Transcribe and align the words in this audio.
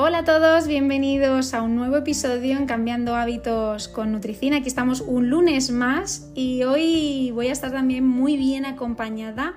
Hola 0.00 0.18
a 0.18 0.24
todos, 0.24 0.68
bienvenidos 0.68 1.54
a 1.54 1.62
un 1.62 1.74
nuevo 1.74 1.96
episodio 1.96 2.56
en 2.56 2.66
Cambiando 2.66 3.16
Hábitos 3.16 3.88
con 3.88 4.12
Nutricina. 4.12 4.58
Aquí 4.58 4.68
estamos 4.68 5.00
un 5.00 5.28
lunes 5.28 5.72
más 5.72 6.30
y 6.36 6.62
hoy 6.62 7.32
voy 7.34 7.48
a 7.48 7.52
estar 7.52 7.72
también 7.72 8.06
muy 8.06 8.36
bien 8.36 8.64
acompañada 8.64 9.56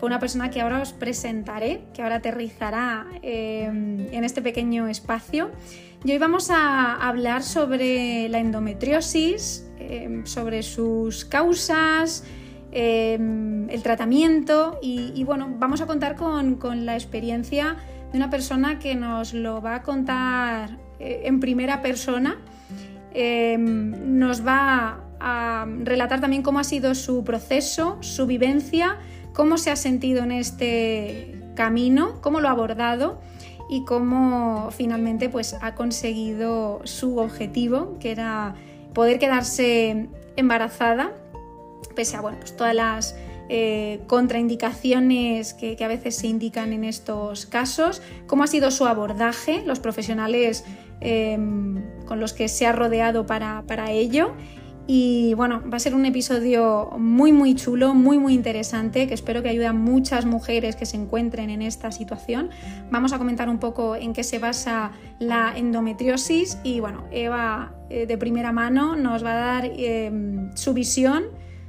por 0.00 0.08
una 0.08 0.18
persona 0.18 0.50
que 0.50 0.60
ahora 0.60 0.82
os 0.82 0.92
presentaré, 0.92 1.84
que 1.94 2.02
ahora 2.02 2.16
aterrizará 2.16 3.06
eh, 3.22 3.66
en 3.66 4.24
este 4.24 4.42
pequeño 4.42 4.88
espacio. 4.88 5.52
Y 6.04 6.10
hoy 6.10 6.18
vamos 6.18 6.50
a 6.50 6.96
hablar 6.96 7.44
sobre 7.44 8.28
la 8.28 8.40
endometriosis, 8.40 9.70
eh, 9.78 10.22
sobre 10.24 10.64
sus 10.64 11.24
causas, 11.24 12.24
eh, 12.72 13.14
el 13.70 13.82
tratamiento 13.84 14.80
y, 14.82 15.22
bueno, 15.22 15.48
vamos 15.60 15.80
a 15.80 15.86
contar 15.86 16.16
con, 16.16 16.56
con 16.56 16.86
la 16.86 16.94
experiencia 16.94 17.76
de 18.12 18.18
una 18.18 18.30
persona 18.30 18.78
que 18.78 18.94
nos 18.94 19.34
lo 19.34 19.60
va 19.60 19.76
a 19.76 19.82
contar 19.82 20.78
eh, 20.98 21.22
en 21.24 21.40
primera 21.40 21.82
persona. 21.82 22.38
Em, 23.12 24.18
nos 24.18 24.46
va 24.46 25.00
a 25.20 25.66
relatar 25.84 26.20
también 26.20 26.42
cómo 26.42 26.58
ha 26.58 26.64
sido 26.64 26.94
su 26.94 27.24
proceso, 27.24 27.96
su 28.00 28.26
vivencia, 28.26 28.98
cómo 29.32 29.58
se 29.58 29.70
ha 29.70 29.76
sentido 29.76 30.22
en 30.22 30.32
este 30.32 31.40
camino, 31.54 32.20
cómo 32.20 32.40
lo 32.40 32.48
ha 32.48 32.52
abordado 32.52 33.20
y 33.68 33.84
cómo 33.84 34.70
finalmente 34.70 35.28
pues, 35.28 35.56
ha 35.60 35.74
conseguido 35.74 36.80
su 36.84 37.18
objetivo, 37.18 37.98
que 37.98 38.12
era 38.12 38.54
poder 38.94 39.18
quedarse 39.18 40.08
embarazada, 40.36 41.12
pese 41.94 42.16
a 42.16 42.20
bueno, 42.20 42.38
pues 42.38 42.56
todas 42.56 42.74
las 42.74 43.16
eh, 43.48 44.00
contraindicaciones 44.08 45.54
que, 45.54 45.76
a 45.84 45.88
veces 45.88 46.16
se 46.16 46.26
indican 46.26 46.72
en 46.72 46.82
estos 46.82 47.46
casos, 47.46 48.02
cómo 48.26 48.42
ha 48.42 48.48
sido 48.48 48.72
su 48.72 48.86
abordaje, 48.86 49.62
los 49.64 49.78
profesionales 49.78 50.64
em, 51.00 52.04
con 52.06 52.18
los 52.18 52.32
que 52.32 52.48
se 52.48 52.66
ha 52.66 52.72
rodeado 52.72 53.24
para, 53.26 53.90
ello. 53.92 54.34
Y 54.88 55.34
bueno, 55.34 55.62
va 55.70 55.76
a 55.76 55.80
ser 55.80 55.94
un 55.94 56.06
episodio 56.06 56.90
muy 56.98 57.32
muy 57.32 57.54
chulo, 57.54 57.94
muy 57.94 58.18
muy 58.18 58.34
interesante, 58.34 59.06
que 59.06 59.14
espero 59.14 59.42
que 59.42 59.48
ayude 59.48 59.66
a 59.66 59.72
muchas 59.72 60.26
mujeres 60.26 60.74
que 60.74 60.86
se 60.86 60.96
encuentren 60.96 61.50
en 61.50 61.62
esta 61.62 61.92
situación. 61.92 62.50
Vamos 62.90 63.12
a 63.12 63.18
comentar 63.18 63.48
un 63.48 63.58
poco 63.58 63.94
en 63.94 64.12
qué 64.12 64.24
se 64.24 64.40
basa 64.40 64.90
la 65.20 65.52
endometriosis 65.56 66.58
y 66.64 66.80
bueno, 66.80 67.04
Eva 67.12 67.74
eh, 67.90 68.06
de 68.06 68.18
primera 68.18 68.50
mano 68.50 68.96
nos 68.96 69.24
va 69.24 69.32
a 69.32 69.36
dar 69.36 69.70
em, 69.76 70.50
su 70.56 70.72
visión, 70.72 71.24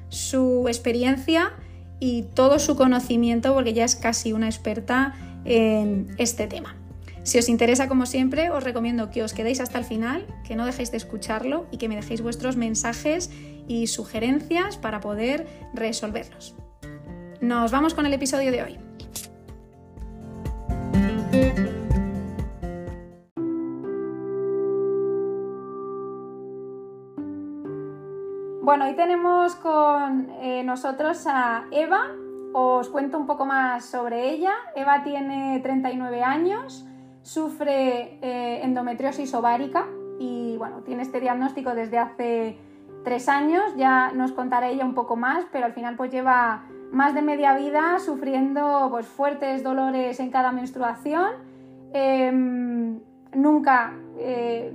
su 0.10 0.66
experiencia 0.68 1.54
y 2.00 2.24
todo 2.34 2.60
su 2.60 2.76
conocimiento 2.76 3.54
porque 3.54 3.74
ya 3.74 3.86
es 3.86 3.96
casi 3.96 4.34
una 4.34 4.48
experta 4.48 5.16
en 5.46 6.08
este 6.18 6.48
tema. 6.48 6.76
Si 7.24 7.38
os 7.38 7.50
interesa, 7.50 7.90
como 7.90 8.06
siempre, 8.06 8.52
os 8.52 8.64
recomiendo 8.64 9.10
que 9.10 9.22
os 9.22 9.34
quedéis 9.34 9.60
hasta 9.60 9.78
el 9.78 9.84
final, 9.84 10.26
que 10.48 10.56
no 10.56 10.66
dejéis 10.66 10.92
de 10.92 10.98
escucharlo 10.98 11.68
y 11.72 11.78
que 11.78 11.90
me 11.90 11.98
dejéis 11.98 12.22
vuestros 12.22 12.56
mensajes 12.56 13.30
y 13.68 13.88
sugerencias 13.88 14.78
para 14.78 15.02
poder 15.02 15.46
resolverlos. 15.74 16.56
Nos 17.42 17.72
vamos 17.72 17.94
con 17.94 18.06
el 18.06 18.14
episodio 18.14 18.52
de 18.52 18.64
hoy. 18.64 18.80
Bueno, 28.68 28.84
hoy 28.84 28.96
tenemos 28.96 29.56
con 29.56 30.30
eh, 30.42 30.62
nosotros 30.62 31.26
a 31.26 31.68
Eva. 31.72 32.12
Os 32.52 32.90
cuento 32.90 33.18
un 33.18 33.26
poco 33.26 33.46
más 33.46 33.86
sobre 33.86 34.30
ella. 34.30 34.52
Eva 34.76 35.04
tiene 35.04 35.62
39 35.64 36.22
años, 36.22 36.86
sufre 37.22 38.20
eh, 38.22 38.60
endometriosis 38.64 39.34
ovárica 39.36 39.88
y 40.20 40.58
bueno, 40.58 40.82
tiene 40.82 41.04
este 41.04 41.22
diagnóstico 41.22 41.74
desde 41.76 41.98
hace 41.98 42.58
tres 43.06 43.30
años. 43.30 43.64
Ya 43.78 44.12
nos 44.12 44.34
contará 44.34 44.68
ella 44.68 44.84
un 44.84 44.96
poco 44.96 45.16
más, 45.16 45.46
pero 45.50 45.66
al 45.66 45.72
final 45.72 45.96
pues 45.96 46.12
lleva 46.12 46.66
más 46.92 47.16
de 47.16 47.22
media 47.22 47.56
vida 47.56 48.00
sufriendo 48.00 48.90
pues, 48.92 49.08
fuertes 49.08 49.64
dolores 49.64 50.20
en 50.20 50.30
cada 50.30 50.52
menstruación. 50.52 51.32
Em, 51.94 53.00
nunca 53.34 53.94
eh, 54.18 54.74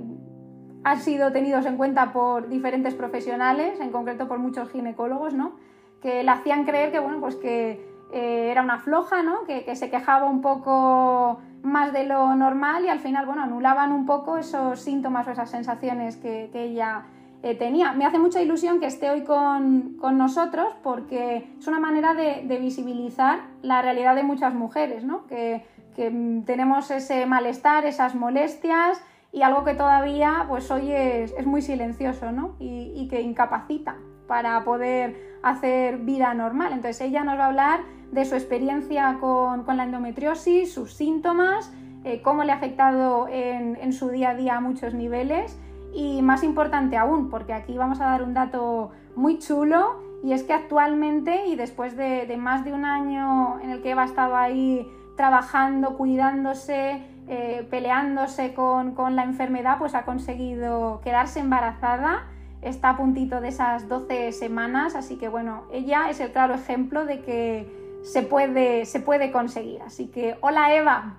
han 0.83 0.99
sido 0.99 1.31
tenidos 1.31 1.65
en 1.65 1.77
cuenta 1.77 2.11
por 2.11 2.49
diferentes 2.49 2.93
profesionales, 2.93 3.79
en 3.79 3.91
concreto 3.91 4.27
por 4.27 4.39
muchos 4.39 4.69
ginecólogos, 4.69 5.33
¿no? 5.33 5.53
que 6.01 6.23
le 6.23 6.29
hacían 6.29 6.65
creer 6.65 6.91
que, 6.91 6.99
bueno, 6.99 7.19
pues 7.21 7.35
que 7.37 7.81
eh, 8.11 8.49
era 8.51 8.61
una 8.61 8.77
floja, 8.79 9.23
¿no? 9.23 9.45
que, 9.45 9.73
se 9.75 9.89
quejaba 9.89 10.25
un 10.25 10.41
poco 10.41 11.39
más 11.63 11.93
de 11.93 12.05
lo 12.05 12.35
normal 12.35 12.83
y 12.83 12.89
al 12.89 12.99
final 12.99 13.25
bueno, 13.25 13.43
anulaban 13.43 13.93
un 13.93 14.05
poco 14.05 14.37
esos 14.37 14.81
síntomas 14.81 15.25
o 15.27 15.31
esas 15.31 15.49
sensaciones 15.49 16.17
que, 16.17 16.51
ella 16.53 17.05
eh, 17.41 17.55
tenía. 17.55 17.93
Me 17.93 18.05
hace 18.05 18.19
mucha 18.19 18.41
ilusión 18.41 18.81
que 18.81 18.87
esté 18.87 19.09
hoy 19.09 19.23
con, 19.23 19.97
nosotros 20.17 20.75
porque 20.83 21.55
es 21.57 21.67
una 21.67 21.79
manera 21.79 22.13
de, 22.13 22.57
visibilizar 22.59 23.39
la 23.61 23.81
realidad 23.81 24.15
de 24.15 24.23
muchas 24.23 24.53
mujeres, 24.53 25.05
¿no? 25.05 25.25
que, 25.27 25.65
que 25.95 26.11
tenemos 26.45 26.91
ese 26.91 27.25
malestar, 27.25 27.85
esas 27.85 28.13
molestias 28.13 29.01
y 29.33 29.41
algo 29.41 29.63
que 29.63 29.73
todavía 29.73 30.45
pues 30.47 30.69
hoy 30.69 30.91
es, 30.91 31.45
muy 31.45 31.63
silencioso 31.63 32.31
¿no? 32.31 32.55
y, 32.59 33.07
que 33.09 33.21
incapacita 33.21 33.97
para 34.27 34.63
poder 34.63 35.39
hacer 35.41 35.97
vida 35.97 36.33
normal. 36.35 36.71
Entonces 36.71 37.01
ella 37.01 37.23
nos 37.23 37.37
va 37.37 37.45
a 37.45 37.47
hablar 37.47 37.79
de 38.11 38.25
su 38.25 38.35
experiencia 38.35 39.17
con, 39.19 39.65
la 39.75 39.83
endometriosis, 39.83 40.71
sus 40.71 40.93
síntomas, 40.93 41.73
eh, 42.03 42.21
cómo 42.21 42.43
le 42.43 42.51
ha 42.51 42.55
afectado 42.55 43.27
en, 43.27 43.91
su 43.91 44.09
día 44.09 44.29
a 44.29 44.35
día 44.35 44.57
a 44.57 44.61
muchos 44.61 44.93
niveles 44.93 45.59
y 45.95 46.21
más 46.21 46.43
importante 46.43 46.95
aún, 46.95 47.29
porque 47.29 47.53
aquí 47.53 47.75
vamos 47.75 48.01
a 48.01 48.05
dar 48.05 48.23
un 48.23 48.35
dato 48.35 48.91
muy 49.15 49.39
chulo 49.39 49.95
y 50.23 50.33
es 50.33 50.43
que 50.43 50.53
actualmente 50.53 51.47
y 51.47 51.55
después 51.55 51.97
de, 51.97 52.27
de 52.27 52.37
más 52.37 52.63
de 52.63 52.71
un 52.71 52.85
año 52.85 53.59
en 53.61 53.71
el 53.71 53.81
que 53.81 53.91
Eva 53.91 54.03
ha 54.03 54.05
estado 54.05 54.35
ahí 54.35 54.87
trabajando, 55.17 55.97
cuidándose, 55.97 57.01
eh, 57.27 57.65
peleándose 57.69 58.53
con, 58.53 58.95
la 59.15 59.23
enfermedad, 59.23 59.77
pues 59.79 59.95
ha 59.95 60.03
conseguido 60.03 60.99
quedarse 61.01 61.39
embarazada, 61.39 62.25
está 62.61 62.89
a 62.89 62.97
puntito 62.97 63.39
de 63.39 63.47
esas 63.47 63.87
12 63.87 64.33
semanas, 64.33 64.95
así 64.95 65.17
que 65.17 65.29
bueno, 65.29 65.63
ella 65.71 66.09
es 66.09 66.19
el 66.19 66.31
claro 66.31 66.53
ejemplo 66.53 67.05
de 67.05 67.21
que 67.21 67.99
se 68.03 68.23
puede, 68.23 68.85
se 68.85 68.99
puede 68.99 69.31
conseguir. 69.31 69.81
Así 69.81 70.07
que, 70.07 70.37
hola 70.41 70.73
Eva. 70.75 71.13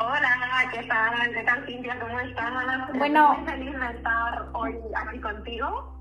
Hola, 0.00 0.70
¿qué 0.72 0.82
tal? 0.84 1.32
¿Qué 1.32 1.42
tal 1.44 1.66
Cintia? 1.66 2.00
¿Cómo 2.00 2.18
estás? 2.18 2.52
Bueno, 2.96 3.34
muy 3.34 3.46
feliz 3.46 3.78
de 3.78 3.86
estar 3.96 4.48
hoy 4.54 4.74
aquí 4.96 5.20
contigo. 5.20 5.94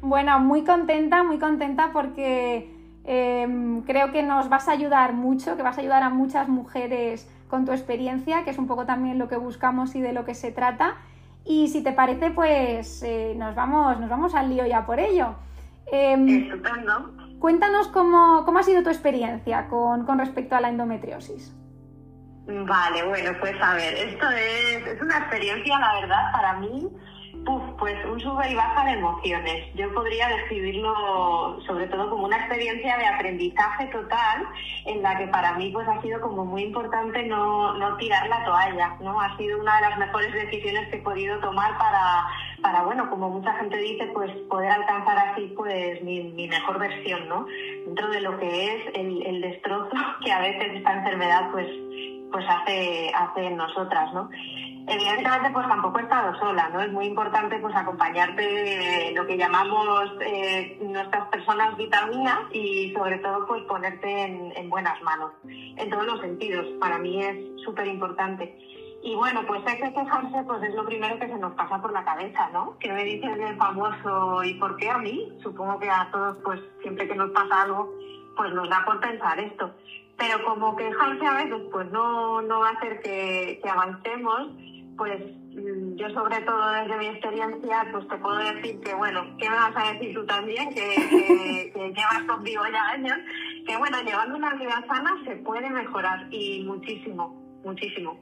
Bueno, 0.00 0.38
muy 0.38 0.64
contenta, 0.64 1.22
muy 1.22 1.38
contenta 1.38 1.90
porque 1.92 2.72
em, 3.04 3.82
creo 3.82 4.12
que 4.12 4.22
nos 4.22 4.48
vas 4.48 4.68
a 4.68 4.72
ayudar 4.72 5.12
mucho, 5.12 5.56
que 5.56 5.62
vas 5.62 5.76
a 5.76 5.80
ayudar 5.82 6.02
a 6.02 6.08
muchas 6.08 6.48
mujeres 6.48 7.28
con 7.50 7.66
tu 7.66 7.72
experiencia, 7.72 8.44
que 8.44 8.50
es 8.50 8.58
un 8.58 8.66
poco 8.66 8.86
también 8.86 9.18
lo 9.18 9.28
que 9.28 9.36
buscamos 9.36 9.94
y 9.94 10.00
de 10.00 10.12
lo 10.12 10.24
que 10.24 10.34
se 10.34 10.52
trata. 10.52 10.96
Y 11.44 11.68
si 11.68 11.82
te 11.82 11.92
parece, 11.92 12.30
pues 12.30 13.02
eh, 13.02 13.34
nos, 13.36 13.54
vamos, 13.54 13.98
nos 13.98 14.08
vamos 14.08 14.34
al 14.34 14.48
lío 14.48 14.64
ya 14.66 14.86
por 14.86 15.00
ello. 15.00 15.34
Eh, 15.92 16.48
cuéntanos 17.40 17.88
cómo, 17.88 18.44
cómo, 18.44 18.58
ha 18.60 18.62
sido 18.62 18.82
tu 18.82 18.90
experiencia 18.90 19.66
con, 19.68 20.06
con, 20.06 20.18
respecto 20.18 20.54
a 20.54 20.60
la 20.60 20.68
endometriosis. 20.68 21.54
Vale, 22.46 23.02
bueno, 23.08 23.32
pues 23.40 23.54
a 23.60 23.74
ver, 23.74 23.94
esto 23.94 24.28
es, 24.30 24.86
es 24.86 25.02
una 25.02 25.18
experiencia, 25.18 25.78
la 25.78 26.00
verdad, 26.00 26.32
para 26.32 26.58
mí 26.58 26.88
pues 27.44 27.96
un 28.04 28.20
sube 28.20 28.50
y 28.50 28.54
baja 28.54 28.84
de 28.84 28.92
emociones. 28.92 29.74
Yo 29.74 29.92
podría 29.94 30.28
describirlo 30.28 31.60
sobre 31.66 31.86
todo 31.86 32.10
como 32.10 32.26
una 32.26 32.36
experiencia 32.36 32.98
de 32.98 33.06
aprendizaje 33.06 33.86
total 33.86 34.46
en 34.84 35.02
la 35.02 35.16
que 35.16 35.26
para 35.28 35.54
mí 35.54 35.70
pues 35.70 35.88
ha 35.88 36.00
sido 36.02 36.20
como 36.20 36.44
muy 36.44 36.62
importante 36.62 37.22
no, 37.24 37.74
no 37.78 37.96
tirar 37.96 38.28
la 38.28 38.44
toalla, 38.44 38.96
¿no? 39.00 39.20
Ha 39.20 39.36
sido 39.36 39.58
una 39.60 39.76
de 39.76 39.88
las 39.88 39.98
mejores 39.98 40.32
decisiones 40.32 40.88
que 40.90 40.96
he 40.96 41.02
podido 41.02 41.38
tomar 41.40 41.78
para, 41.78 42.26
para 42.62 42.82
bueno, 42.82 43.08
como 43.08 43.30
mucha 43.30 43.54
gente 43.54 43.78
dice, 43.78 44.10
pues 44.12 44.30
poder 44.48 44.70
alcanzar 44.70 45.18
así 45.18 45.52
pues 45.56 46.02
mi, 46.02 46.22
mi 46.22 46.48
mejor 46.48 46.78
versión, 46.78 47.28
¿no? 47.28 47.46
Dentro 47.86 48.08
de 48.10 48.20
lo 48.20 48.38
que 48.38 48.74
es 48.74 48.94
el, 48.94 49.26
el 49.26 49.40
destrozo 49.40 49.96
que 50.24 50.32
a 50.32 50.40
veces 50.40 50.74
esta 50.74 50.92
enfermedad 50.92 51.50
pues 51.52 51.66
pues 52.30 52.44
hace, 52.48 53.10
hace 53.14 53.44
en 53.44 53.56
nosotras, 53.56 54.12
¿no? 54.12 54.30
Evidentemente, 54.90 55.50
pues 55.52 55.68
tampoco 55.68 56.00
he 56.00 56.02
estado 56.02 56.36
sola, 56.40 56.68
¿no? 56.70 56.80
Es 56.80 56.90
muy 56.90 57.06
importante, 57.06 57.56
pues, 57.60 57.76
acompañarte 57.76 59.12
lo 59.14 59.24
que 59.24 59.38
llamamos 59.38 60.10
eh, 60.20 60.78
nuestras 60.82 61.28
personas 61.28 61.76
vitaminas 61.76 62.40
y, 62.52 62.92
sobre 62.92 63.18
todo, 63.18 63.46
pues, 63.46 63.62
ponerte 63.68 64.24
en, 64.24 64.68
buenas 64.68 65.00
manos, 65.02 65.30
en 65.44 65.88
todos 65.90 66.06
los 66.06 66.20
sentidos. 66.20 66.66
Para 66.80 66.98
mí 66.98 67.22
es 67.22 67.36
súper 67.64 67.86
importante. 67.86 68.58
Y 69.04 69.14
bueno, 69.14 69.42
pues 69.46 69.62
hay 69.64 69.80
que 69.80 69.94
quejarse, 69.94 70.42
pues 70.44 70.62
es 70.64 70.74
lo 70.74 70.84
primero 70.84 71.18
que 71.20 71.28
se 71.28 71.38
nos 71.38 71.54
pasa 71.54 71.80
por 71.80 71.92
la 71.92 72.04
cabeza, 72.04 72.50
¿no? 72.52 72.76
¿Qué 72.80 72.92
me 72.92 73.04
dices 73.04 73.38
del 73.38 73.56
famoso 73.56 74.42
y 74.42 74.54
por 74.54 74.76
qué 74.76 74.90
a 74.90 74.98
mí? 74.98 75.38
Supongo 75.40 75.78
que 75.78 75.88
a 75.88 76.10
todos, 76.10 76.36
pues 76.42 76.60
siempre 76.82 77.06
que 77.06 77.14
nos 77.14 77.30
pasa 77.30 77.62
algo, 77.62 77.94
pues 78.36 78.52
nos 78.52 78.68
da 78.68 78.84
por 78.84 78.98
pensar 78.98 79.38
esto. 79.38 79.70
Pero 80.18 80.44
como 80.44 80.76
quejarse 80.76 81.26
a 81.26 81.34
veces, 81.34 81.62
pues 81.70 81.90
no, 81.92 82.42
no 82.42 82.58
va 82.58 82.70
a 82.70 82.72
hacer 82.72 83.00
que 83.00 83.62
avancemos 83.70 84.48
pues 85.00 85.18
mm, 85.54 85.96
yo 85.96 86.10
sobre 86.10 86.42
todo 86.42 86.72
desde 86.72 86.98
mi 86.98 87.06
experiencia, 87.06 87.88
pues 87.90 88.06
te 88.06 88.18
puedo 88.18 88.36
decir 88.36 88.78
que, 88.80 88.92
bueno, 88.92 89.22
¿qué 89.38 89.48
me 89.48 89.56
vas 89.56 89.72
a 89.74 89.94
decir 89.94 90.14
tú 90.14 90.26
también? 90.26 90.68
Que, 90.74 91.72
que, 91.72 91.88
llevas 91.88 92.22
conmigo 92.28 92.62
ya 92.70 92.90
años, 92.90 93.16
que 93.66 93.78
bueno, 93.78 93.96
llevando 94.04 94.36
una 94.36 94.54
vida 94.56 94.84
sana 94.86 95.16
se 95.24 95.36
puede 95.36 95.70
mejorar 95.70 96.28
y 96.30 96.64
muchísimo, 96.64 97.34
muchísimo. 97.64 98.20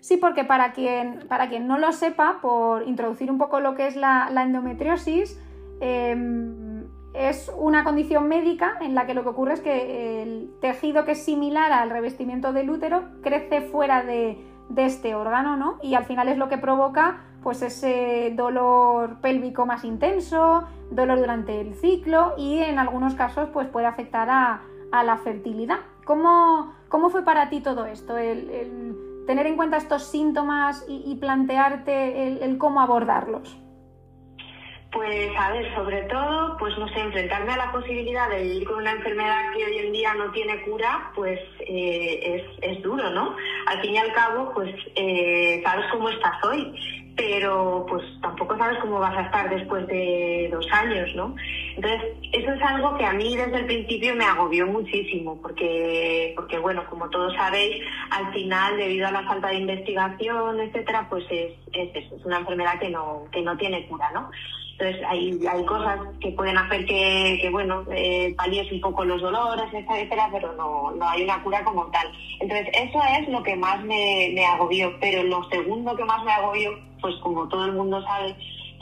Sí, 0.00 0.18
porque 0.18 0.44
para 0.44 0.72
quien, 0.72 1.20
para 1.28 1.48
quien 1.48 1.66
no 1.66 1.78
lo 1.78 1.92
sepa, 1.92 2.40
por 2.42 2.86
introducir 2.86 3.30
un 3.30 3.38
poco 3.38 3.60
lo 3.60 3.74
que 3.74 3.86
es 3.86 3.96
la, 3.96 4.28
endometriosis, 4.36 5.40
em, 5.80 6.84
es 7.14 7.50
una 7.56 7.84
condición 7.84 8.28
médica 8.28 8.76
en 8.82 8.94
la 8.94 9.06
que 9.06 9.14
lo 9.14 9.22
que 9.22 9.30
ocurre 9.30 9.54
es 9.54 9.60
que 9.60 10.22
el 10.22 10.50
tejido 10.60 11.06
que 11.06 11.12
es 11.12 11.24
similar 11.24 11.72
al 11.72 11.88
revestimiento 11.88 12.52
del 12.52 12.68
útero 12.68 13.04
crece 13.22 13.62
fuera 13.62 14.02
de, 14.02 14.51
de 14.68 14.86
este 14.86 15.14
órgano, 15.14 15.56
¿no? 15.56 15.78
Y 15.82 15.94
al 15.94 16.04
final 16.04 16.28
es 16.28 16.38
lo 16.38 16.48
que 16.48 16.58
provoca 16.58 17.20
pues 17.42 17.60
ese 17.62 18.32
dolor 18.36 19.16
pélvico 19.20 19.66
más 19.66 19.84
intenso, 19.84 20.62
dolor 20.90 21.18
durante 21.18 21.60
el 21.60 21.74
ciclo 21.74 22.34
y 22.36 22.58
en 22.58 22.78
algunos 22.78 23.14
casos 23.14 23.48
pues 23.52 23.66
puede 23.68 23.86
afectar 23.86 24.28
a, 24.30 24.62
la 25.04 25.16
fertilidad. 25.16 25.78
¿Cómo, 26.04 26.74
¿Cómo, 26.88 27.08
fue 27.08 27.24
para 27.24 27.48
ti 27.48 27.60
todo 27.60 27.86
esto? 27.86 28.18
El, 28.18 29.24
tener 29.26 29.46
en 29.46 29.56
cuenta 29.56 29.78
estos 29.78 30.04
síntomas 30.04 30.84
y, 30.86 31.14
plantearte 31.16 32.44
el 32.44 32.58
cómo 32.58 32.80
abordarlos. 32.80 33.62
Pues 34.92 35.30
a 35.38 35.50
ver, 35.52 35.74
sobre 35.74 36.02
todo, 36.02 36.54
pues 36.58 36.76
no 36.76 36.86
sé, 36.88 37.00
enfrentarme 37.00 37.52
a 37.52 37.56
la 37.56 37.72
posibilidad 37.72 38.28
de 38.28 38.42
vivir 38.42 38.68
con 38.68 38.76
una 38.76 38.92
enfermedad 38.92 39.50
que 39.56 39.64
hoy 39.64 39.78
en 39.78 39.92
día 39.92 40.12
no 40.12 40.30
tiene 40.32 40.60
cura, 40.64 41.10
pues 41.14 41.40
eh, 41.60 42.44
es, 42.60 42.82
duro, 42.82 43.08
¿no? 43.10 43.34
Al 43.66 43.80
fin 43.80 43.94
y 43.94 43.98
al 43.98 44.12
cabo, 44.12 44.52
pues 44.52 44.74
eh, 44.94 45.62
sabes 45.64 45.86
cómo 45.90 46.10
estás 46.10 46.44
hoy, 46.44 46.74
pero 47.16 47.86
pues 47.88 48.02
tampoco 48.20 48.58
sabes 48.58 48.78
cómo 48.80 48.98
vas 48.98 49.16
a 49.16 49.22
estar 49.22 49.48
después 49.48 49.86
de 49.86 50.50
dos 50.52 50.66
años, 50.70 51.08
¿no? 51.14 51.36
Entonces, 51.74 52.02
eso 52.32 52.52
es 52.52 52.62
algo 52.62 52.98
que 52.98 53.06
a 53.06 53.14
mí 53.14 53.34
desde 53.34 53.60
el 53.60 53.66
principio 53.66 54.14
me 54.14 54.24
agobió 54.24 54.66
muchísimo, 54.66 55.40
porque, 55.40 56.34
porque 56.36 56.58
bueno, 56.58 56.84
como 56.90 57.08
todos 57.08 57.32
sabéis, 57.34 57.82
al 58.10 58.30
final, 58.34 58.76
debido 58.76 59.08
a 59.08 59.12
la 59.12 59.22
falta 59.22 59.48
de 59.48 59.54
investigación, 59.54 60.60
etcétera, 60.60 61.06
pues 61.08 61.24
es, 61.30 61.54
es 61.72 61.96
eso, 61.96 62.16
es 62.16 62.24
una 62.26 62.40
enfermedad 62.40 62.78
que 62.78 62.90
no, 62.90 63.24
que 63.32 63.40
no 63.40 63.56
tiene 63.56 63.86
cura, 63.86 64.10
¿no? 64.12 64.30
Entonces 64.82 65.06
hay, 65.08 65.40
hay 65.46 65.64
cosas 65.64 66.00
que 66.20 66.32
pueden 66.32 66.58
hacer 66.58 66.84
que, 66.86 67.38
que 67.40 67.50
bueno, 67.50 67.84
eh, 67.92 68.34
palies 68.36 68.70
un 68.72 68.80
poco 68.80 69.04
los 69.04 69.22
dolores, 69.22 69.72
etcétera, 69.72 70.28
pero 70.32 70.54
no, 70.54 70.90
no 70.90 71.08
hay 71.08 71.22
una 71.22 71.40
cura 71.44 71.62
como 71.62 71.86
tal. 71.92 72.08
Entonces 72.40 72.66
eso 72.74 72.98
es 73.20 73.28
lo 73.28 73.44
que 73.44 73.54
más 73.54 73.80
me, 73.84 74.32
me 74.34 74.44
agobió. 74.44 74.92
Pero 74.98 75.22
lo 75.22 75.44
segundo 75.50 75.94
que 75.94 76.04
más 76.04 76.24
me 76.24 76.32
agobió, 76.32 76.72
pues 77.00 77.14
como 77.22 77.48
todo 77.48 77.66
el 77.66 77.74
mundo 77.74 78.02
sabe, 78.02 78.30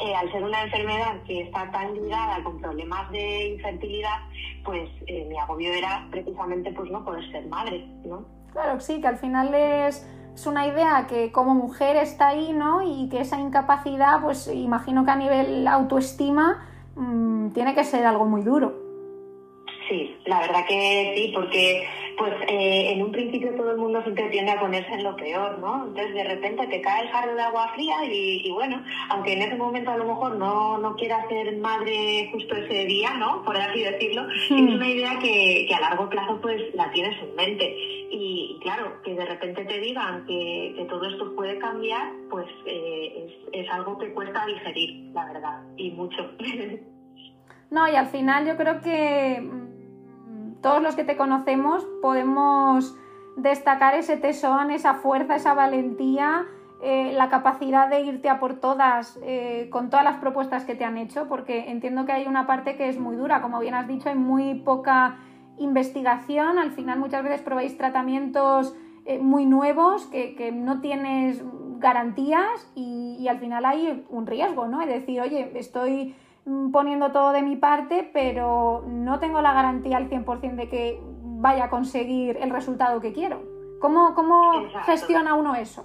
eh, 0.01 0.15
al 0.15 0.33
ser 0.33 0.43
una 0.43 0.63
enfermedad 0.63 1.23
que 1.27 1.43
está 1.43 1.71
tan 1.71 1.93
ligada 1.93 2.43
con 2.45 2.59
problemas 2.63 3.11
de 3.11 3.49
infertilidad, 3.49 4.21
pues 4.65 4.89
eh, 5.07 5.27
mi 5.29 5.37
agobio 5.37 5.71
era 5.71 6.07
precisamente 6.11 6.73
pues 6.73 6.91
no 6.91 7.05
poder 7.05 7.31
ser 7.31 7.45
madre, 7.49 7.85
¿no? 8.07 8.25
Claro, 8.53 8.81
sí, 8.81 9.03
que 9.03 9.07
al 9.07 9.19
final 9.19 9.55
es 9.55 10.09
es 10.35 10.47
una 10.47 10.67
idea 10.67 11.07
que 11.07 11.33
como 11.33 11.55
mujer 11.55 11.97
está 11.97 12.29
ahí, 12.29 12.53
¿no? 12.53 12.83
Y 12.83 13.09
que 13.09 13.21
esa 13.21 13.39
incapacidad, 13.39 14.23
pues 14.23 14.49
imagino 14.49 15.05
que 15.05 15.11
a 15.11 15.17
nivel 15.17 15.67
autoestima 15.67 16.59
mm, 16.97 17.51
tiene 17.51 17.75
que 17.75 17.85
ser 17.85 18.07
algo 18.07 18.27
muy 18.27 18.43
duro. 18.43 18.90
Sí, 19.91 20.17
la 20.25 20.39
verdad 20.39 20.65
que 20.69 21.15
sí, 21.17 21.33
porque 21.35 21.85
pues 22.17 22.33
eh, 22.47 22.93
en 22.93 23.03
un 23.03 23.11
principio 23.11 23.53
todo 23.57 23.73
el 23.73 23.77
mundo 23.77 24.01
siempre 24.03 24.29
tiende 24.29 24.53
a 24.53 24.61
ponerse 24.61 24.93
en 24.93 25.03
lo 25.03 25.17
peor, 25.17 25.59
¿no? 25.59 25.89
Entonces 25.89 26.15
de 26.15 26.23
repente 26.23 26.65
te 26.69 26.81
cae 26.81 27.03
el 27.03 27.09
jarro 27.09 27.35
de 27.35 27.43
agua 27.43 27.73
fría 27.75 27.97
y, 28.05 28.49
bueno, 28.53 28.81
aunque 29.09 29.33
en 29.33 29.43
ese 29.43 29.57
momento 29.57 29.91
a 29.91 29.97
lo 29.97 30.05
mejor 30.05 30.37
no, 30.37 30.79
no 30.79 30.95
quieras 30.95 31.27
ser 31.29 31.57
madre 31.57 32.29
justo 32.31 32.55
ese 32.55 32.85
día, 32.85 33.15
¿no? 33.15 33.43
Por 33.43 33.57
así 33.57 33.83
decirlo, 33.83 34.29
es 34.31 34.51
una 34.53 34.89
idea 34.89 35.19
que, 35.19 35.69
a 35.75 35.81
largo 35.81 36.09
plazo 36.09 36.41
pues 36.41 36.73
la 36.75 36.89
tienes 36.93 37.21
en 37.21 37.35
mente. 37.35 37.75
Y, 38.13 38.61
claro, 38.63 39.03
que 39.03 39.15
de 39.15 39.27
repente 39.27 39.65
te 39.65 39.81
digan 39.81 40.25
que, 40.25 40.87
todo 40.89 41.05
esto 41.05 41.35
puede 41.35 41.59
cambiar, 41.59 42.13
pues 42.31 42.47
eh, 42.65 43.27
es, 43.27 43.65
es 43.65 43.71
algo 43.73 43.99
que 43.99 44.13
cuesta 44.13 44.47
digerir, 44.47 45.11
la 45.15 45.25
verdad, 45.27 45.63
y 45.77 45.91
mucho. 45.91 46.31
No, 47.71 47.89
y 47.89 47.95
al 47.95 48.09
final 48.09 48.49
yo 48.49 48.57
creo 48.57 48.81
que 48.81 49.41
todos 50.61 50.83
los 50.83 50.97
que 50.97 51.05
te 51.05 51.17
conocemos 51.17 51.87
podemos 52.03 52.97
destacar 53.37 53.95
ese 53.95 54.17
tesón, 54.17 54.71
esa 54.71 54.95
fuerza, 54.95 55.37
esa 55.37 55.55
valentía, 55.55 56.47
eh, 56.83 57.13
la 57.15 57.29
capacidad 57.29 57.89
de 57.89 58.01
irte 58.03 58.29
a 58.29 58.41
por 58.41 58.55
todas 58.55 59.19
eh, 59.23 59.69
con 59.71 59.91
todas 59.91 60.05
las 60.05 60.17
propuestas 60.17 60.65
que 60.65 60.75
te 60.75 60.85
han 60.85 60.97
hecho, 60.97 61.29
porque 61.29 61.71
entiendo 61.71 62.07
que 62.07 62.13
hay 62.13 62.27
una 62.27 62.47
parte 62.47 62.77
que 62.77 62.89
es 62.89 62.99
muy 62.99 63.17
dura, 63.17 63.43
como 63.43 63.61
bien 63.61 63.75
has 63.75 63.87
dicho, 63.87 64.09
hay 64.09 64.15
muy 64.15 64.55
poca 64.55 65.19
investigación, 65.59 66.59
al 66.59 66.73
final 66.73 66.99
muchas 66.99 67.23
veces 67.23 67.43
probáis 67.43 67.77
tratamientos 67.77 68.75
eh, 69.05 69.19
muy 69.19 69.45
nuevos 69.45 70.07
que, 70.07 70.53
no 70.53 70.81
tienes 70.81 71.43
garantías 71.79 72.71
y, 72.75 73.17
y, 73.19 73.29
al 73.29 73.39
final 73.39 73.65
hay 73.65 74.05
un 74.09 74.27
riesgo, 74.27 74.67
¿no? 74.67 74.81
Es 74.81 74.89
decir, 74.89 75.21
oye, 75.21 75.53
estoy 75.55 76.15
poniendo 76.73 77.13
todo 77.13 77.33
de 77.33 77.43
mi 77.43 77.57
parte, 77.57 78.11
pero 78.13 78.85
no 78.87 79.19
tengo 79.19 79.41
la 79.41 79.53
garantía 79.53 79.97
al 79.97 80.09
100% 80.09 80.55
de 80.57 80.69
que 80.69 81.01
vaya 81.41 81.65
a 81.65 81.71
conseguir 81.71 82.37
el 82.41 82.51
resultado 82.51 83.01
que 83.01 83.13
quiero. 83.13 83.43
¿Cómo, 83.81 84.15
cómo 84.15 84.69
gestiona 84.85 85.35
uno 85.35 85.55
eso? 85.55 85.85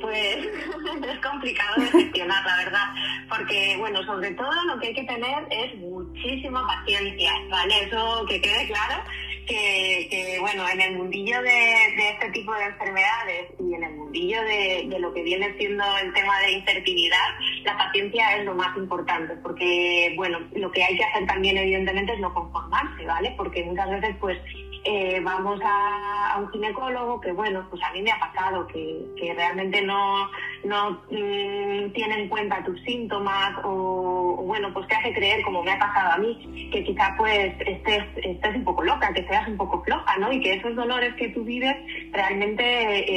pues 0.00 0.36
es 1.08 1.18
complicado 1.20 1.80
de 1.80 1.86
gestionar, 1.86 2.44
la 2.44 2.56
verdad, 2.56 2.86
porque, 3.28 3.76
bueno, 3.78 4.02
sobre 4.04 4.32
todo 4.32 4.50
lo 4.66 4.78
que 4.78 4.88
hay 4.88 4.94
que 4.94 5.04
tener 5.04 5.46
es 5.50 5.78
muchísima 5.78 6.66
paciencia, 6.66 7.32
¿vale? 7.48 7.84
Eso 7.84 8.24
que 8.28 8.40
quede 8.40 8.66
claro, 8.66 9.02
que, 9.46 10.38
bueno, 10.40 10.68
en 10.68 10.80
el 10.80 10.96
mundillo 10.96 11.40
de, 11.42 12.10
este 12.10 12.30
tipo 12.30 12.52
de 12.54 12.64
enfermedades 12.64 13.50
y 13.58 13.74
en 13.74 13.84
el 13.84 13.94
mundillo 13.94 14.42
de, 14.42 14.86
de, 14.88 14.98
lo 14.98 15.12
que 15.12 15.22
viene 15.22 15.54
siendo 15.58 15.84
el 15.98 16.12
tema 16.12 16.40
de 16.40 16.52
infertilidad, 16.52 17.28
la 17.64 17.76
paciencia 17.76 18.36
es 18.36 18.44
lo 18.44 18.54
más 18.54 18.76
importante, 18.76 19.34
porque, 19.42 20.14
bueno, 20.16 20.40
lo 20.52 20.70
que 20.70 20.84
hay 20.84 20.96
que 20.96 21.04
hacer 21.04 21.26
también, 21.26 21.56
evidentemente, 21.56 22.14
es 22.14 22.20
no 22.20 22.32
conformarse, 22.32 23.04
¿vale? 23.04 23.34
Porque 23.36 23.64
muchas 23.64 23.90
veces, 23.90 24.16
pues, 24.20 24.38
eh, 24.84 25.20
vamos 25.22 25.60
a, 25.64 26.38
un 26.38 26.50
ginecólogo 26.50 27.20
que, 27.20 27.30
bueno, 27.32 27.64
pues 27.70 27.82
a 27.82 27.92
mí 27.92 28.02
me 28.02 28.10
ha 28.10 28.18
pasado 28.18 28.66
que, 28.66 29.04
que 29.16 29.32
realmente 29.34 29.82
no, 29.82 30.28
no 30.64 31.02
mm, 31.10 31.92
tiene 31.92 32.22
en 32.22 32.28
cuenta 32.28 32.64
tus 32.64 32.80
síntomas 32.82 33.54
o, 33.64 34.42
bueno, 34.44 34.72
pues 34.72 34.88
te 34.88 34.94
hace 34.94 35.12
creer, 35.12 35.42
como 35.42 35.62
me 35.62 35.72
ha 35.72 35.78
pasado 35.78 36.12
a 36.12 36.18
mí, 36.18 36.70
que 36.72 36.82
quizá 36.82 37.14
pues 37.16 37.54
estés, 37.60 38.04
estés 38.16 38.56
un 38.56 38.64
poco 38.64 38.82
loca, 38.82 39.12
que 39.12 39.26
seas 39.26 39.46
un 39.46 39.56
poco 39.56 39.82
floja, 39.84 40.16
¿no? 40.18 40.32
Y 40.32 40.40
que 40.40 40.54
esos 40.54 40.74
dolores 40.74 41.14
que 41.14 41.28
tú 41.28 41.44
vives 41.44 41.76
realmente 42.10 42.64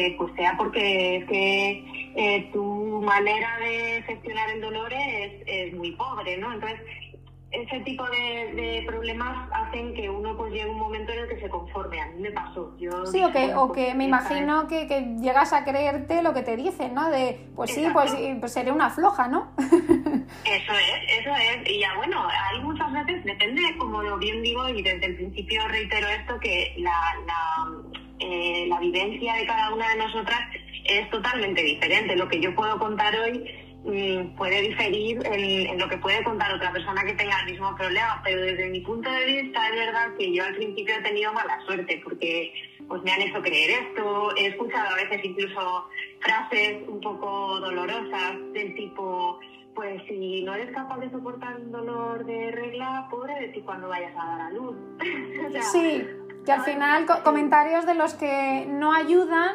eh, 0.07 0.15
pues 0.17 0.33
sea 0.35 0.55
porque 0.57 1.17
es 1.17 1.25
que 1.25 2.11
eh, 2.15 2.49
tu 2.53 3.01
manera 3.01 3.57
de 3.59 4.03
gestionar 4.03 4.49
el 4.51 4.61
dolor 4.61 4.93
es, 4.93 5.33
es 5.47 5.73
muy 5.73 5.91
pobre, 5.93 6.37
¿no? 6.37 6.53
Entonces, 6.53 6.79
ese 7.55 7.79
tipo 7.81 8.03
de, 8.09 8.83
problemas 8.85 9.49
hacen 9.51 9.93
que 9.93 10.09
uno 10.09 10.35
pues 10.35 10.53
llegue 10.53 10.69
un 10.69 10.77
momento 10.77 11.11
en 11.13 11.19
el 11.19 11.29
que 11.29 11.39
se 11.39 11.49
conforme. 11.49 11.99
A 12.01 12.07
mí 12.07 12.21
me 12.21 12.31
pasó. 12.31 12.75
Yo 12.77 13.05
sí, 13.05 13.23
o 13.23 13.31
que, 13.31 13.53
o 13.55 13.71
que 13.71 13.93
me 13.93 14.05
imagino 14.05 14.67
que, 14.67 14.87
que, 14.87 15.01
llegas 15.19 15.53
a 15.53 15.63
creerte 15.63 16.21
lo 16.21 16.33
que 16.33 16.43
te 16.43 16.55
dicen, 16.55 16.93
¿no? 16.93 17.09
De, 17.09 17.39
pues 17.55 17.71
sí, 17.71 17.87
pues, 17.93 18.15
pues, 18.39 18.53
seré 18.53 18.71
una 18.71 18.89
floja, 18.89 19.27
¿no? 19.27 19.51
eso 19.57 20.73
es, 20.73 21.19
eso 21.19 21.29
es. 21.35 21.69
Y 21.69 21.79
ya 21.79 21.95
bueno, 21.95 22.27
hay 22.27 22.59
muchas 22.61 22.91
veces, 22.91 23.23
depende, 23.23 23.61
como 23.77 24.01
lo 24.01 24.17
bien 24.17 24.41
digo, 24.41 24.67
y 24.69 24.81
desde 24.81 25.05
el 25.05 25.15
principio 25.15 25.67
reitero 25.67 26.07
esto, 26.07 26.39
que 26.39 26.75
la, 26.77 27.15
la, 27.25 27.71
eh, 28.19 28.65
la 28.67 28.79
vivencia 28.79 29.33
de 29.35 29.45
cada 29.45 29.73
una 29.73 29.89
de 29.89 29.97
nosotras 29.97 30.39
es 30.83 31.09
totalmente 31.09 31.61
diferente. 31.63 32.15
Lo 32.15 32.27
que 32.27 32.39
yo 32.39 32.53
puedo 32.53 32.77
contar 32.77 33.15
hoy 33.19 33.43
puede 34.35 34.61
diferir 34.61 35.21
en, 35.25 35.77
lo 35.77 35.87
que 35.87 35.97
puede 35.97 36.23
contar 36.23 36.53
otra 36.53 36.71
persona 36.71 37.03
que 37.03 37.13
tenga 37.13 37.39
el 37.41 37.51
mismo 37.51 37.75
problema, 37.75 38.19
pero 38.23 38.41
desde 38.41 38.69
mi 38.69 38.79
punto 38.81 39.09
de 39.11 39.25
vista 39.25 39.67
es 39.69 39.75
verdad 39.75 40.15
que 40.17 40.33
yo 40.33 40.43
al 40.43 40.55
principio 40.55 40.95
he 40.95 41.03
tenido 41.03 41.31
mala 41.33 41.59
suerte 41.65 42.01
porque 42.03 42.51
pues 42.87 43.03
me 43.03 43.11
han 43.11 43.21
hecho 43.21 43.41
creer 43.41 43.83
esto, 43.83 44.35
he 44.37 44.47
escuchado 44.47 44.89
a 44.89 44.95
veces 44.95 45.23
incluso 45.23 45.87
frases 46.19 46.87
un 46.87 46.99
poco 46.99 47.59
dolorosas 47.59 48.37
del 48.53 48.73
tipo 48.75 49.39
pues 49.75 50.01
si 50.07 50.41
no 50.43 50.55
eres 50.55 50.73
capaz 50.73 50.97
de 50.99 51.11
soportar 51.11 51.57
un 51.57 51.71
dolor 51.71 52.25
de 52.25 52.49
regla, 52.51 53.07
pobre 53.11 53.35
de 53.41 53.47
ti 53.49 53.61
cuando 53.61 53.89
vayas 53.89 54.13
a 54.17 54.25
dar 54.25 54.41
a 54.41 54.49
luz. 54.51 54.75
sí, 55.73 56.07
que 56.45 56.51
al 56.51 56.61
final 56.61 57.05
comentarios 57.23 57.85
de 57.85 57.93
los 57.93 58.13
que 58.13 58.65
no 58.69 58.93
ayudan, 58.93 59.53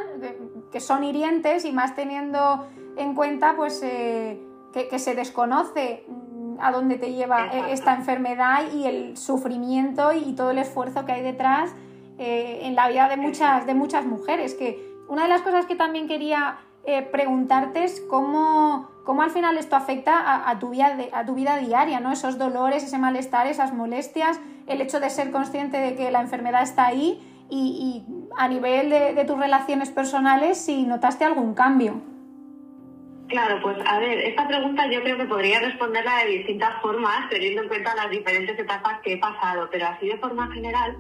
que 0.71 0.81
son 0.81 1.05
hirientes 1.05 1.65
y 1.65 1.73
más 1.73 1.97
teniendo 1.97 2.69
en 3.03 3.15
cuenta 3.15 3.55
pues, 3.57 3.81
eh, 3.83 4.41
que, 4.73 4.99
se 4.99 5.15
desconoce 5.15 6.05
mm, 6.09 6.61
a 6.61 6.73
dónde 6.73 6.97
te 6.97 7.13
lleva 7.13 7.47
eh, 7.47 7.73
esta 7.73 7.95
enfermedad 7.95 8.73
y 8.73 8.87
el 8.87 9.17
sufrimiento 9.17 10.13
y 10.13 10.35
todo 10.35 10.51
el 10.51 10.59
esfuerzo 10.59 11.05
que 11.05 11.13
hay 11.13 11.23
detrás 11.23 11.75
eh, 12.19 12.67
en 12.67 12.75
la 12.75 12.89
vida 12.89 13.09
de 13.09 13.17
muchas, 13.17 13.67
de 13.67 13.75
muchas 13.75 14.05
mujeres. 14.05 14.55
Que 14.55 14.79
una 15.09 15.23
de 15.23 15.29
las 15.29 15.43
cosas 15.43 15.67
que 15.67 15.75
también 15.75 16.07
quería 16.07 16.59
eh, 16.85 17.03
preguntarte 17.03 17.87
cómo, 18.09 18.91
cómo, 19.05 19.23
al 19.23 19.31
final 19.31 19.59
esto 19.59 19.77
afecta 19.77 20.49
a, 20.49 20.59
tu 20.59 20.71
vida, 20.71 20.97
a 21.13 21.25
tu 21.25 21.35
vida 21.35 21.59
diaria, 21.59 22.01
¿no? 22.01 22.13
Esos 22.13 22.39
dolores, 22.39 22.85
ese 22.85 22.99
malestar, 22.99 23.47
esas 23.47 23.75
molestias, 23.75 24.41
el 24.67 24.81
hecho 24.81 25.01
de 25.01 25.11
ser 25.11 25.31
consciente 25.31 25.79
de 25.79 25.95
que 25.95 26.11
la 26.11 26.21
enfermedad 26.21 26.63
está 26.63 26.87
ahí 26.87 27.21
y, 27.51 28.05
a 28.37 28.49
nivel 28.49 28.91
de, 28.91 29.25
tus 29.27 29.39
relaciones 29.39 29.91
personales, 29.91 30.59
si 30.59 30.85
notaste 30.85 31.25
algún 31.25 31.55
cambio. 31.55 32.01
Claro, 33.31 33.61
pues 33.63 33.77
a 33.87 34.01
ver, 34.01 34.19
esta 34.19 34.49
pregunta 34.49 34.91
yo 34.91 35.03
creo 35.03 35.17
que 35.17 35.25
podría 35.25 35.61
responderla 35.61 36.25
de 36.25 36.39
distintas 36.39 36.83
formas, 36.83 37.31
teniendo 37.31 37.63
en 37.63 37.69
cuenta 37.69 37.95
las 37.95 38.11
diferentes 38.11 38.59
etapas 38.59 39.01
que 39.03 39.13
he 39.13 39.19
pasado, 39.19 39.69
pero 39.71 39.87
así 39.87 40.09
de 40.09 40.19
forma 40.19 40.53
general, 40.53 40.97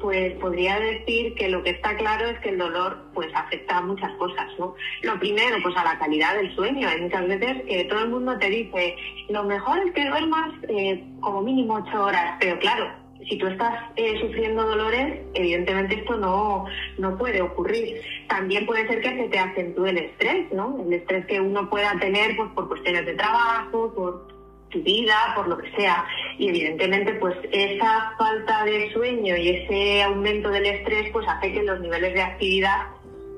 pues 0.00 0.32
podría 0.38 0.80
decir 0.80 1.34
que 1.34 1.50
lo 1.50 1.62
que 1.62 1.70
está 1.70 1.94
claro 1.96 2.28
es 2.30 2.40
que 2.40 2.48
el 2.48 2.58
dolor 2.58 3.10
pues 3.12 3.28
afecta 3.34 3.76
a 3.76 3.82
muchas 3.82 4.10
cosas, 4.12 4.46
¿no? 4.58 4.74
Lo 5.02 5.18
primero, 5.18 5.58
pues 5.62 5.76
a 5.76 5.84
la 5.84 5.98
calidad 5.98 6.34
del 6.36 6.54
sueño. 6.54 6.88
Hay 6.88 7.02
muchas 7.02 7.28
veces 7.28 7.62
que 7.68 7.84
todo 7.84 8.04
el 8.04 8.08
mundo 8.08 8.38
te 8.38 8.48
dice, 8.48 8.96
lo 9.28 9.44
mejor 9.44 9.78
es 9.80 9.92
que 9.92 10.08
duermas 10.08 10.54
eh, 10.70 11.04
como 11.20 11.42
mínimo 11.42 11.74
ocho 11.74 12.04
horas, 12.04 12.36
pero 12.40 12.58
claro, 12.58 12.90
si 13.28 13.36
tú 13.38 13.46
estás 13.48 13.90
eh, 13.96 14.20
sufriendo 14.20 14.64
dolores, 14.64 15.20
evidentemente 15.34 15.96
esto 15.96 16.16
no, 16.16 16.66
no 16.98 17.18
puede 17.18 17.42
ocurrir. 17.42 18.00
También 18.28 18.66
puede 18.66 18.86
ser 18.86 19.00
que 19.00 19.16
se 19.16 19.28
te 19.28 19.38
acentúe 19.38 19.86
el 19.86 19.98
estrés, 19.98 20.52
¿no? 20.52 20.78
El 20.86 20.92
estrés 20.92 21.26
que 21.26 21.40
uno 21.40 21.68
pueda 21.68 21.98
tener 21.98 22.36
pues, 22.36 22.50
por 22.52 22.68
cuestiones 22.68 23.04
de 23.04 23.14
trabajo, 23.14 23.92
por 23.94 24.28
tu 24.70 24.80
vida, 24.82 25.32
por 25.34 25.48
lo 25.48 25.58
que 25.58 25.70
sea. 25.72 26.04
Y 26.38 26.48
evidentemente, 26.48 27.14
pues 27.14 27.36
esa 27.50 28.12
falta 28.16 28.64
de 28.64 28.92
sueño 28.92 29.36
y 29.36 29.48
ese 29.48 30.02
aumento 30.02 30.50
del 30.50 30.66
estrés, 30.66 31.10
pues 31.12 31.26
hace 31.28 31.52
que 31.52 31.62
los 31.62 31.80
niveles 31.80 32.14
de 32.14 32.22
actividad 32.22 32.88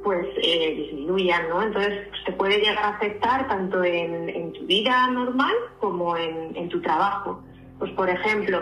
pues 0.04 0.26
eh, 0.42 0.74
disminuyan, 0.76 1.48
¿no? 1.48 1.62
Entonces 1.62 2.06
pues, 2.08 2.24
te 2.24 2.32
puede 2.32 2.58
llegar 2.58 2.78
a 2.78 2.88
afectar 2.90 3.48
tanto 3.48 3.82
en, 3.82 4.52
tu 4.52 4.64
vida 4.66 5.08
normal 5.08 5.52
como 5.80 6.16
en, 6.16 6.56
en 6.56 6.68
tu 6.68 6.80
trabajo. 6.80 7.42
Pues 7.78 7.92
por 7.92 8.08
ejemplo, 8.08 8.60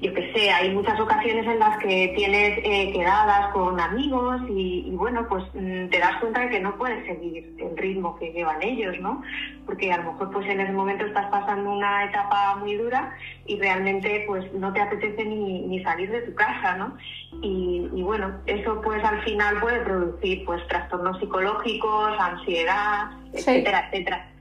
yo 0.00 0.14
que 0.14 0.32
sé, 0.32 0.50
hay 0.50 0.70
muchas 0.72 0.98
ocasiones 1.00 1.44
en 1.46 1.58
las 1.58 1.76
que 1.78 2.12
tienes 2.14 2.58
eh, 2.62 2.92
quedadas 2.92 3.52
con 3.52 3.80
amigos 3.80 4.40
y, 4.48 4.90
bueno, 4.92 5.26
pues 5.28 5.44
mm, 5.54 5.88
te 5.88 5.98
das 5.98 6.16
cuenta 6.20 6.40
de 6.40 6.50
que 6.50 6.60
no 6.60 6.76
puedes 6.76 7.04
seguir 7.04 7.52
el 7.58 7.76
ritmo 7.76 8.16
que 8.16 8.32
llevan 8.32 8.62
ellos, 8.62 8.96
¿no? 9.00 9.22
Porque 9.66 9.92
a 9.92 9.96
lo 9.98 10.12
mejor 10.12 10.30
pues 10.30 10.48
en 10.48 10.60
ese 10.60 10.72
momento 10.72 11.04
estás 11.04 11.26
pasando 11.30 11.72
una 11.72 12.04
etapa 12.04 12.56
muy 12.56 12.76
dura 12.76 13.16
y 13.46 13.58
realmente 13.58 14.24
pues 14.28 14.52
no 14.52 14.72
te 14.72 14.80
apetece 14.80 15.24
ni, 15.24 15.66
ni 15.66 15.82
salir 15.82 16.10
de 16.12 16.22
tu 16.22 16.34
casa, 16.34 16.76
¿no? 16.76 16.96
Y, 17.42 17.88
y, 17.92 18.02
bueno, 18.02 18.38
eso 18.46 18.80
pues 18.80 19.02
al 19.02 19.20
final 19.24 19.58
puede 19.60 19.80
producir 19.80 20.44
pues 20.44 20.64
trastornos 20.68 21.18
psicológicos, 21.18 22.12
ansiedad, 22.20 23.10
etcétera, 23.32 23.88
etcétera. 23.90 24.37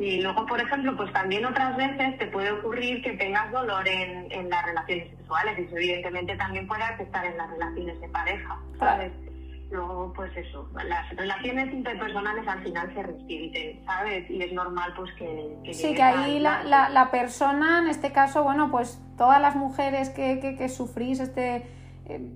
Y 0.00 0.22
luego, 0.22 0.46
por 0.46 0.58
ejemplo, 0.58 0.96
pues 0.96 1.12
también 1.12 1.44
otras 1.44 1.76
veces 1.76 2.16
te 2.16 2.26
puede 2.28 2.50
ocurrir 2.52 3.02
que 3.02 3.12
tengas 3.18 3.52
dolor 3.52 3.86
en, 3.86 4.32
en 4.32 4.48
las 4.48 4.64
relaciones 4.64 5.10
sexuales 5.10 5.58
y 5.58 5.62
eso 5.62 5.76
evidentemente 5.76 6.36
también 6.36 6.66
puede 6.66 6.82
afectar 6.84 7.26
en 7.26 7.36
las 7.36 7.50
relaciones 7.50 8.00
de 8.00 8.08
pareja, 8.08 8.58
¿sabes? 8.78 9.12
Luego, 9.70 10.10
pues 10.14 10.34
eso, 10.38 10.66
las 10.88 11.14
relaciones 11.14 11.70
interpersonales 11.72 12.48
al 12.48 12.62
final 12.62 12.94
se 12.94 13.02
resienten, 13.02 13.84
¿sabes? 13.84 14.30
Y 14.30 14.42
es 14.42 14.52
normal 14.54 14.94
pues 14.96 15.12
que... 15.18 15.74
sí, 15.74 15.94
que 15.94 16.02
ahí 16.02 16.40
la, 16.40 16.64
la, 16.64 16.88
la, 16.88 17.10
persona, 17.10 17.80
en 17.80 17.88
este 17.88 18.10
caso, 18.10 18.42
bueno, 18.42 18.70
pues 18.70 18.98
todas 19.18 19.40
las 19.40 19.54
mujeres 19.54 20.08
que, 20.08 20.40
que, 20.40 20.56
que 20.56 20.68
sufrís 20.70 21.20
este... 21.20 21.66
Eh, 22.06 22.26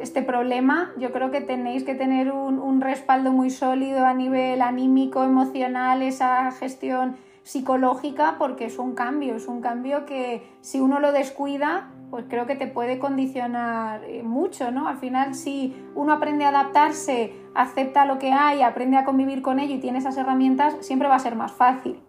este 0.00 0.22
problema, 0.22 0.92
yo 0.98 1.12
creo 1.12 1.30
que 1.30 1.40
tenéis 1.40 1.84
que 1.84 1.94
tener 1.94 2.32
un, 2.32 2.58
un, 2.58 2.80
respaldo 2.80 3.32
muy 3.32 3.50
sólido 3.50 4.06
a 4.06 4.14
nivel 4.14 4.62
anímico, 4.62 5.24
emocional, 5.24 6.02
esa 6.02 6.50
gestión 6.52 7.16
psicológica, 7.42 8.36
porque 8.38 8.66
es 8.66 8.78
un 8.78 8.94
cambio, 8.94 9.34
es 9.34 9.48
un 9.48 9.62
cambio 9.62 10.04
que 10.04 10.42
si 10.60 10.80
uno 10.80 11.00
lo 11.00 11.12
descuida, 11.12 11.88
pues 12.10 12.26
creo 12.28 12.46
que 12.46 12.56
te 12.56 12.66
puede 12.66 12.98
condicionar 12.98 14.04
eh, 14.04 14.22
mucho, 14.22 14.70
¿no? 14.70 14.86
Al 14.86 14.98
final, 14.98 15.34
si 15.34 15.74
uno 15.94 16.12
aprende 16.12 16.44
a 16.44 16.50
adaptarse, 16.50 17.32
acepta 17.54 18.04
lo 18.04 18.18
que 18.18 18.32
hay, 18.32 18.62
aprende 18.62 18.96
a 18.96 19.04
convivir 19.04 19.42
con 19.42 19.58
ello 19.60 19.74
y 19.74 19.80
tiene 19.80 19.98
esas 19.98 20.16
herramientas, 20.16 20.76
siempre 20.80 21.08
va 21.08 21.16
a 21.16 21.20
ser 21.20 21.36
más 21.36 21.52
fácil. 21.52 22.00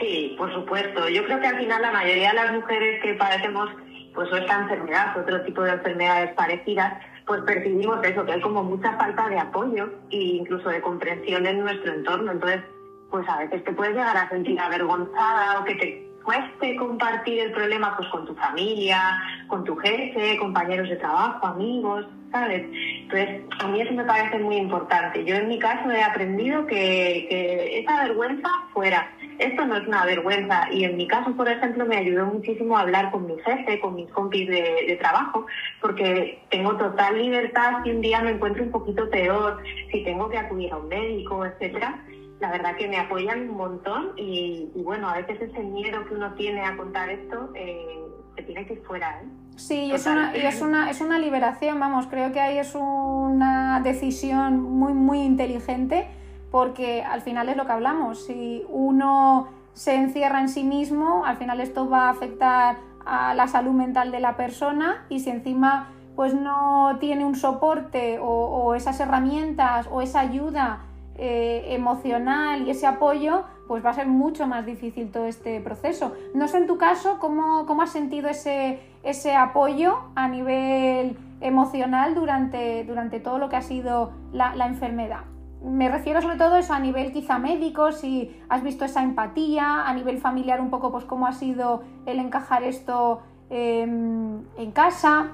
Sí, 0.00 0.34
por 0.38 0.52
supuesto. 0.52 1.08
Yo 1.08 1.24
creo 1.24 1.40
que 1.40 1.46
al 1.46 1.58
final 1.58 1.82
la 1.82 1.92
mayoría 1.92 2.30
de 2.30 2.36
las 2.36 2.52
mujeres 2.52 3.02
que 3.02 3.14
padecemos 3.14 3.68
pues 4.14 4.28
esta 4.32 4.60
enfermedad, 4.60 5.16
otro 5.16 5.42
tipo 5.42 5.62
de 5.62 5.72
enfermedades 5.72 6.34
parecidas, 6.34 6.94
pues 7.26 7.42
percibimos 7.42 8.04
eso, 8.04 8.24
que 8.24 8.32
hay 8.32 8.40
como 8.40 8.62
mucha 8.62 8.96
falta 8.96 9.28
de 9.28 9.38
apoyo 9.38 9.90
e 10.10 10.16
incluso 10.16 10.68
de 10.68 10.80
comprensión 10.80 11.46
en 11.46 11.60
nuestro 11.60 11.94
entorno. 11.94 12.32
Entonces, 12.32 12.62
pues 13.10 13.28
a 13.28 13.38
veces 13.38 13.62
te 13.64 13.72
puedes 13.72 13.94
llegar 13.94 14.16
a 14.16 14.28
sentir 14.28 14.58
avergonzada 14.58 15.60
o 15.60 15.64
que 15.64 15.74
te 15.76 16.12
cueste 16.24 16.76
compartir 16.76 17.40
el 17.40 17.52
problema 17.52 17.96
pues 17.96 18.08
con 18.08 18.26
tu 18.26 18.34
familia, 18.34 19.20
con 19.48 19.64
tu 19.64 19.76
jefe, 19.76 20.38
compañeros 20.38 20.88
de 20.88 20.96
trabajo, 20.96 21.46
amigos, 21.46 22.06
¿sabes? 22.30 22.64
Entonces, 23.02 23.42
a 23.58 23.68
mí 23.68 23.80
eso 23.80 23.92
me 23.92 24.04
parece 24.04 24.38
muy 24.38 24.56
importante. 24.56 25.24
Yo 25.24 25.34
en 25.36 25.48
mi 25.48 25.58
caso 25.58 25.90
he 25.90 26.02
aprendido 26.02 26.66
que, 26.66 27.26
que 27.28 27.80
esa 27.80 28.04
vergüenza 28.04 28.48
fuera 28.72 29.10
esto 29.38 29.64
no 29.64 29.76
es 29.76 29.86
una 29.86 30.04
vergüenza 30.04 30.68
y 30.70 30.84
en 30.84 30.96
mi 30.96 31.06
caso, 31.06 31.34
por 31.36 31.48
ejemplo, 31.48 31.84
me 31.86 31.96
ayudó 31.96 32.26
muchísimo 32.26 32.76
a 32.76 32.82
hablar 32.82 33.10
con 33.10 33.26
mi 33.26 33.38
jefe, 33.40 33.80
con 33.80 33.94
mis 33.94 34.10
compis 34.10 34.48
de, 34.48 34.96
trabajo, 35.00 35.46
porque 35.80 36.40
tengo 36.50 36.76
total 36.76 37.18
libertad 37.18 37.82
si 37.82 37.90
un 37.90 38.00
día 38.00 38.20
me 38.22 38.32
encuentro 38.32 38.62
un 38.62 38.70
poquito 38.70 39.08
peor, 39.10 39.62
si 39.90 40.04
tengo 40.04 40.28
que 40.28 40.38
acudir 40.38 40.72
a 40.72 40.76
un 40.76 40.88
médico, 40.88 41.44
etcétera. 41.44 42.04
La 42.40 42.50
verdad 42.50 42.76
que 42.76 42.88
me 42.88 42.98
apoyan 42.98 43.48
un 43.50 43.56
montón 43.56 44.12
y, 44.16 44.70
bueno, 44.74 45.08
a 45.08 45.14
veces 45.14 45.40
ese 45.40 45.60
miedo 45.60 46.04
que 46.04 46.14
uno 46.14 46.34
tiene 46.34 46.60
a 46.62 46.76
contar 46.76 47.08
esto 47.10 47.50
eh, 47.54 48.00
se 48.36 48.42
tiene 48.42 48.66
que 48.66 48.74
ir 48.74 48.82
fuera. 48.82 49.20
¿eh? 49.22 49.26
Sí, 49.56 49.86
y 49.86 49.92
es 49.92 50.06
una, 50.06 50.34
es, 50.34 50.60
una, 50.60 50.90
es 50.90 51.00
una 51.00 51.18
liberación, 51.18 51.78
vamos, 51.78 52.06
creo 52.08 52.32
que 52.32 52.40
ahí 52.40 52.58
es 52.58 52.74
una 52.74 53.80
decisión 53.80 54.60
muy, 54.60 54.92
muy 54.92 55.20
inteligente 55.20 56.08
porque 56.52 57.02
al 57.02 57.22
final 57.22 57.48
es 57.48 57.56
lo 57.56 57.64
que 57.64 57.72
hablamos, 57.72 58.26
si 58.26 58.64
uno 58.68 59.48
se 59.72 59.94
encierra 59.94 60.40
en 60.40 60.50
sí 60.50 60.64
mismo, 60.64 61.24
al 61.24 61.38
final 61.38 61.60
esto 61.62 61.88
va 61.88 62.08
a 62.08 62.10
afectar 62.10 62.76
a 63.06 63.34
la 63.34 63.48
salud 63.48 63.72
mental 63.72 64.12
de 64.12 64.20
la 64.20 64.36
persona 64.36 65.06
y 65.08 65.20
si 65.20 65.30
encima 65.30 65.88
pues 66.14 66.34
no 66.34 66.98
tiene 67.00 67.24
un 67.24 67.36
soporte 67.36 68.18
o, 68.20 68.74
esas 68.74 69.00
herramientas 69.00 69.88
o 69.90 70.02
esa 70.02 70.20
ayuda 70.20 70.80
eh, 71.16 71.64
emocional 71.68 72.68
y 72.68 72.70
ese 72.70 72.86
apoyo, 72.86 73.44
pues 73.66 73.82
va 73.82 73.90
a 73.90 73.94
ser 73.94 74.06
mucho 74.06 74.46
más 74.46 74.66
difícil 74.66 75.10
todo 75.10 75.24
este 75.24 75.58
proceso. 75.60 76.12
No 76.34 76.48
sé 76.48 76.58
en 76.58 76.66
tu 76.66 76.76
caso 76.76 77.18
cómo, 77.18 77.64
cómo 77.64 77.80
has 77.80 77.90
sentido 77.90 78.28
ese, 78.28 78.78
ese 79.02 79.34
apoyo 79.34 80.00
a 80.14 80.28
nivel 80.28 81.16
emocional 81.40 82.14
durante, 82.14 82.84
durante 82.84 83.20
todo 83.20 83.38
lo 83.38 83.48
que 83.48 83.56
ha 83.56 83.62
sido 83.62 84.12
la, 84.32 84.54
la 84.54 84.66
enfermedad 84.66 85.31
me 85.64 85.88
refiero 85.88 86.20
sobre 86.20 86.36
todo 86.36 86.56
eso 86.56 86.72
a 86.72 86.78
nivel 86.78 87.12
quizá 87.12 87.38
médico, 87.38 87.92
si 87.92 88.36
has 88.48 88.62
visto 88.62 88.84
esa 88.84 89.02
empatía, 89.02 89.86
a 89.86 89.94
nivel 89.94 90.18
familiar 90.18 90.60
un 90.60 90.70
poco 90.70 90.90
pues 90.90 91.04
cómo 91.04 91.26
ha 91.26 91.32
sido 91.32 91.82
el 92.06 92.18
encajar 92.18 92.64
esto 92.64 93.22
em, 93.50 94.42
en 94.58 94.72
casa. 94.72 95.32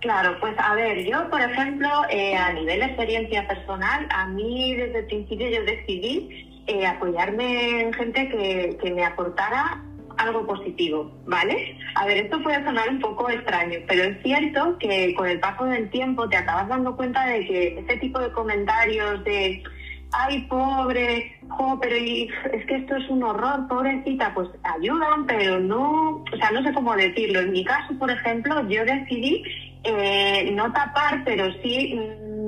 Claro, 0.00 0.36
pues 0.40 0.54
a 0.58 0.74
ver, 0.74 1.06
yo 1.06 1.30
por 1.30 1.40
ejemplo, 1.40 1.88
eh, 2.10 2.36
a 2.36 2.52
nivel 2.52 2.80
de 2.80 2.86
experiencia 2.86 3.48
personal, 3.48 4.06
a 4.10 4.26
mí 4.26 4.74
desde 4.74 4.98
el 5.00 5.06
principio 5.06 5.48
yo 5.48 5.64
decidí 5.64 6.62
eh, 6.66 6.86
apoyarme 6.86 7.80
en 7.80 7.92
gente 7.94 8.28
que, 8.28 8.78
que 8.82 8.90
me 8.92 9.04
aportara 9.04 9.82
algo 10.24 10.46
positivo, 10.46 11.10
¿vale? 11.26 11.78
A 11.94 12.06
ver, 12.06 12.18
esto 12.18 12.42
puede 12.42 12.64
sonar 12.64 12.88
un 12.88 13.00
poco 13.00 13.30
extraño, 13.30 13.78
pero 13.86 14.04
es 14.04 14.22
cierto 14.22 14.76
que 14.78 15.14
con 15.14 15.28
el 15.28 15.40
paso 15.40 15.64
del 15.64 15.90
tiempo 15.90 16.28
te 16.28 16.36
acabas 16.36 16.68
dando 16.68 16.96
cuenta 16.96 17.26
de 17.26 17.46
que 17.46 17.78
ese 17.78 17.96
tipo 17.98 18.18
de 18.18 18.32
comentarios 18.32 19.22
de 19.24 19.62
ay, 20.16 20.42
pobre, 20.42 21.38
jo, 21.48 21.78
pero 21.80 21.96
es 21.96 22.66
que 22.66 22.76
esto 22.76 22.96
es 22.96 23.08
un 23.08 23.22
horror, 23.24 23.66
pobrecita, 23.68 24.32
pues 24.32 24.48
ayudan, 24.62 25.26
pero 25.26 25.58
no, 25.58 26.22
o 26.32 26.36
sea, 26.36 26.50
no 26.52 26.62
sé 26.62 26.72
cómo 26.72 26.94
decirlo. 26.94 27.40
En 27.40 27.52
mi 27.52 27.64
caso, 27.64 27.98
por 27.98 28.10
ejemplo, 28.10 28.66
yo 28.68 28.84
decidí 28.84 29.42
eh, 29.82 30.50
no 30.52 30.72
tapar, 30.72 31.22
pero 31.24 31.52
sí 31.62 31.98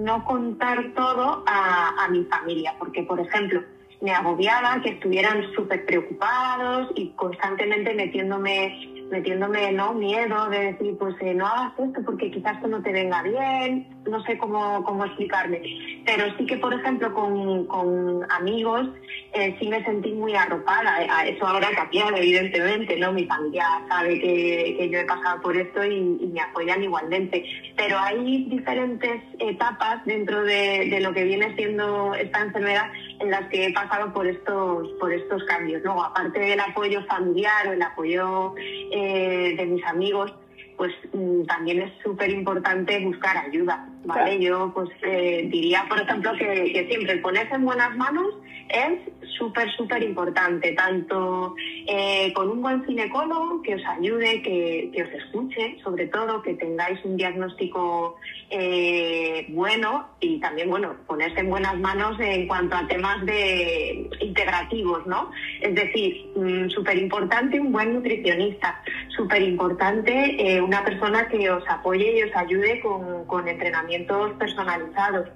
no 0.04 0.25
contar 0.25 0.92
todo 0.95 1.45
a 1.47 2.06
mi 2.11 2.25
familia, 2.25 2.75
porque, 2.78 3.02
por 3.02 3.18
ejemplo, 3.18 3.62
me 4.00 4.12
agobiaba 4.12 4.80
que 4.82 4.90
estuvieran 4.90 5.52
súper 5.54 5.84
preocupados 5.86 6.90
y 6.94 7.10
constantemente 7.10 7.94
metiéndome 7.94 8.96
metiéndome 9.10 9.72
no 9.72 9.94
miedo 9.94 10.48
de 10.50 10.72
decir 10.72 10.96
pues 10.98 11.14
eh, 11.20 11.34
no 11.34 11.46
hagas 11.46 11.72
esto 11.78 12.00
porque 12.04 12.30
quizás 12.30 12.56
esto 12.56 12.68
no 12.68 12.82
te 12.82 12.92
venga 12.92 13.22
bien. 13.22 13.86
No 14.06 14.22
sé 14.24 14.38
cómo, 14.38 14.82
cómo 14.84 15.04
explicarme. 15.04 15.60
Pero 16.04 16.24
sí 16.36 16.46
que 16.46 16.56
por 16.56 16.74
ejemplo 16.74 17.12
con, 17.12 17.66
con 17.66 18.26
amigos 18.30 18.88
eh, 19.32 19.56
sí 19.58 19.68
me 19.68 19.84
sentí 19.84 20.12
muy 20.12 20.34
arropada. 20.34 20.96
A 21.10 21.26
eso 21.26 21.46
ahora 21.46 21.68
ha 21.68 21.74
cambiado 21.74 22.16
evidentemente 22.16 22.96
no 22.96 23.12
mi 23.12 23.24
familia 23.26 23.66
sabe 23.88 24.20
que, 24.20 24.76
que 24.78 24.90
yo 24.90 24.98
he 24.98 25.04
pasado 25.04 25.40
por 25.40 25.56
esto 25.56 25.84
y, 25.84 26.00
me 26.26 26.40
apoyan 26.40 26.82
igualmente. 26.82 27.44
Pero 27.76 27.98
hay 27.98 28.44
diferentes 28.44 29.22
etapas 29.38 30.04
dentro 30.04 30.42
de, 30.42 30.88
de 30.90 31.00
lo 31.00 31.12
que 31.14 31.24
viene 31.24 31.54
siendo 31.56 32.14
esta 32.14 32.40
enfermedad 32.40 32.90
en 33.20 33.30
las 33.30 33.49
que 33.49 33.66
he 33.66 33.73
pasado 33.73 34.12
por 34.12 34.26
estos 34.26 34.88
por 35.00 35.12
estos 35.12 35.42
cambios 35.44 35.82
luego 35.82 36.02
aparte 36.02 36.38
del 36.40 36.61
apoyo 36.61 37.04
familiar 37.06 37.68
o 37.68 37.73
el 37.73 37.82
apoyo 37.82 38.54
eh, 38.58 39.54
de 39.56 39.66
mis 39.66 39.85
amigos, 39.85 40.35
pues 40.76 40.92
mm, 41.12 41.44
también 41.44 41.82
es 41.82 41.92
súper 42.02 42.30
importante 42.30 42.99
buscar 43.00 43.37
ayuda, 43.37 43.88
¿vale? 44.04 44.38
Yo 44.40 44.73
pues 44.75 44.90
eh, 45.02 45.49
diría, 45.50 45.87
por 45.88 46.00
ejemplo, 46.00 46.32
que, 46.38 46.73
que 46.73 46.87
siempre 46.88 47.18
ponerse 47.18 47.54
en 47.54 47.64
buenas 47.64 47.96
manos 47.96 48.35
es 48.68 48.99
súper, 49.38 49.70
súper 49.76 50.02
importante, 50.02 50.72
tanto 50.72 51.54
eh, 51.86 52.32
con 52.34 52.50
un 52.50 52.62
buen 52.62 52.84
ginecólogo 52.84 53.62
que 53.62 53.74
os 53.74 53.84
ayude, 53.84 54.42
que, 54.42 55.02
os 55.02 55.22
escuche, 55.22 55.78
sobre 55.82 56.06
todo 56.08 56.42
que 56.42 56.54
tengáis 56.54 56.98
un 57.04 57.16
diagnóstico 57.16 58.16
eh, 58.50 59.46
bueno 59.50 60.08
y 60.20 60.38
también, 60.40 60.70
bueno, 60.70 60.96
ponerse 61.06 61.40
en 61.40 61.50
buenas 61.50 61.78
manos 61.78 62.18
en 62.20 62.46
cuanto 62.46 62.76
a 62.76 62.86
temas 62.86 63.24
de 63.26 64.08
integrativos, 64.20 65.06
¿no? 65.06 65.30
Es 65.60 65.74
decir, 65.74 66.32
mm, 66.36 66.68
súper 66.70 66.98
importante 66.98 67.60
un 67.60 67.72
buen 67.72 67.94
nutricionista, 67.94 68.82
súper 69.16 69.42
importante 69.42 70.36
eh, 70.38 70.60
una 70.60 70.84
persona 70.84 71.28
que 71.28 71.50
os 71.50 71.64
apoye 71.68 72.18
y 72.18 72.22
os 72.22 72.36
ayude 72.36 72.80
con, 72.80 73.24
con 73.26 73.48
entrenamientos 73.48 74.32
personalizados. 74.34 75.28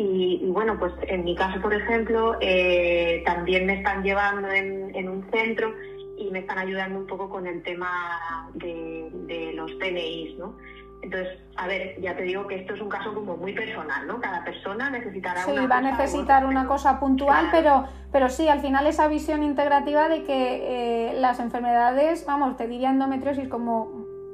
Y, 0.00 0.46
bueno, 0.52 0.78
pues 0.78 0.92
en 1.08 1.24
mi 1.24 1.34
caso, 1.34 1.60
por 1.60 1.74
ejemplo, 1.74 2.36
eh, 2.40 3.20
también 3.26 3.66
me 3.66 3.74
están 3.74 4.04
llevando 4.04 4.48
en, 4.48 5.08
un 5.08 5.28
centro 5.32 5.74
y 6.16 6.30
me 6.30 6.38
están 6.38 6.56
ayudando 6.58 7.00
un 7.00 7.06
poco 7.08 7.28
con 7.28 7.48
el 7.48 7.64
tema 7.64 8.48
de, 8.54 9.52
los 9.56 9.72
PNIs, 9.72 10.38
¿no? 10.38 10.56
Entonces, 11.02 11.40
a 11.56 11.66
ver, 11.66 12.00
ya 12.00 12.16
te 12.16 12.22
digo 12.22 12.46
que 12.46 12.60
esto 12.60 12.74
es 12.74 12.80
un 12.80 12.88
caso 12.88 13.12
como 13.12 13.36
muy 13.36 13.52
personal, 13.52 14.06
¿no? 14.06 14.20
Cada 14.20 14.44
persona 14.44 14.88
necesitará 14.88 15.42
sí, 15.42 15.52
va 15.66 15.78
a 15.78 15.80
necesitar 15.80 16.46
una 16.46 16.68
cosa 16.68 17.00
puntual, 17.00 17.48
pero, 17.50 17.84
pero 18.12 18.28
sí, 18.28 18.48
al 18.48 18.60
final 18.60 18.86
esa 18.86 19.08
visión 19.08 19.42
integrativa 19.42 20.08
de 20.08 20.22
que 20.22 21.10
eh, 21.10 21.20
las 21.20 21.40
enfermedades, 21.40 22.24
vamos, 22.24 22.56
te 22.56 22.68
diría 22.68 22.90
endometriosis 22.90 23.48
como 23.48 23.86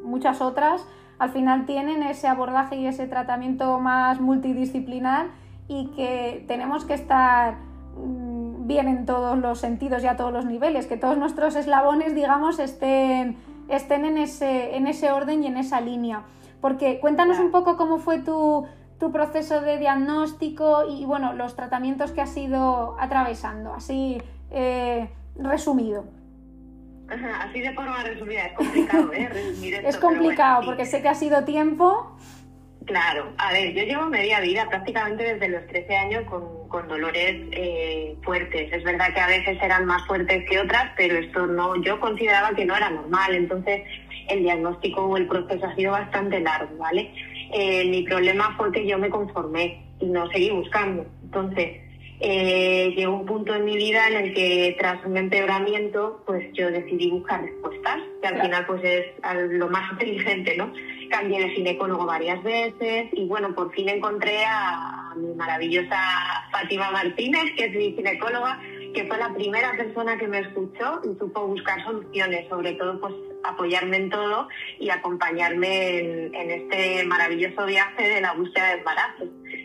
muchas 0.02 0.42
otras, 0.42 0.86
al 1.18 1.30
final 1.30 1.64
tienen 1.64 2.02
ese 2.02 2.28
abordaje 2.28 2.76
y 2.76 2.86
ese 2.86 3.06
tratamiento 3.06 3.78
más 3.80 4.20
multidisciplinar 4.20 5.28
y 5.68 5.86
que 5.88 6.44
tenemos 6.46 6.84
que 6.84 6.94
estar 6.94 7.56
mm, 7.96 8.66
bien 8.66 8.88
en 8.88 9.06
todos 9.06 9.38
los 9.38 9.58
sentidos 9.60 10.02
y 10.02 10.06
a 10.06 10.16
todos 10.16 10.32
los 10.32 10.44
niveles, 10.44 10.86
que 10.86 10.96
todos 10.96 11.16
nuestros 11.16 11.56
eslabones, 11.56 12.14
digamos, 12.14 12.58
estén, 12.58 13.36
estén 13.68 14.04
en, 14.04 14.18
ese, 14.18 14.76
en 14.76 14.86
ese 14.86 15.10
orden 15.12 15.42
y 15.44 15.46
en 15.46 15.56
esa 15.56 15.80
línea. 15.80 16.22
Porque 16.60 16.98
cuéntanos 17.00 17.38
un 17.38 17.50
poco 17.50 17.76
cómo 17.76 17.98
fue 17.98 18.20
tu, 18.20 18.66
tu 18.98 19.12
proceso 19.12 19.60
de 19.60 19.78
diagnóstico 19.78 20.84
y, 20.88 21.04
bueno, 21.04 21.34
los 21.34 21.56
tratamientos 21.56 22.12
que 22.12 22.22
has 22.22 22.36
ido 22.36 22.96
atravesando, 22.98 23.74
así 23.74 24.20
eh, 24.50 25.10
resumido. 25.36 26.04
Así 27.08 27.60
de 27.60 27.72
forma 27.74 28.02
resumida, 28.02 28.46
es 28.46 28.52
complicado, 28.54 29.12
¿eh? 29.12 29.28
Resumir 29.32 29.74
es 29.74 29.96
complicado 29.98 30.62
porque 30.64 30.86
sé 30.86 31.02
que 31.02 31.08
ha 31.08 31.14
sido 31.14 31.44
tiempo 31.44 32.16
Claro, 32.86 33.32
a 33.38 33.52
ver, 33.52 33.72
yo 33.72 33.84
llevo 33.84 34.10
media 34.10 34.40
vida 34.40 34.68
prácticamente 34.68 35.22
desde 35.22 35.48
los 35.48 35.66
13 35.68 35.96
años 35.96 36.24
con, 36.24 36.68
con 36.68 36.86
dolores 36.86 37.46
eh, 37.52 38.14
fuertes. 38.22 38.70
Es 38.72 38.84
verdad 38.84 39.14
que 39.14 39.20
a 39.20 39.26
veces 39.26 39.58
eran 39.62 39.86
más 39.86 40.06
fuertes 40.06 40.44
que 40.48 40.58
otras, 40.58 40.92
pero 40.96 41.16
esto 41.16 41.46
no, 41.46 41.82
yo 41.82 41.98
consideraba 41.98 42.54
que 42.54 42.66
no 42.66 42.76
era 42.76 42.90
normal. 42.90 43.34
Entonces, 43.34 43.82
el 44.28 44.42
diagnóstico 44.42 45.02
o 45.02 45.16
el 45.16 45.26
proceso 45.26 45.66
ha 45.66 45.74
sido 45.74 45.92
bastante 45.92 46.40
largo, 46.40 46.76
¿vale? 46.76 47.10
Eh, 47.52 47.88
mi 47.88 48.02
problema 48.02 48.54
fue 48.58 48.70
que 48.70 48.86
yo 48.86 48.98
me 48.98 49.08
conformé 49.08 49.82
y 50.00 50.06
no 50.06 50.28
seguí 50.30 50.50
buscando. 50.50 51.06
Entonces, 51.22 51.80
eh, 52.20 52.92
llegó 52.96 53.16
un 53.16 53.26
punto 53.26 53.54
en 53.54 53.64
mi 53.64 53.76
vida 53.76 54.08
en 54.08 54.16
el 54.16 54.34
que 54.34 54.76
tras 54.78 55.04
un 55.04 55.16
empeoramiento, 55.16 56.22
pues 56.26 56.52
yo 56.52 56.70
decidí 56.70 57.10
buscar 57.10 57.42
respuestas, 57.42 58.00
que 58.24 58.28
al 58.28 58.40
final 58.40 58.64
pues 58.64 58.82
es 58.82 59.04
lo 59.50 59.68
más 59.68 59.92
inteligente, 59.92 60.56
¿no? 60.56 60.72
cambié 61.10 61.40
de 61.40 61.50
ginecólogo 61.50 62.06
varias 62.06 62.42
veces 62.42 63.08
y 63.12 63.26
bueno, 63.26 63.54
por 63.54 63.70
fin 63.72 63.88
encontré 63.88 64.44
a, 64.46 65.12
mi 65.16 65.32
maravillosa 65.34 65.96
Fátima 66.50 66.90
Martínez, 66.90 67.44
que 67.56 67.66
es 67.66 67.72
mi 67.76 67.92
ginecóloga, 67.92 68.58
que 68.92 69.04
fue 69.04 69.16
la 69.16 69.32
primera 69.32 69.70
persona 69.76 70.16
que 70.18 70.26
me 70.26 70.40
escuchó 70.40 71.02
y 71.04 71.16
supo 71.20 71.46
buscar 71.46 71.84
soluciones, 71.84 72.48
sobre 72.48 72.72
todo 72.72 73.00
pues 73.00 73.14
apoyarme 73.44 73.98
en 73.98 74.10
todo 74.10 74.48
y 74.80 74.90
acompañarme 74.90 75.98
en, 75.98 76.34
en 76.34 76.50
este 76.50 77.04
maravilloso 77.04 77.64
viaje 77.64 78.08
de 78.08 78.20
la 78.22 78.32
búsqueda 78.32 78.70
de 78.70 78.78
embarazo. 78.78 79.24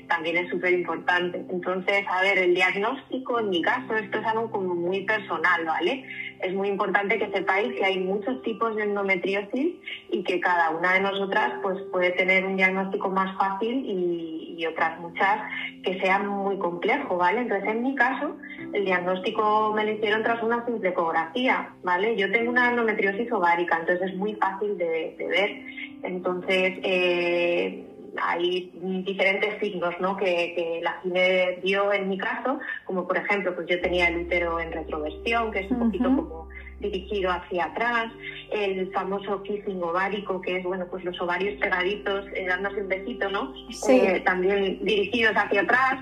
También 0.10 0.38
es 0.38 0.50
súper 0.50 0.74
importante. 0.74 1.46
Entonces, 1.50 2.04
a 2.10 2.22
ver, 2.22 2.38
el 2.38 2.54
diagnóstico, 2.54 3.40
en 3.40 3.50
mi 3.50 3.62
caso, 3.62 3.96
esto 3.96 4.20
es 4.20 4.26
algo 4.26 4.52
como 4.52 4.76
muy 4.76 5.06
personal, 5.06 5.66
¿vale? 5.66 6.04
es 6.42 6.54
muy 6.54 6.70
importante 6.70 7.18
que 7.18 7.30
sepáis 7.32 7.74
que 7.74 7.86
hay 7.86 8.00
muchos 8.00 8.42
tipos 8.44 8.76
de 8.76 8.84
endometriosis 8.84 9.76
y 10.10 10.24
que 10.24 10.40
cada 10.40 10.70
una 10.72 10.94
de 10.94 11.02
nosotras 11.02 11.54
pues, 11.62 11.82
puede 11.92 12.12
tener 12.12 12.46
un 12.46 12.56
diagnóstico 12.56 13.10
más 13.10 13.38
fácil 13.38 13.86
y, 13.86 14.38
otras 14.70 15.00
muchas 15.00 15.40
que 15.84 15.98
sean 16.02 16.28
muy 16.28 16.58
complejo, 16.58 17.16
¿vale? 17.16 17.40
Entonces, 17.40 17.70
en 17.70 17.82
mi 17.82 17.96
caso, 17.96 18.36
el 18.74 18.84
diagnóstico 18.84 19.72
me 19.74 19.86
lo 19.86 19.92
hicieron 19.94 20.22
tras 20.22 20.44
una 20.44 20.66
simple 20.66 20.90
ecografía, 20.90 21.70
¿vale? 21.82 22.18
Yo 22.18 22.30
tengo 22.30 22.52
una 22.52 22.70
endometriosis 22.70 23.32
ovárica, 23.32 23.80
entonces 23.80 24.10
es 24.10 24.18
muy 24.18 24.36
fácil 24.36 24.78
de, 24.78 25.16
ver. 25.18 25.62
Entonces, 26.04 26.78
eh, 26.84 27.89
hay 28.18 28.72
diferentes 29.06 29.60
signos 29.60 29.94
¿no? 30.00 30.18
que, 30.18 30.80
la 30.82 31.02
cine 31.02 31.60
vio 31.64 31.92
en 31.94 32.10
mi 32.10 32.18
caso, 32.18 32.60
como 32.86 33.08
por 33.08 33.18
ejemplo, 33.18 33.56
pues 33.56 33.68
yo 33.68 33.80
tenía 33.82 34.08
el 34.08 34.26
útero 34.26 34.60
en 34.60 34.72
retroversión, 34.72 35.52
que 35.52 35.60
es 35.60 35.72
un 35.72 35.80
poquito 35.80 36.06
como 36.06 36.48
dirigido 36.80 37.32
hacia 37.32 37.66
atrás, 37.66 38.12
el 38.52 38.92
famoso 38.92 39.44
kissing 39.44 39.84
ovárico, 39.84 40.42
que 40.42 40.58
es 40.58 40.64
bueno 40.64 40.88
pues 40.90 41.04
los 41.04 41.20
ovarios 41.22 41.60
pegaditos, 41.60 42.26
eh, 42.34 42.46
dándose 42.48 42.82
un 42.82 42.88
besito, 42.88 43.30
¿no? 43.30 43.54
Eh, 43.90 44.22
también 44.26 44.80
dirigidos 44.84 45.34
hacia 45.36 45.62
atrás, 45.62 46.00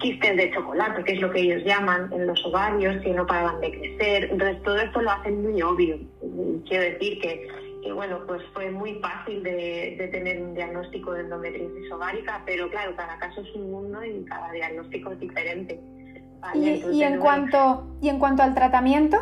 quistes 0.00 0.36
de 0.36 0.50
chocolate, 0.52 1.04
que 1.04 1.12
es 1.12 1.20
lo 1.20 1.30
que 1.30 1.40
ellos 1.40 1.62
llaman 1.64 2.12
en 2.12 2.26
los 2.26 2.44
ovarios, 2.44 3.02
que 3.02 3.10
no 3.10 3.26
paraban 3.26 3.60
de 3.60 3.70
crecer. 3.70 4.28
Entonces 4.30 4.62
todo 4.62 4.78
esto 4.78 5.00
lo 5.02 5.10
hacen 5.10 5.42
muy 5.42 5.60
obvio. 5.62 5.98
Quiero 6.68 6.84
decir 6.84 7.20
que 7.20 7.48
y 7.84 7.90
bueno, 7.90 8.20
pues 8.26 8.42
fue 8.54 8.70
muy 8.70 8.94
fácil 9.00 9.42
de, 9.42 10.08
tener 10.12 10.40
un 10.40 10.54
diagnóstico 10.54 11.12
de 11.12 11.22
endometriosis 11.22 11.90
ovárica, 11.90 12.40
pero 12.46 12.70
claro, 12.70 12.94
cada 12.96 13.18
caso 13.18 13.40
es 13.40 13.54
un 13.56 13.72
mundo 13.72 14.04
y 14.04 14.24
cada 14.24 14.52
diagnóstico 14.52 15.10
es 15.10 15.18
diferente. 15.18 15.80
¿Y, 16.54 17.02
en 17.02 17.18
cuanto, 17.18 17.96
¿Y 18.00 18.08
en 18.08 18.18
cuanto 18.18 18.42
al 18.42 18.54
tratamiento? 18.54 19.18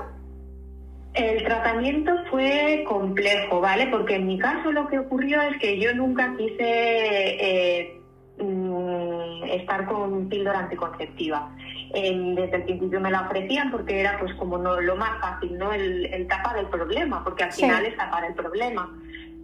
El 1.15 1.43
tratamiento 1.45 2.13
fue 2.31 2.85
complejo, 2.87 3.61
¿vale? 3.61 3.89
Porque 3.89 4.17
en 4.17 4.27
mi 4.27 4.39
caso 4.39 4.73
lo 4.73 4.87
que 4.89 4.99
ocurrió 4.99 5.41
es 5.43 5.59
que 5.59 5.81
yo 5.81 5.95
nunca 5.95 6.35
quise 6.37 6.61
eh, 6.61 8.00
mm, 8.41 9.45
estar 9.45 9.87
con 9.87 10.29
píldora 10.29 10.61
anticonceptiva. 10.61 11.51
Desde 11.93 12.57
el 12.57 12.63
principio 12.65 13.01
me 13.01 13.11
la 13.11 13.23
ofrecían 13.23 13.71
porque 13.71 14.01
era 14.01 14.19
pues 14.19 14.33
como 14.35 14.59
no, 14.59 14.81
lo 14.81 14.97
más 14.97 15.21
fácil, 15.21 15.59
¿no? 15.59 15.73
El, 15.73 16.07
el 16.07 16.27
tapar 16.29 16.59
el 16.59 16.67
problema, 16.67 17.25
porque 17.25 17.45
al 17.45 17.53
final 17.53 17.85
es 17.85 17.97
tapar 17.97 18.25
el 18.25 18.35
problema 18.35 18.89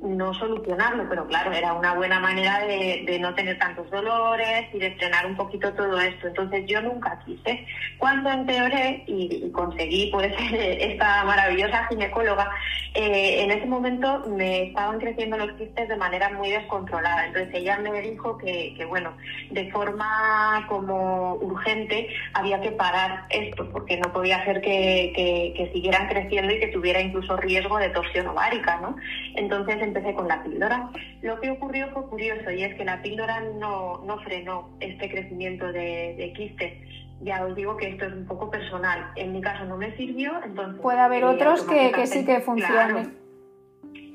no 0.02 0.34
solucionarlo, 0.34 1.06
pero 1.08 1.26
claro, 1.26 1.52
era 1.52 1.72
una 1.72 1.94
buena 1.94 2.20
manera 2.20 2.60
de, 2.60 3.18
no 3.20 3.34
tener 3.34 3.58
tantos 3.58 3.90
dolores 3.90 4.66
y 4.72 4.78
de 4.78 4.92
frenar 4.92 5.26
un 5.26 5.36
poquito 5.36 5.72
todo 5.72 5.98
esto. 5.98 6.28
Entonces 6.28 6.64
yo 6.66 6.80
nunca 6.82 7.18
quise. 7.24 7.64
Cuando 7.98 8.30
empeoré 8.30 9.04
y, 9.06 9.50
conseguí 9.50 10.10
pues 10.12 10.32
esta 10.52 11.24
maravillosa 11.24 11.86
ginecóloga, 11.88 12.50
eh, 12.94 13.42
en 13.42 13.50
ese 13.50 13.66
momento 13.66 14.24
me 14.28 14.68
estaban 14.68 14.98
creciendo 14.98 15.36
los 15.38 15.52
quistes 15.52 15.88
de 15.88 15.96
manera 15.96 16.30
muy 16.30 16.50
descontrolada. 16.50 17.26
Entonces 17.26 17.54
ella 17.54 17.78
me 17.78 18.00
dijo 18.00 18.36
que, 18.38 18.84
bueno, 18.88 19.16
de 19.50 19.70
forma 19.70 20.66
como 20.68 21.34
urgente 21.36 22.08
había 22.34 22.60
que 22.60 22.72
parar 22.72 23.24
esto, 23.30 23.68
porque 23.70 23.96
no 23.96 24.12
podía 24.12 24.38
hacer 24.38 24.60
que, 24.60 25.12
que, 25.14 25.54
que 25.56 25.72
siguieran 25.72 26.08
creciendo 26.08 26.52
y 26.52 26.60
que 26.60 26.68
tuviera 26.68 27.00
incluso 27.00 27.36
riesgo 27.36 27.78
de 27.78 27.88
torsión 27.90 28.26
ovárica, 28.28 28.78
¿no? 28.80 28.96
Entonces 29.34 29.85
empecé 29.86 30.14
con 30.14 30.28
la 30.28 30.42
píldora. 30.42 30.90
Lo 31.22 31.40
que 31.40 31.50
ocurrió 31.50 31.88
fue 31.92 32.06
curioso 32.08 32.50
y 32.50 32.62
es 32.62 32.74
que 32.74 32.84
la 32.84 33.02
píldora 33.02 33.40
no, 33.58 34.02
no 34.04 34.18
frenó 34.20 34.70
este 34.80 35.08
crecimiento 35.08 35.72
de, 35.72 36.14
de 36.16 36.32
quistes. 36.34 36.72
Ya 37.22 37.44
os 37.44 37.56
digo 37.56 37.76
que 37.76 37.88
esto 37.88 38.04
es 38.06 38.12
un 38.12 38.26
poco 38.26 38.50
personal. 38.50 39.10
En 39.16 39.32
mi 39.32 39.40
caso 39.40 39.64
no 39.64 39.76
me 39.76 39.96
sirvió, 39.96 40.32
entonces... 40.44 40.80
Puede 40.82 41.00
haber 41.00 41.24
otros 41.24 41.62
que, 41.64 41.90
que, 41.92 42.06
sí 42.06 42.24
que 42.24 42.40
funcionen. 42.40 43.16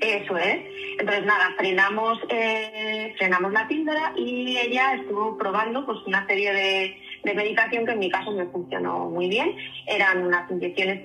Eso 0.00 0.36
es. 0.36 0.58
Entonces, 0.98 1.24
nada, 1.24 1.54
frenamos, 1.56 2.18
eh, 2.28 3.14
frenamos 3.18 3.52
la 3.52 3.68
píldora 3.68 4.12
y 4.16 4.56
ella 4.56 4.94
estuvo 4.94 5.38
probando 5.38 5.86
pues 5.86 5.98
una 6.06 6.26
serie 6.26 6.52
de, 6.52 6.96
de 7.22 7.34
medicación 7.34 7.86
que 7.86 7.92
en 7.92 7.98
mi 8.00 8.10
caso 8.10 8.32
me 8.32 8.46
funcionó 8.46 9.08
muy 9.10 9.28
bien. 9.28 9.56
Eran 9.86 10.26
unas 10.26 10.50
inyecciones 10.50 11.04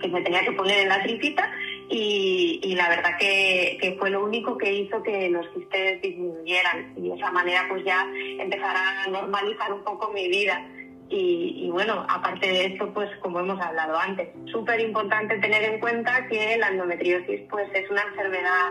que 0.00 0.08
me 0.08 0.22
tenía 0.22 0.40
que 0.40 0.52
poner 0.52 0.80
en 0.80 0.88
la 0.88 1.02
tripita 1.02 1.50
y, 1.92 2.74
la 2.76 2.88
verdad 2.88 3.16
que, 3.18 3.96
fue 3.98 4.10
lo 4.10 4.24
único 4.24 4.56
que 4.56 4.72
hizo 4.72 5.02
que 5.02 5.28
los 5.28 5.46
quistes 5.48 6.00
disminuyeran 6.00 6.94
y 6.96 7.08
de 7.08 7.16
esa 7.16 7.30
manera 7.32 7.66
pues 7.68 7.84
ya 7.84 8.06
empezar 8.14 8.76
a 8.76 9.08
normalizar 9.08 9.72
un 9.72 9.82
poco 9.82 10.12
mi 10.12 10.28
vida. 10.28 10.64
Y, 11.12 11.68
bueno, 11.72 12.06
aparte 12.08 12.46
de 12.46 12.66
esto, 12.66 12.94
pues 12.94 13.10
como 13.16 13.40
hemos 13.40 13.60
hablado 13.60 13.98
antes, 13.98 14.28
súper 14.52 14.80
importante 14.80 15.38
tener 15.38 15.64
en 15.64 15.80
cuenta 15.80 16.28
que 16.28 16.56
la 16.56 16.68
endometriosis 16.68 17.40
pues 17.50 17.68
es 17.74 17.90
una 17.90 18.02
enfermedad 18.02 18.70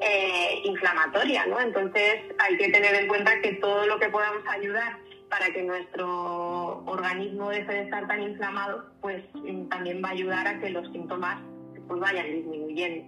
eh, 0.00 0.62
inflamatoria, 0.64 1.44
¿no? 1.46 1.58
Entonces 1.58 2.20
hay 2.38 2.56
que 2.56 2.68
tener 2.68 2.94
en 2.94 3.08
cuenta 3.08 3.40
que 3.40 3.54
todo 3.54 3.84
lo 3.86 3.98
que 3.98 4.08
podamos 4.10 4.46
ayudar 4.46 4.98
para 5.28 5.46
que 5.52 5.62
nuestro 5.64 6.84
organismo 6.84 7.50
deje 7.50 7.72
de 7.72 7.82
estar 7.82 8.06
tan 8.06 8.22
inflamado, 8.22 8.84
pues 9.00 9.24
también 9.68 10.00
va 10.04 10.10
a 10.10 10.12
ayudar 10.12 10.46
a 10.46 10.60
que 10.60 10.70
los 10.70 10.86
síntomas 10.92 11.40
pues 11.88 12.00
vayan 12.00 12.26
disminuyendo. 12.26 13.04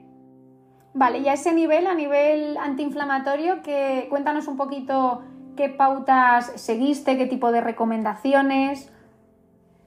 Vale, 0.94 1.18
y 1.18 1.28
a 1.28 1.32
ese 1.32 1.52
nivel, 1.52 1.86
a 1.86 1.94
nivel 1.94 2.56
antiinflamatorio, 2.56 3.62
que 3.62 4.06
cuéntanos 4.10 4.46
un 4.46 4.56
poquito 4.56 5.24
qué 5.56 5.68
pautas 5.68 6.52
seguiste, 6.54 7.16
qué 7.18 7.26
tipo 7.26 7.50
de 7.50 7.60
recomendaciones. 7.60 8.92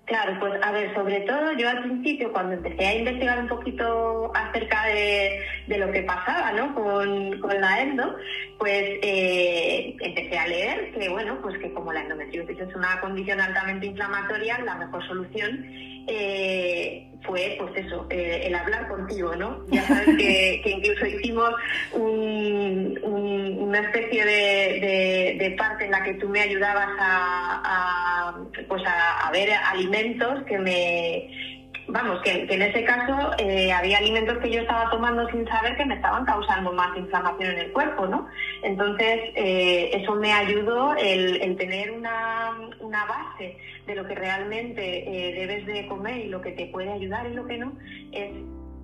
Claro, 0.07 0.39
pues 0.39 0.53
a 0.63 0.71
ver, 0.71 0.93
sobre 0.95 1.19
todo 1.21 1.51
yo 1.57 1.67
al 1.67 1.83
principio 1.83 2.31
cuando 2.31 2.53
empecé 2.53 2.85
a 2.85 2.95
investigar 2.95 3.39
un 3.39 3.49
poquito 3.49 4.31
acerca 4.33 4.85
de, 4.85 5.41
lo 5.67 5.91
que 5.91 6.03
pasaba 6.03 6.53
¿no? 6.53 6.73
con, 6.73 7.61
la 7.61 7.81
endo, 7.81 8.15
pues 8.57 8.99
eh, 9.01 9.97
empecé 9.99 10.37
a 10.37 10.47
leer 10.47 10.93
que 10.93 11.09
bueno, 11.09 11.39
pues 11.41 11.57
que 11.57 11.73
como 11.73 11.91
la 11.91 12.03
endometriosis 12.03 12.57
es 12.57 12.73
una 12.73 13.01
condición 13.01 13.41
altamente 13.41 13.87
inflamatoria, 13.87 14.59
la 14.59 14.75
mejor 14.75 15.05
solución 15.07 15.65
eh, 16.07 17.07
fue 17.23 17.57
pues 17.59 17.85
eso, 17.85 18.07
eh, 18.09 18.43
el 18.45 18.55
hablar 18.55 18.87
contigo, 18.87 19.35
¿no? 19.35 19.65
Ya 19.67 19.83
sabes 19.83 20.17
que, 20.17 20.61
incluso 20.65 21.05
hicimos 21.05 21.53
una 21.93 23.79
especie 23.79 24.25
de, 24.25 25.55
parte 25.57 25.85
en 25.85 25.91
la 25.91 26.03
que 26.03 26.13
tú 26.15 26.29
me 26.29 26.41
ayudabas 26.41 26.89
a, 26.99 28.35
pues 28.67 28.83
a, 28.85 29.29
ver 29.31 29.49
alimentos 29.51 30.43
que 30.45 30.57
me 30.57 31.56
vamos, 31.87 32.21
que, 32.21 32.47
en 32.49 32.61
ese 32.61 32.83
caso 32.83 33.31
eh, 33.37 33.71
había 33.71 33.97
alimentos 33.97 34.37
que 34.39 34.51
yo 34.51 34.61
estaba 34.61 34.89
tomando 34.89 35.27
sin 35.29 35.47
saber 35.47 35.75
que 35.77 35.85
me 35.85 35.95
estaban 35.95 36.25
causando 36.25 36.71
más 36.73 36.95
inflamación 36.97 37.51
en 37.51 37.59
el 37.59 37.71
cuerpo, 37.71 38.07
¿no? 38.07 38.27
Entonces, 38.63 39.19
eh, 39.35 39.91
eso 39.93 40.15
me 40.15 40.33
ayudó 40.33 40.95
el, 40.95 41.55
tener 41.57 41.91
una, 41.91 42.57
una, 42.79 43.05
base 43.05 43.57
de 43.85 43.95
lo 43.95 44.05
que 44.07 44.15
realmente 44.15 45.29
eh, 45.29 45.33
debes 45.33 45.65
de 45.65 45.87
comer 45.87 46.17
y 46.17 46.29
lo 46.29 46.41
que 46.41 46.51
te 46.51 46.67
puede 46.67 46.91
ayudar 46.91 47.25
y 47.27 47.33
lo 47.33 47.45
que 47.45 47.57
no, 47.57 47.73
es 48.11 48.31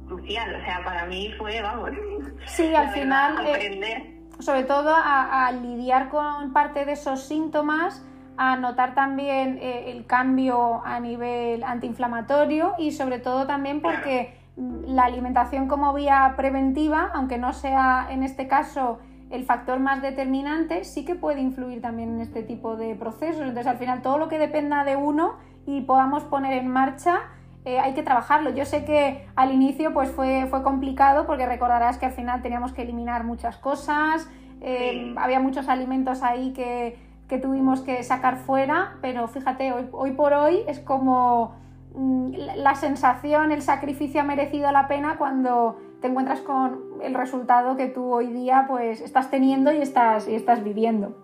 crucial. 0.08 0.56
O 0.56 0.66
sea, 0.66 0.84
para 0.84 1.06
mí 1.06 1.34
fue, 1.38 1.62
vamos, 1.62 1.92
sí, 2.46 2.74
al 2.74 2.90
final, 2.92 3.38
aprender. 3.38 4.04
sobre 4.40 4.64
todo 4.64 4.94
a 4.96 5.52
lidiar 5.52 6.10
con 6.10 6.54
parte 6.54 6.86
de 6.86 6.94
esos 6.94 7.24
síntomas 7.28 8.04
a 8.38 8.56
notar 8.56 8.96
también 8.96 9.60
eh, 9.62 9.92
el 9.92 10.06
cambio 10.06 10.84
a 10.86 11.00
nivel 11.00 11.64
antiinflamatorio 11.64 12.74
y 12.78 12.92
sobre 12.92 13.20
todo 13.20 13.46
también 13.46 13.82
porque 13.82 14.36
la 14.56 15.06
alimentación 15.06 15.68
como 15.68 15.94
vía 15.94 16.34
preventiva, 16.38 17.12
aunque 17.14 17.38
no 17.38 17.54
sea 17.54 18.08
en 18.10 18.24
este 18.24 18.48
caso 18.48 19.00
el 19.30 19.46
factor 19.46 19.80
más 19.80 20.02
determinante, 20.02 20.84
sí 20.84 21.06
que 21.06 21.16
puede 21.16 21.42
influir 21.42 21.82
también 21.82 22.10
en 22.10 22.22
este 22.22 22.44
tipo 22.44 22.76
de 22.76 22.96
procesos. 22.96 23.42
Entonces 23.42 23.68
al 23.68 23.78
final 23.78 24.02
todo 24.02 24.18
lo 24.18 24.30
que 24.30 24.38
dependa 24.38 24.84
de 24.84 24.96
uno 24.96 25.36
y 25.66 25.82
podamos 25.82 26.24
poner 26.24 26.54
en 26.54 26.68
marcha, 26.68 27.22
eh, 27.66 27.80
hay 27.80 27.94
que 27.94 28.04
trabajarlo. 28.04 28.52
Yo 28.52 28.66
sé 28.66 28.86
que 28.86 29.26
al 29.36 29.52
inicio 29.52 29.94
pues 29.94 30.12
fue, 30.12 30.46
fue 30.50 30.62
complicado 30.62 31.26
porque 31.26 31.46
recordarás 31.48 31.98
que 31.98 32.06
al 32.06 32.12
final 32.12 32.42
teníamos 32.42 32.74
que 32.74 32.84
eliminar 32.84 33.24
muchas 33.24 33.58
cosas, 33.58 34.30
eh, 34.62 35.14
había 35.18 35.40
muchos 35.40 35.68
alimentos 35.68 36.22
ahí 36.22 36.54
que 36.54 36.98
que 37.34 37.40
tuvimos 37.40 37.82
que 37.82 38.04
sacar 38.04 38.38
fuera, 38.38 38.98
pero 39.02 39.28
fíjate, 39.28 39.74
hoy, 39.74 39.90
hoy 39.92 40.12
por 40.12 40.34
hoy 40.34 40.60
es 40.68 40.80
como 40.80 41.56
mm, 41.96 42.34
la 42.58 42.76
sensación, 42.76 43.52
el 43.52 43.64
sacrificio 43.64 44.22
ha 44.22 44.24
merecido 44.24 44.72
la 44.72 44.88
pena 44.88 45.18
cuando 45.18 45.80
te 46.00 46.10
encuentras 46.10 46.42
con 46.42 46.80
el 47.02 47.16
resultado 47.16 47.76
que 47.76 47.88
tú 47.88 48.14
hoy 48.14 48.28
día 48.28 48.66
pues 48.68 49.02
estás 49.02 49.32
teniendo 49.32 49.74
y 49.74 49.78
estás, 49.78 50.28
y 50.28 50.36
estás 50.36 50.64
viviendo. 50.64 51.23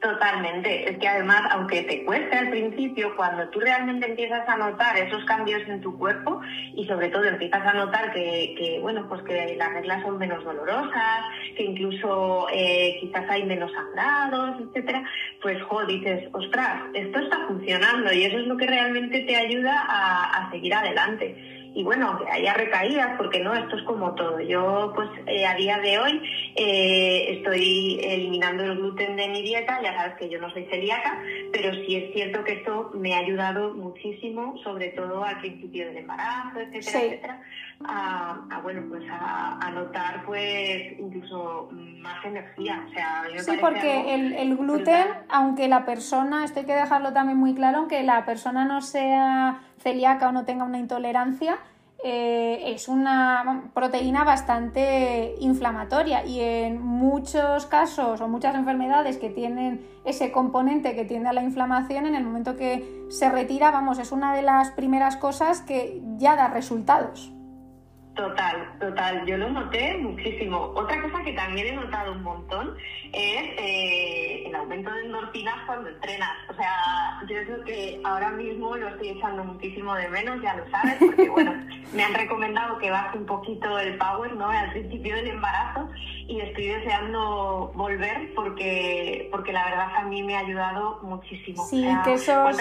Totalmente. 0.00 0.90
Es 0.90 0.98
que 0.98 1.08
además, 1.08 1.42
aunque 1.50 1.82
te 1.82 2.04
cueste 2.04 2.34
al 2.34 2.48
principio, 2.48 3.14
cuando 3.16 3.46
tú 3.50 3.60
realmente 3.60 4.08
empiezas 4.08 4.48
a 4.48 4.56
notar 4.56 4.96
esos 4.96 5.22
cambios 5.26 5.60
en 5.68 5.82
tu 5.82 5.98
cuerpo 5.98 6.40
y 6.74 6.86
sobre 6.86 7.10
todo 7.10 7.24
empiezas 7.24 7.66
a 7.66 7.74
notar 7.74 8.10
que, 8.12 8.78
bueno, 8.80 9.06
pues 9.08 9.22
que 9.24 9.56
las 9.56 9.72
reglas 9.74 10.02
son 10.02 10.16
menos 10.16 10.42
dolorosas, 10.42 11.24
que 11.54 11.64
incluso 11.64 12.46
eh, 12.50 12.96
quizás 13.00 13.28
hay 13.28 13.44
menos 13.44 13.70
sangrados, 13.72 14.58
etcétera, 14.60 15.04
pues 15.42 15.62
jo, 15.64 15.84
dices, 15.84 16.30
ostras, 16.32 16.80
esto 16.94 17.18
está 17.18 17.46
funcionando 17.46 18.10
y 18.10 18.24
eso 18.24 18.38
es 18.38 18.46
lo 18.46 18.56
que 18.56 18.68
realmente 18.68 19.20
te 19.20 19.36
ayuda 19.36 19.84
a 19.86 20.50
seguir 20.50 20.72
adelante 20.72 21.59
y 21.74 21.84
bueno, 21.84 22.08
aunque 22.08 22.30
haya 22.30 22.54
recaídas, 22.54 23.16
porque 23.16 23.40
no, 23.40 23.54
esto 23.54 23.76
es 23.76 23.82
como 23.84 24.14
todo. 24.14 24.40
Yo, 24.40 24.92
pues 24.94 25.08
eh, 25.26 25.46
a 25.46 25.54
día 25.54 25.78
de 25.78 25.98
hoy 25.98 26.22
eh, 26.56 27.36
estoy 27.36 28.00
eliminando 28.02 28.64
el 28.64 28.76
gluten 28.76 29.16
de 29.16 29.28
mi 29.28 29.42
dieta, 29.42 29.80
ya 29.82 29.94
sabes 29.96 30.16
que 30.16 30.28
yo 30.28 30.40
no 30.40 30.50
soy 30.50 30.64
celíaca, 30.66 31.22
pero 31.52 31.72
sí 31.72 31.96
es 31.96 32.12
cierto 32.12 32.42
que 32.42 32.54
esto 32.54 32.90
me 32.94 33.14
ha 33.14 33.18
ayudado 33.18 33.74
muchísimo, 33.74 34.56
sobre 34.64 34.88
todo 34.88 35.24
al 35.24 35.38
principio 35.38 35.86
del 35.86 35.98
embarazo, 35.98 36.60
etcétera, 36.60 37.04
etcétera, 37.04 37.42
a, 37.84 38.60
bueno, 38.62 38.82
pues 38.88 39.04
a, 39.10 39.70
notar 39.72 40.24
pues 40.26 40.98
incluso 40.98 41.68
más 41.72 42.24
energía. 42.24 42.84
O 42.88 42.92
sea, 42.92 43.24
sí, 43.38 43.52
porque 43.60 44.14
el, 44.14 44.32
el 44.32 44.56
gluten, 44.56 45.06
aunque 45.28 45.68
la 45.68 45.84
persona, 45.84 46.44
esto 46.44 46.60
hay 46.60 46.66
que 46.66 46.74
dejarlo 46.74 47.12
también 47.12 47.38
muy 47.38 47.54
claro, 47.54 47.78
aunque 47.78 48.02
la 48.02 48.24
persona 48.24 48.64
no 48.64 48.80
sea 48.80 49.60
celíaca 49.82 50.28
o 50.28 50.32
no 50.32 50.44
tenga 50.44 50.64
una 50.64 50.78
intolerancia, 50.78 51.58
eh, 52.02 52.72
es 52.74 52.88
una 52.88 53.70
proteína 53.74 54.24
bastante 54.24 55.34
inflamatoria 55.40 56.24
y 56.24 56.40
en 56.40 56.80
muchos 56.80 57.66
casos 57.66 58.22
o 58.22 58.28
muchas 58.28 58.54
enfermedades 58.54 59.18
que 59.18 59.28
tienen 59.28 59.86
ese 60.06 60.32
componente 60.32 60.94
que 60.94 61.04
tiende 61.04 61.28
a 61.28 61.34
la 61.34 61.42
inflamación, 61.42 62.06
en 62.06 62.14
el 62.14 62.24
momento 62.24 62.56
que 62.56 63.04
se 63.10 63.28
retira, 63.28 63.70
vamos, 63.70 63.98
es 63.98 64.12
una 64.12 64.34
de 64.34 64.42
las 64.42 64.70
primeras 64.70 65.16
cosas 65.16 65.60
que 65.60 66.00
ya 66.16 66.36
da 66.36 66.48
resultados. 66.48 67.32
Total, 68.20 68.78
total. 68.78 69.24
Yo 69.24 69.38
lo 69.38 69.48
noté 69.48 69.96
muchísimo. 69.96 70.72
Otra 70.74 71.00
cosa 71.00 71.24
que 71.24 71.32
también 71.32 71.68
he 71.68 71.72
notado 71.72 72.12
un 72.12 72.22
montón 72.22 72.76
es 73.14 73.42
eh, 73.56 74.44
el 74.46 74.54
aumento 74.54 74.92
de 74.92 75.06
endorfinas 75.06 75.56
cuando 75.64 75.88
entrenas. 75.88 76.30
O 76.50 76.54
sea, 76.54 77.18
yo 77.22 77.36
creo 77.46 77.64
que 77.64 78.00
ahora 78.04 78.28
mismo 78.32 78.76
lo 78.76 78.88
estoy 78.88 79.08
echando 79.08 79.42
muchísimo 79.42 79.94
de 79.94 80.08
menos, 80.08 80.42
ya 80.42 80.54
lo 80.54 80.70
sabes, 80.70 80.96
porque 80.98 81.28
bueno, 81.30 81.54
me 81.94 82.04
han 82.04 82.12
recomendado 82.12 82.76
que 82.76 82.90
baje 82.90 83.16
un 83.16 83.24
poquito 83.24 83.78
el 83.78 83.96
power, 83.96 84.36
¿no? 84.36 84.50
Al 84.50 84.70
principio 84.72 85.16
del 85.16 85.28
embarazo 85.28 85.88
y 86.28 86.40
estoy 86.40 86.66
deseando 86.66 87.72
volver 87.74 88.34
porque 88.34 89.28
porque 89.32 89.52
la 89.52 89.64
verdad 89.64 89.96
a 89.96 90.04
mí 90.04 90.22
me 90.22 90.36
ha 90.36 90.40
ayudado 90.40 91.00
muchísimo. 91.02 91.64
Sí, 91.64 91.88
que 92.04 92.14
esos, 92.14 92.58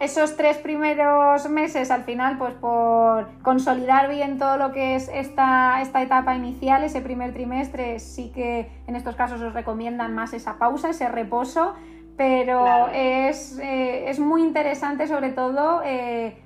esos 0.00 0.36
tres 0.36 0.58
primeros 0.58 1.48
meses 1.48 1.90
al 1.90 2.04
final, 2.04 2.38
pues 2.38 2.54
por 2.54 3.28
consolidar 3.42 4.08
bien 4.08 4.38
todo 4.38 4.56
lo 4.56 4.72
que 4.72 4.94
es 4.94 5.10
esta, 5.12 5.80
esta 5.82 6.02
etapa 6.02 6.36
inicial, 6.36 6.84
ese 6.84 7.00
primer 7.00 7.32
trimestre, 7.32 7.98
sí 7.98 8.30
que 8.34 8.70
en 8.86 8.94
estos 8.94 9.16
casos 9.16 9.40
os 9.40 9.54
recomiendan 9.54 10.14
más 10.14 10.32
esa 10.34 10.58
pausa, 10.58 10.90
ese 10.90 11.08
reposo, 11.08 11.74
pero 12.16 12.88
es, 12.88 13.58
eh, 13.58 14.08
es, 14.10 14.18
muy 14.18 14.42
interesante 14.42 15.06
sobre 15.06 15.30
todo 15.30 15.82
eh, 15.84 16.36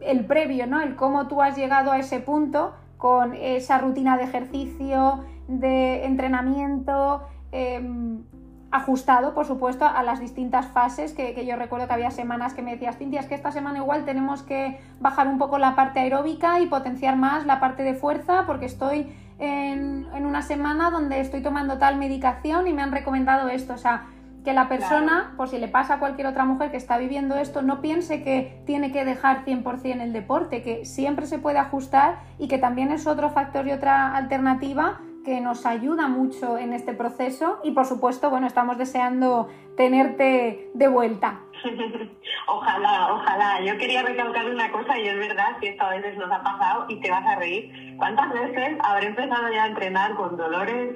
el 0.00 0.24
previo, 0.24 0.66
¿no? 0.66 0.80
El 0.80 0.96
cómo 0.96 1.26
tú 1.26 1.42
has 1.42 1.56
llegado 1.56 1.92
a 1.92 1.98
ese 1.98 2.20
punto 2.20 2.74
con 2.96 3.34
esa 3.34 3.78
rutina 3.78 4.16
de 4.16 4.24
ejercicio, 4.24 5.24
de 5.48 6.04
entrenamiento 6.04 7.22
em, 7.52 8.24
ajustado, 8.70 9.34
por 9.34 9.46
supuesto, 9.46 9.86
a 9.86 10.02
las 10.02 10.20
distintas 10.20 10.66
fases, 10.66 11.12
que, 11.12 11.46
yo 11.46 11.56
recuerdo 11.56 11.86
que 11.86 11.94
había 11.94 12.10
semanas 12.10 12.54
que 12.54 12.62
me 12.62 12.72
decías, 12.72 12.98
Cintia, 12.98 13.20
es 13.20 13.26
que 13.26 13.34
esta 13.34 13.52
semana 13.52 13.78
igual 13.78 14.04
tenemos 14.04 14.42
que 14.42 14.80
bajar 15.00 15.28
un 15.28 15.38
poco 15.38 15.58
la 15.58 15.74
parte 15.74 16.00
aeróbica 16.00 16.60
y 16.60 16.66
potenciar 16.66 17.16
más 17.16 17.46
la 17.46 17.60
parte 17.60 17.82
de 17.82 17.94
fuerza, 17.94 18.44
porque 18.46 18.66
estoy 18.66 19.12
en, 19.38 20.06
en 20.14 20.26
una 20.26 20.42
semana 20.42 20.90
donde 20.90 21.20
estoy 21.20 21.42
tomando 21.42 21.78
tal 21.78 21.96
medicación 21.96 22.66
y 22.66 22.72
me 22.72 22.82
han 22.82 22.92
recomendado 22.92 23.48
esto. 23.48 23.74
O 23.74 23.78
sea, 23.78 24.06
que 24.46 24.52
la 24.52 24.68
persona, 24.68 25.32
por 25.36 25.48
si 25.48 25.58
le 25.58 25.66
pasa 25.66 25.94
a 25.94 25.98
cualquier 25.98 26.28
otra 26.28 26.44
mujer 26.44 26.70
que 26.70 26.76
está 26.76 26.98
viviendo 26.98 27.34
esto, 27.34 27.62
no 27.62 27.80
piense 27.80 28.22
que 28.22 28.62
tiene 28.64 28.92
que 28.92 29.04
dejar 29.04 29.44
100% 29.44 30.00
el 30.00 30.12
deporte, 30.12 30.62
que 30.62 30.84
siempre 30.84 31.26
se 31.26 31.40
puede 31.40 31.58
ajustar 31.58 32.20
y 32.38 32.46
que 32.46 32.56
también 32.56 32.92
es 32.92 33.08
otro 33.08 33.30
factor 33.30 33.66
y 33.66 33.72
otra 33.72 34.14
alternativa 34.14 35.00
que 35.26 35.40
nos 35.40 35.66
ayuda 35.66 36.06
mucho 36.06 36.56
en 36.56 36.72
este 36.72 36.94
proceso 36.94 37.58
y 37.64 37.72
por 37.72 37.84
supuesto, 37.84 38.30
bueno, 38.30 38.46
estamos 38.46 38.78
deseando 38.78 39.48
tenerte 39.76 40.70
de 40.72 40.86
vuelta. 40.88 41.40
ojalá, 42.46 43.12
ojalá. 43.12 43.60
Yo 43.60 43.76
quería 43.76 44.02
recalcar 44.02 44.48
una 44.48 44.70
cosa 44.70 44.96
y 44.96 45.08
es 45.08 45.18
verdad 45.18 45.58
que 45.60 45.70
esto 45.70 45.84
a 45.84 45.90
veces 45.90 46.16
nos 46.16 46.30
ha 46.30 46.44
pasado 46.44 46.86
y 46.88 47.00
te 47.00 47.10
vas 47.10 47.26
a 47.26 47.34
reír. 47.34 47.96
¿Cuántas 47.96 48.32
veces 48.32 48.78
habré 48.84 49.08
empezado 49.08 49.52
ya 49.52 49.64
a 49.64 49.66
entrenar 49.66 50.14
con 50.14 50.36
dolores 50.36 50.94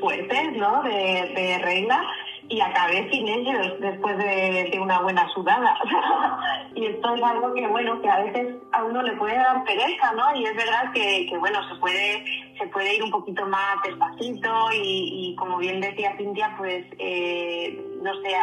fuertes, 0.00 0.56
¿no? 0.56 0.84
De, 0.84 1.32
de 1.34 1.58
regla 1.58 2.00
y 2.48 2.60
acabé 2.60 3.10
sin 3.10 3.28
ellos 3.28 3.74
después 3.80 4.16
de, 4.18 4.78
una 4.80 5.00
buena 5.00 5.28
sudada. 5.32 5.76
y 6.74 6.86
esto 6.86 7.14
es 7.14 7.22
algo 7.22 7.52
que, 7.54 7.66
bueno, 7.66 8.00
que 8.00 8.08
a 8.08 8.22
veces 8.22 8.56
a 8.72 8.84
uno 8.84 9.02
le 9.02 9.12
puede 9.12 9.36
dar 9.36 9.64
pereza, 9.64 10.12
¿no? 10.12 10.34
Y 10.36 10.44
es 10.44 10.54
verdad 10.54 10.92
que, 10.92 11.28
bueno, 11.38 11.58
se 11.68 11.74
puede, 11.76 12.24
se 12.58 12.66
puede 12.68 12.96
ir 12.96 13.02
un 13.02 13.10
poquito 13.10 13.46
más 13.46 13.82
despacito 13.84 14.68
y, 14.72 15.34
como 15.36 15.58
bien 15.58 15.80
decía 15.80 16.16
Cintia, 16.16 16.54
pues, 16.56 16.84
eh, 16.98 17.80
no 18.02 18.14
sé, 18.22 18.36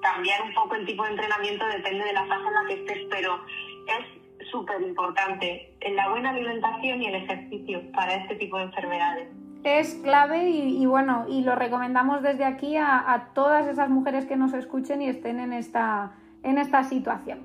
cambiar 0.00 0.42
un 0.42 0.54
poco 0.54 0.74
el 0.74 0.86
tipo 0.86 1.04
de 1.04 1.10
entrenamiento 1.10 1.66
depende 1.66 2.04
de 2.04 2.12
la 2.12 2.26
fase 2.26 2.46
en 2.46 2.54
la 2.54 2.64
que 2.68 2.74
estés, 2.74 3.06
pero 3.10 3.40
es 3.86 4.50
súper 4.50 4.80
importante 4.82 5.72
en 5.80 5.96
la 5.96 6.08
buena 6.10 6.30
alimentación 6.30 7.02
y 7.02 7.06
el 7.06 7.14
ejercicio 7.14 7.80
para 7.92 8.14
este 8.14 8.36
tipo 8.36 8.58
de 8.58 8.64
enfermedades 8.64 9.43
es 9.64 9.94
clave 9.94 10.50
y, 10.50 10.84
bueno, 10.86 11.24
y 11.26 11.42
lo 11.42 11.54
recomendamos 11.56 12.22
desde 12.22 12.44
aquí 12.44 12.76
a, 12.76 13.28
todas 13.34 13.66
esas 13.66 13.88
mujeres 13.88 14.26
que 14.26 14.36
nos 14.36 14.52
escuchen 14.52 15.00
y 15.02 15.08
estén 15.08 15.40
en 15.40 15.52
esta, 15.52 16.12
en 16.42 16.58
esta 16.58 16.84
situación. 16.84 17.40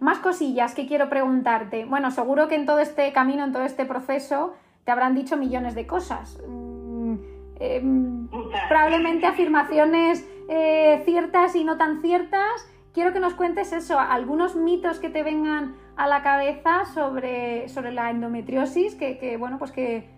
Más 0.00 0.18
cosillas 0.18 0.74
que 0.74 0.86
quiero 0.86 1.08
preguntarte. 1.08 1.84
Bueno, 1.84 2.10
seguro 2.10 2.48
que 2.48 2.54
en 2.54 2.66
todo 2.66 2.78
este 2.78 3.12
camino, 3.12 3.44
en 3.44 3.52
todo 3.52 3.64
este 3.64 3.84
proceso, 3.84 4.54
te 4.84 4.92
habrán 4.92 5.14
dicho 5.14 5.36
millones 5.36 5.74
de 5.74 5.86
cosas. 5.86 6.40
Mm, 6.48 7.14
em, 7.60 8.28
probablemente 8.68 9.26
afirmaciones 9.26 10.26
eh, 10.48 11.02
ciertas 11.04 11.54
y 11.54 11.64
no 11.64 11.76
tan 11.76 12.00
ciertas. 12.00 12.66
Quiero 12.94 13.12
que 13.12 13.20
nos 13.20 13.34
cuentes 13.34 13.72
eso, 13.72 13.98
algunos 14.00 14.56
mitos 14.56 14.98
que 14.98 15.10
te 15.10 15.22
vengan 15.22 15.74
a 15.98 16.06
la 16.06 16.22
cabeza 16.22 16.84
sobre, 16.94 17.68
sobre 17.68 17.90
la 17.92 18.10
endometriosis 18.10 18.94
que, 18.94 19.36
bueno, 19.36 19.58
pues 19.58 19.72
que 19.72 20.08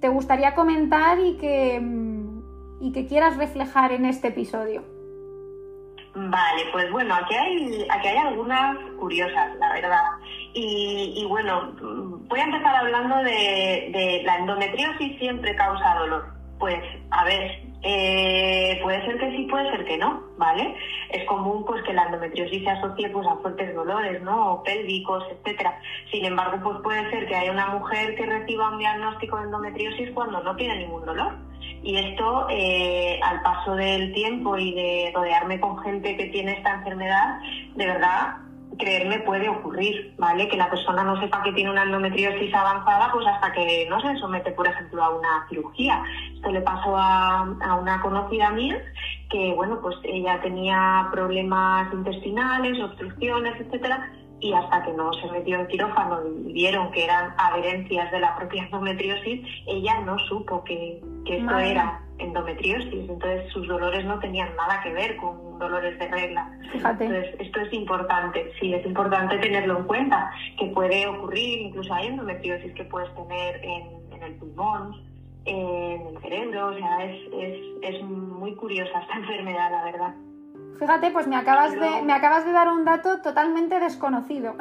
te 0.00 0.08
gustaría 0.08 0.54
comentar 0.54 1.20
y 1.20 1.36
que, 1.36 1.78
mm, 1.78 2.80
y 2.80 2.92
que 2.92 3.06
quieras 3.06 3.36
reflejar 3.36 3.92
en 3.92 4.06
este 4.06 4.28
episodio. 4.28 4.82
Vale, 6.14 6.62
pues 6.72 6.90
bueno, 6.90 7.14
aquí 7.14 7.34
hay, 7.34 7.86
aquí 7.90 8.08
hay 8.08 8.16
algunas 8.16 8.78
curiosas, 8.98 9.54
la 9.58 9.74
verdad. 9.74 10.04
Y, 10.54 11.26
bueno, 11.28 11.74
voy 12.28 12.40
a 12.40 12.44
empezar 12.44 12.74
hablando 12.74 13.16
de, 13.18 13.90
de 13.92 14.22
la 14.24 14.38
endometriosis 14.38 15.18
siempre 15.18 15.54
causa 15.54 15.96
dolor. 15.96 16.32
Pues, 16.58 16.82
a 17.10 17.24
ver, 17.24 17.65
eh, 17.88 18.80
puede 18.82 19.04
ser 19.04 19.16
que 19.16 19.30
sí, 19.30 19.46
puede 19.48 19.70
ser 19.70 19.84
que 19.84 19.96
no, 19.96 20.24
¿vale? 20.36 20.74
Es 21.10 21.24
común 21.26 21.64
pues 21.64 21.84
que 21.84 21.92
la 21.92 22.06
endometriosis 22.06 22.64
se 22.64 22.70
asocie 22.70 23.08
pues 23.10 23.24
a 23.28 23.36
fuertes 23.36 23.72
dolores, 23.76 24.20
¿no? 24.22 24.60
Pélvicos, 24.64 25.22
etcétera. 25.30 25.78
Sin 26.10 26.24
embargo, 26.24 26.58
pues 26.64 26.78
puede 26.82 27.08
ser 27.10 27.28
que 27.28 27.36
haya 27.36 27.52
una 27.52 27.68
mujer 27.68 28.16
que 28.16 28.26
reciba 28.26 28.70
un 28.70 28.78
diagnóstico 28.78 29.36
de 29.36 29.44
endometriosis 29.44 30.10
cuando 30.10 30.42
no 30.42 30.56
tiene 30.56 30.78
ningún 30.78 31.04
dolor. 31.04 31.36
Y 31.84 31.96
esto, 31.96 32.48
eh, 32.50 33.20
al 33.22 33.40
paso 33.42 33.76
del 33.76 34.12
tiempo 34.12 34.58
y 34.58 34.74
de 34.74 35.12
rodearme 35.14 35.60
con 35.60 35.78
gente 35.78 36.16
que 36.16 36.26
tiene 36.26 36.54
esta 36.54 36.74
enfermedad, 36.74 37.38
de 37.76 37.86
verdad 37.86 38.38
creerme 38.78 39.20
puede 39.20 39.48
ocurrir, 39.48 40.14
¿vale? 40.18 40.48
Que 40.48 40.56
la 40.56 40.70
persona 40.70 41.04
no 41.04 41.20
sepa 41.20 41.42
que 41.42 41.52
tiene 41.52 41.70
una 41.70 41.84
endometriosis 41.84 42.54
avanzada, 42.54 43.10
pues 43.12 43.26
hasta 43.26 43.52
que 43.52 43.86
no 43.88 44.00
se 44.00 44.16
somete, 44.18 44.52
por 44.52 44.66
ejemplo, 44.66 45.02
a 45.02 45.16
una 45.16 45.46
cirugía. 45.48 46.02
Esto 46.34 46.50
le 46.50 46.60
pasó 46.60 46.96
a, 46.96 47.40
a 47.62 47.74
una 47.76 48.00
conocida 48.00 48.50
mía 48.50 48.78
que, 49.30 49.52
bueno, 49.54 49.80
pues 49.80 49.96
ella 50.04 50.40
tenía 50.40 51.08
problemas 51.10 51.92
intestinales, 51.92 52.80
obstrucciones, 52.80 53.60
etcétera, 53.60 54.12
y 54.40 54.52
hasta 54.52 54.84
que 54.84 54.92
no 54.92 55.12
se 55.14 55.30
metió 55.30 55.58
en 55.58 55.66
quirófano 55.66 56.20
y 56.26 56.52
vieron 56.52 56.90
que 56.90 57.04
eran 57.04 57.34
adherencias 57.38 58.10
de 58.12 58.20
la 58.20 58.36
propia 58.36 58.64
endometriosis, 58.64 59.46
ella 59.66 60.00
no 60.00 60.18
supo 60.18 60.62
que, 60.64 61.00
que 61.24 61.38
esto 61.38 61.58
era 61.58 62.05
endometriosis, 62.18 63.08
entonces 63.08 63.52
sus 63.52 63.66
dolores 63.68 64.04
no 64.04 64.18
tenían 64.18 64.54
nada 64.56 64.80
que 64.82 64.92
ver 64.92 65.16
con 65.16 65.58
dolores 65.58 65.98
de 65.98 66.08
regla. 66.08 66.50
Entonces, 66.72 67.34
esto 67.38 67.60
es 67.60 67.72
importante, 67.72 68.52
sí, 68.60 68.74
es 68.74 68.84
importante 68.86 69.38
tenerlo 69.38 69.78
en 69.78 69.84
cuenta, 69.84 70.30
que 70.58 70.66
puede 70.66 71.06
ocurrir, 71.06 71.60
incluso 71.60 71.92
hay 71.92 72.08
endometriosis 72.08 72.72
que 72.74 72.84
puedes 72.84 73.14
tener 73.14 73.64
en, 73.64 73.88
en 74.12 74.22
el 74.22 74.34
pulmón, 74.34 75.02
en 75.44 76.06
el 76.06 76.20
cerebro, 76.22 76.68
o 76.68 76.74
sea, 76.74 77.04
es, 77.04 77.20
es, 77.32 77.58
es 77.82 78.02
muy 78.02 78.54
curiosa 78.56 79.00
esta 79.00 79.14
enfermedad, 79.16 79.70
la 79.70 79.84
verdad. 79.84 80.14
Fíjate, 80.78 81.10
pues 81.10 81.26
me 81.26 81.36
acabas, 81.36 81.72
de, 81.72 82.02
me 82.02 82.12
acabas 82.12 82.44
de 82.44 82.52
dar 82.52 82.68
un 82.68 82.84
dato 82.84 83.20
totalmente 83.22 83.80
desconocido. 83.80 84.54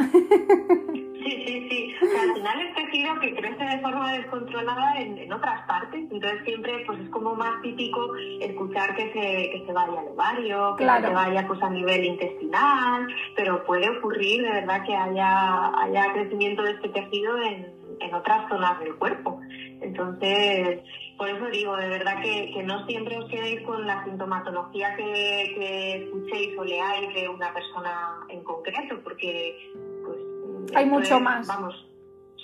Sí, 1.26 1.44
sí, 1.44 1.68
sí. 1.70 1.96
al 2.22 2.36
final 2.36 2.62
es 2.62 2.76
tejido 2.76 3.20
que 3.20 3.34
crece 3.34 3.64
de 3.64 3.80
forma 3.80 4.14
descontrolada 4.14 5.00
en, 5.00 5.34
otras 5.34 5.66
partes. 5.66 6.06
Entonces 6.12 6.40
siempre 6.46 6.84
pues 6.86 7.00
es 7.00 7.10
como 7.10 7.34
más 7.34 7.62
típico 7.64 8.16
escuchar 8.42 8.96
que 8.96 9.12
se, 9.12 9.50
que 9.50 9.64
se 9.66 9.74
vaya 9.74 10.02
al 10.02 10.10
ovario, 10.10 10.76
que 10.76 10.84
se 10.84 11.10
vaya 11.10 11.48
pues 11.48 11.64
a 11.64 11.70
nivel 11.72 12.06
intestinal, 12.06 13.08
pero 13.36 13.66
puede 13.66 13.90
ocurrir 13.90 14.44
de 14.44 14.52
verdad 14.52 14.86
que 14.86 14.96
haya, 14.96 15.72
haya 15.80 16.14
crecimiento 16.14 16.62
de 16.62 16.72
este 16.74 16.90
tejido 16.90 17.40
en, 17.42 17.74
en 18.00 18.14
otras 18.14 18.48
zonas 18.48 18.80
del 18.80 18.96
cuerpo. 18.96 19.42
Entonces, 19.82 20.82
por 21.18 21.30
eso 21.30 21.46
digo, 21.48 21.76
de 21.78 21.90
verdad 21.90 22.22
que, 22.22 22.52
que 22.54 22.64
no 22.64 22.86
siempre 22.86 23.18
os 23.18 23.30
quedéis 23.30 23.62
con 23.62 23.86
la 23.86 24.04
sintomatología 24.04 24.96
que, 24.96 25.54
que 25.58 26.04
escuchéis 26.04 26.58
o 26.58 26.64
leáis 26.64 27.14
de 27.14 27.30
una 27.30 27.54
persona 27.54 28.26
en 28.30 28.44
concreto, 28.44 29.00
porque 29.04 29.72
pues 30.04 30.76
hay 30.76 30.86
mucho 30.86 31.20
más. 31.20 31.48
Vamos, 31.48 31.86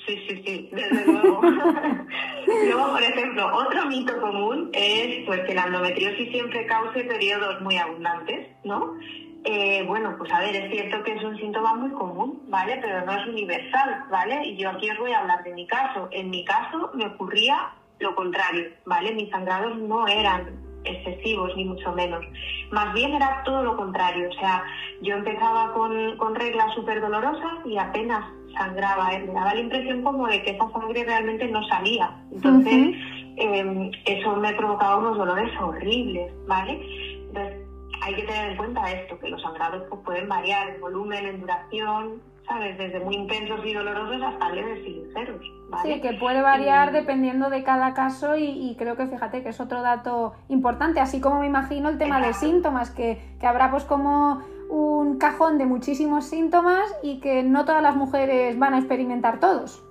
Sí, 0.05 0.17
sí, 0.27 0.43
sí, 0.45 0.69
desde 0.71 1.05
luego. 1.05 1.41
Luego, 2.65 2.91
por 2.91 3.03
ejemplo, 3.03 3.55
otro 3.55 3.85
mito 3.85 4.19
común 4.19 4.69
es 4.73 5.25
pues, 5.25 5.41
que 5.41 5.53
la 5.53 5.65
endometriosis 5.65 6.31
siempre 6.31 6.65
cause 6.65 7.03
periodos 7.03 7.61
muy 7.61 7.77
abundantes, 7.77 8.47
¿no? 8.63 8.95
Eh, 9.43 9.83
bueno, 9.87 10.15
pues 10.17 10.31
a 10.31 10.39
ver, 10.39 10.55
es 10.55 10.71
cierto 10.71 11.03
que 11.03 11.13
es 11.13 11.23
un 11.23 11.37
síntoma 11.37 11.75
muy 11.75 11.91
común, 11.91 12.43
¿vale? 12.47 12.79
Pero 12.81 13.05
no 13.05 13.11
es 13.13 13.27
universal, 13.27 14.05
¿vale? 14.09 14.45
Y 14.47 14.57
yo 14.57 14.69
aquí 14.69 14.89
os 14.89 14.97
voy 14.97 15.11
a 15.11 15.19
hablar 15.19 15.43
de 15.43 15.53
mi 15.53 15.67
caso. 15.67 16.07
En 16.11 16.29
mi 16.29 16.43
caso 16.45 16.91
me 16.93 17.05
ocurría 17.05 17.73
lo 18.01 18.15
contrario, 18.15 18.69
¿vale? 18.85 19.13
Mis 19.13 19.29
sangrados 19.29 19.77
no 19.77 20.07
eran 20.07 20.59
excesivos, 20.83 21.55
ni 21.55 21.65
mucho 21.65 21.91
menos. 21.93 22.23
Más 22.71 22.93
bien 22.93 23.13
era 23.13 23.43
todo 23.43 23.63
lo 23.63 23.77
contrario. 23.77 24.29
O 24.29 24.33
sea, 24.33 24.63
yo 25.01 25.15
empezaba 25.15 25.73
con, 25.73 26.17
con 26.17 26.35
reglas 26.35 26.73
súper 26.73 27.01
dolorosas 27.01 27.65
y 27.65 27.77
apenas 27.77 28.25
sangraba. 28.57 29.13
¿eh? 29.13 29.23
Me 29.25 29.33
daba 29.33 29.53
la 29.53 29.61
impresión 29.61 30.03
como 30.03 30.27
de 30.27 30.41
que 30.43 30.51
esa 30.51 30.69
sangre 30.71 31.03
realmente 31.03 31.47
no 31.47 31.65
salía. 31.67 32.11
Entonces, 32.31 32.95
em, 33.37 33.91
eso 34.05 34.35
me 34.37 34.53
provocaba 34.53 34.97
unos 34.97 35.17
dolores 35.17 35.51
horribles, 35.59 36.31
¿vale? 36.47 36.81
Entonces, 37.27 37.57
hay 38.01 38.15
que 38.15 38.23
tener 38.23 38.51
en 38.51 38.57
cuenta 38.57 38.91
esto, 38.91 39.19
que 39.19 39.29
los 39.29 39.41
sangrados 39.41 39.83
pues, 39.89 40.01
pueden 40.03 40.27
variar 40.27 40.69
en 40.69 40.81
volumen, 40.81 41.25
en 41.25 41.41
duración, 41.41 42.21
¿sabes? 42.51 42.77
Desde 42.77 42.99
muy 42.99 43.15
intensos 43.15 43.65
y 43.65 43.73
dolorosos 43.73 44.21
hasta 44.21 44.49
leves 44.49 44.85
y 44.85 45.05
ligeros. 45.05 45.41
¿vale? 45.69 45.93
Sí, 45.93 46.01
que 46.01 46.13
puede 46.13 46.41
variar 46.41 46.91
dependiendo 46.91 47.49
de 47.49 47.63
cada 47.63 47.93
caso 47.93 48.35
y, 48.35 48.75
creo 48.77 48.97
que 48.97 49.07
fíjate 49.07 49.41
que 49.41 49.49
es 49.49 49.61
otro 49.61 49.81
dato 49.81 50.33
importante, 50.49 50.99
así 50.99 51.21
como 51.21 51.39
me 51.39 51.47
imagino 51.47 51.89
el 51.89 51.97
tema 51.97 52.19
de 52.19 52.33
síntomas, 52.33 52.91
que, 52.91 53.21
que 53.39 53.47
habrá 53.47 53.71
pues 53.71 53.85
como 53.85 54.41
un 54.69 55.17
cajón 55.17 55.57
de 55.57 55.65
muchísimos 55.65 56.25
síntomas 56.25 56.93
y 57.03 57.19
que 57.19 57.43
no 57.43 57.65
todas 57.65 57.81
las 57.81 57.95
mujeres 57.95 58.57
van 58.59 58.73
a 58.73 58.79
experimentar 58.79 59.39
todos. 59.39 59.83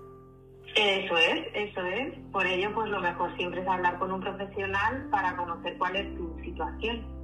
Eso 0.76 1.16
es, 1.16 1.46
eso 1.54 1.80
es. 1.82 2.14
Por 2.30 2.46
ello, 2.46 2.70
pues 2.74 2.88
lo 2.90 3.00
mejor 3.00 3.34
siempre 3.36 3.62
es 3.62 3.68
hablar 3.68 3.98
con 3.98 4.12
un 4.12 4.20
profesional 4.20 5.08
para 5.10 5.36
conocer 5.36 5.76
cuál 5.78 5.96
es 5.96 6.14
tu 6.16 6.38
situación. 6.44 7.20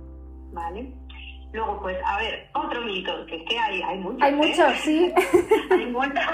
¿vale? 0.52 0.92
Luego, 1.52 1.80
pues, 1.80 1.96
a 2.04 2.18
ver, 2.18 2.48
otro 2.52 2.80
mito, 2.82 3.24
que 3.26 3.36
es 3.36 3.48
que 3.48 3.58
hay, 3.58 3.82
hay 3.82 3.98
muchos. 3.98 4.22
Hay 4.22 4.34
muchos, 4.34 4.76
sí. 4.78 5.12
hay 5.70 5.86
muchos. 5.86 6.24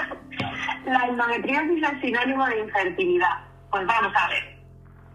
La 0.85 1.07
endometriosis 1.07 1.83
es 1.83 2.01
sinónimo 2.01 2.45
de 2.47 2.59
infertilidad. 2.59 3.39
Pues 3.71 3.85
vamos 3.87 4.13
a 4.15 4.27
ver. 4.29 4.53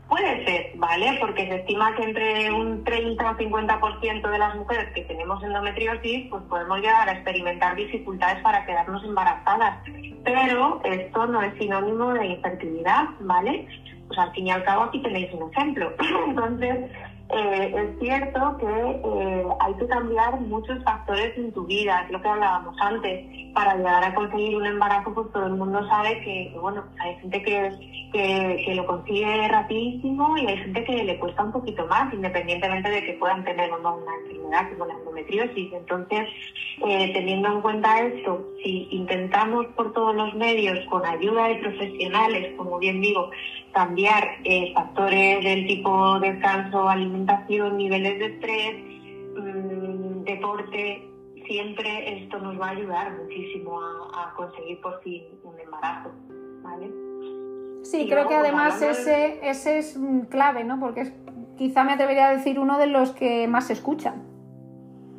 Puede 0.09 0.45
ser, 0.47 0.73
¿vale? 0.77 1.19
Porque 1.21 1.47
se 1.47 1.57
estima 1.57 1.95
que 1.95 2.03
entre 2.03 2.51
un 2.51 2.83
30 2.83 3.31
o 3.31 3.37
50% 3.37 4.31
de 4.31 4.39
las 4.39 4.57
mujeres 4.57 4.91
que 4.95 5.03
tenemos 5.03 5.43
endometriosis, 5.43 6.31
pues 6.31 6.43
podemos 6.45 6.81
llegar 6.81 7.07
a 7.07 7.13
experimentar 7.13 7.77
dificultades 7.77 8.43
para 8.43 8.65
quedarnos 8.65 9.05
embarazadas. 9.05 9.85
Pero 10.25 10.81
esto 10.85 11.27
no 11.27 11.43
es 11.43 11.53
sinónimo 11.59 12.15
de 12.15 12.27
infertilidad, 12.27 13.05
¿vale? 13.21 13.69
Pues 14.07 14.19
al 14.19 14.33
fin 14.33 14.47
y 14.47 14.51
al 14.51 14.65
cabo 14.65 14.85
aquí 14.85 15.03
tenéis 15.03 15.31
un 15.35 15.53
ejemplo. 15.53 15.93
Entonces, 16.27 16.91
eh, 17.31 17.75
es 17.77 18.01
cierto 18.01 18.57
que 18.59 18.67
eh, 18.67 19.47
hay 19.61 19.75
que 19.75 19.87
cambiar 19.87 20.41
muchos 20.41 20.83
factores 20.83 21.37
en 21.37 21.53
tu 21.53 21.67
vida, 21.67 22.03
es 22.07 22.11
lo 22.11 22.23
que 22.23 22.29
hablábamos 22.29 22.75
antes. 22.81 23.27
Para 23.53 23.77
llegar 23.77 24.05
a 24.05 24.15
conseguir 24.15 24.57
un 24.57 24.67
embarazo, 24.67 25.13
pues 25.13 25.31
todo 25.33 25.47
el 25.47 25.55
mundo 25.55 25.87
sabe 25.89 26.21
que, 26.21 26.57
bueno, 26.59 26.85
hay 27.01 27.17
gente 27.17 27.43
que, 27.43 27.71
que, 28.13 28.75
lo 28.75 28.87
consigue 28.87 29.49
rapidísimo 29.49 30.39
y 30.39 30.47
hay 30.47 30.57
gente 30.59 30.85
que 30.85 31.05
le 31.05 31.19
cuesta 31.19 31.45
un 31.45 31.53
poquito 31.53 31.87
más, 31.87 32.13
independientemente 32.15 32.89
de 32.89 33.05
que 33.05 33.13
puedan 33.15 33.45
tener 33.45 33.71
o 33.73 33.79
no 33.79 33.97
una 33.97 34.15
enfermedad 34.25 34.71
como 34.71 34.87
la 34.87 34.95
endometriosis. 34.95 35.73
Entonces, 35.73 36.29
eh, 36.87 37.11
teniendo 37.13 37.49
en 37.53 37.61
cuenta 37.61 38.01
esto, 38.01 38.47
si 38.63 38.89
intentamos 38.91 39.67
por 39.77 39.93
todos 39.93 40.15
los 40.15 40.35
medios, 40.35 40.79
con 40.89 41.05
ayuda 41.05 41.49
de 41.49 41.57
profesionales, 41.57 42.55
como 42.57 42.79
bien 42.79 43.01
digo, 43.01 43.31
cambiar 43.73 44.25
eh, 44.45 44.73
factores 44.75 45.45
del 45.45 45.67
tipo 45.67 46.19
descanso, 46.21 46.89
alimentación, 46.89 47.77
niveles 47.77 48.19
de 48.19 48.27
estrés, 48.27 48.75
mm, 49.37 50.25
deporte, 50.25 51.09
siempre 51.47 52.23
esto 52.23 52.39
nos 52.39 52.61
va 52.61 52.69
a 52.69 52.71
ayudar 52.71 53.13
muchísimo 53.19 53.81
a, 53.81 54.33
conseguir 54.37 54.81
por 54.81 55.01
fin 55.03 55.25
un 55.43 55.59
embarazo, 55.59 56.11
¿vale? 56.63 56.91
Sí, 57.83 58.07
creo 58.09 58.29
que 58.29 58.35
además 58.35 58.81
ese, 58.83 59.39
ese 59.43 59.79
es 59.79 59.99
clave, 60.29 60.65
¿no? 60.65 60.79
Porque 60.79 61.01
es, 61.01 61.13
quizá 61.57 61.85
me 61.85 61.93
atrevería 61.93 62.29
a 62.29 62.33
decir 62.33 62.59
uno 62.59 62.79
de 62.79 62.87
los 62.87 63.13
que 63.13 63.49
más 63.49 63.69
se 63.69 63.73
escuchan. 63.73 64.28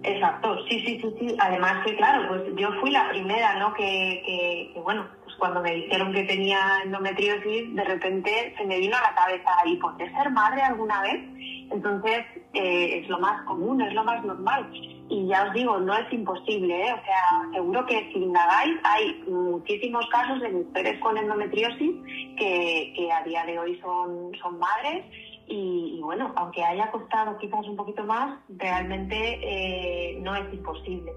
Exacto, 0.04 0.58
sí, 0.70 0.80
sí, 0.86 1.02
sí, 1.02 1.16
sí. 1.20 1.36
Además 1.40 1.86
que, 1.86 1.96
claro, 1.98 2.30
pues 2.30 2.56
yo 2.56 2.72
fui 2.80 2.92
la 2.92 3.10
primera, 3.10 3.60
¿no? 3.60 3.74
Que, 3.74 4.24
que, 4.74 4.80
bueno, 4.80 5.06
pues 5.24 5.36
cuando 5.36 5.62
me 5.62 5.74
dijeron 5.74 6.14
que 6.14 6.24
tenía 6.24 6.82
endometriosis, 6.86 7.76
de 7.76 7.84
repente 7.84 8.56
se 8.58 8.66
me 8.66 8.80
vino 8.80 8.96
a 8.96 9.02
la 9.02 9.16
cabeza, 9.16 9.52
¿y 9.66 9.76
podré 9.76 10.10
ser 10.14 10.30
madre 10.32 10.62
alguna 10.62 11.02
vez? 11.02 11.20
Entonces, 11.72 12.26
eh, 12.54 13.02
es 13.02 13.10
lo 13.10 13.20
más 13.20 13.44
común, 13.44 13.82
es 13.82 13.94
lo 13.94 14.04
más 14.06 14.24
normal. 14.24 14.70
Y 14.72 15.28
ya 15.28 15.48
os 15.48 15.54
digo, 15.54 15.80
no 15.80 15.94
es 15.94 16.12
imposible, 16.14 16.88
¿eh? 16.88 16.94
O 16.94 17.04
sea, 17.04 17.52
seguro 17.54 17.86
que 17.86 18.10
si 18.14 18.20
indagáis, 18.20 18.78
hay 18.84 19.24
muchísimos 19.28 20.08
casos 20.10 20.40
de 20.40 20.50
mujeres 20.50 21.00
con 21.00 21.18
endometriosis 21.18 21.92
que, 22.38 22.94
que 22.96 23.12
a 23.12 23.24
día 23.24 23.46
de 23.46 23.60
hoy 23.60 23.80
son, 23.82 24.32
son 24.42 24.60
madres 24.60 25.04
y, 25.50 26.00
bueno, 26.02 26.32
aunque 26.36 26.64
haya 26.64 26.92
costado 26.92 27.38
quizás 27.38 27.68
un 27.68 27.76
poquito 27.76 28.04
más, 28.04 28.40
realmente 28.50 29.16
eh, 29.42 30.20
no 30.22 30.36
es 30.36 30.54
imposible. 30.54 31.12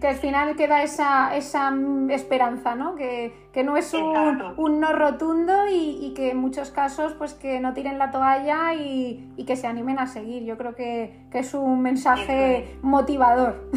Que 0.00 0.08
al 0.08 0.16
final 0.16 0.56
queda 0.56 0.82
esa, 0.82 1.36
esa 1.36 1.72
esperanza, 2.10 2.74
¿no? 2.74 2.96
Que, 2.96 3.32
no 3.64 3.76
es 3.76 3.94
un, 3.94 4.80
no 4.80 4.92
rotundo 4.92 5.52
y, 5.70 6.12
que 6.16 6.30
en 6.30 6.38
muchos 6.38 6.70
casos 6.70 7.12
pues 7.14 7.34
que 7.34 7.60
no 7.60 7.72
tiren 7.72 7.96
la 7.96 8.10
toalla 8.10 8.74
y, 8.74 9.44
que 9.46 9.54
se 9.54 9.68
animen 9.68 10.00
a 10.00 10.08
seguir. 10.08 10.44
Yo 10.44 10.58
creo 10.58 10.74
que, 10.74 11.28
es 11.32 11.54
un 11.54 11.80
mensaje 11.80 12.76
motivador. 12.82 13.70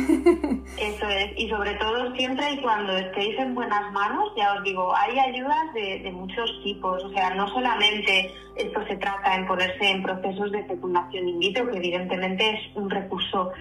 Eso 0.79 1.07
es, 1.07 1.37
y 1.37 1.49
sobre 1.49 1.75
todo 1.75 2.15
siempre 2.15 2.51
y 2.53 2.61
cuando 2.61 2.97
estéis 2.97 3.37
en 3.37 3.53
buenas 3.53 3.91
manos, 3.91 4.31
ya 4.35 4.55
os 4.55 4.63
digo, 4.63 4.91
hay 4.95 5.19
ayudas 5.19 5.73
de, 5.75 5.99
de 5.99 6.11
muchos 6.11 6.49
tipos, 6.63 7.03
o 7.03 7.09
sea, 7.11 7.35
no 7.35 7.47
solamente 7.49 8.31
esto 8.55 8.83
se 8.87 8.95
trata 8.97 9.35
en 9.35 9.45
ponerse 9.45 9.91
en 9.91 10.01
procesos 10.01 10.51
de 10.51 10.63
fecundación 10.63 11.27
in 11.27 11.39
vitro, 11.39 11.69
que 11.69 11.77
evidentemente 11.77 12.49
es 12.49 12.75
un 12.75 12.89
recurso 12.89 13.51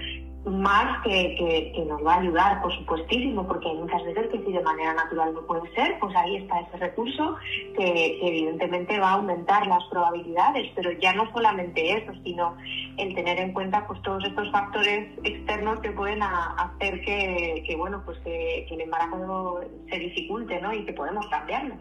más 0.45 1.03
que, 1.03 1.73
que, 1.75 1.85
nos 1.87 2.05
va 2.05 2.15
a 2.15 2.21
ayudar, 2.21 2.61
por 2.61 2.75
supuestísimo, 2.77 3.47
porque 3.47 3.69
hay 3.69 3.77
muchas 3.77 4.05
veces 4.05 4.29
que 4.31 4.39
si 4.45 4.53
de 4.53 4.61
manera 4.61 4.93
natural 4.93 5.33
no 5.33 5.41
puede 5.43 5.73
ser, 5.75 5.99
pues 5.99 6.15
ahí 6.15 6.37
está 6.37 6.61
ese 6.61 6.77
recurso 6.77 7.37
que, 7.77 8.19
evidentemente 8.23 8.99
va 8.99 9.11
a 9.11 9.15
aumentar 9.15 9.67
las 9.67 9.83
probabilidades, 9.85 10.71
pero 10.75 10.93
ya 10.93 11.15
no 11.15 11.31
solamente 11.33 11.97
eso, 11.97 12.13
sino 12.23 12.57
el 12.99 13.15
tener 13.15 13.39
en 13.39 13.53
cuenta 13.53 13.87
pues 13.87 14.01
todos 14.03 14.23
estos 14.25 14.51
factores 14.53 15.19
externos 15.25 15.81
que 15.81 15.91
pueden 15.93 16.23
hacer 16.23 17.01
que, 17.03 17.75
bueno 17.79 18.03
pues 18.05 18.19
que, 18.19 18.67
el 18.71 18.81
embarazo 18.81 19.61
se 19.89 19.99
dificulte, 19.99 20.61
¿no? 20.61 20.73
Y 20.73 20.85
que 20.85 20.93
podemos 20.93 21.27
cambiarlo. 21.29 21.77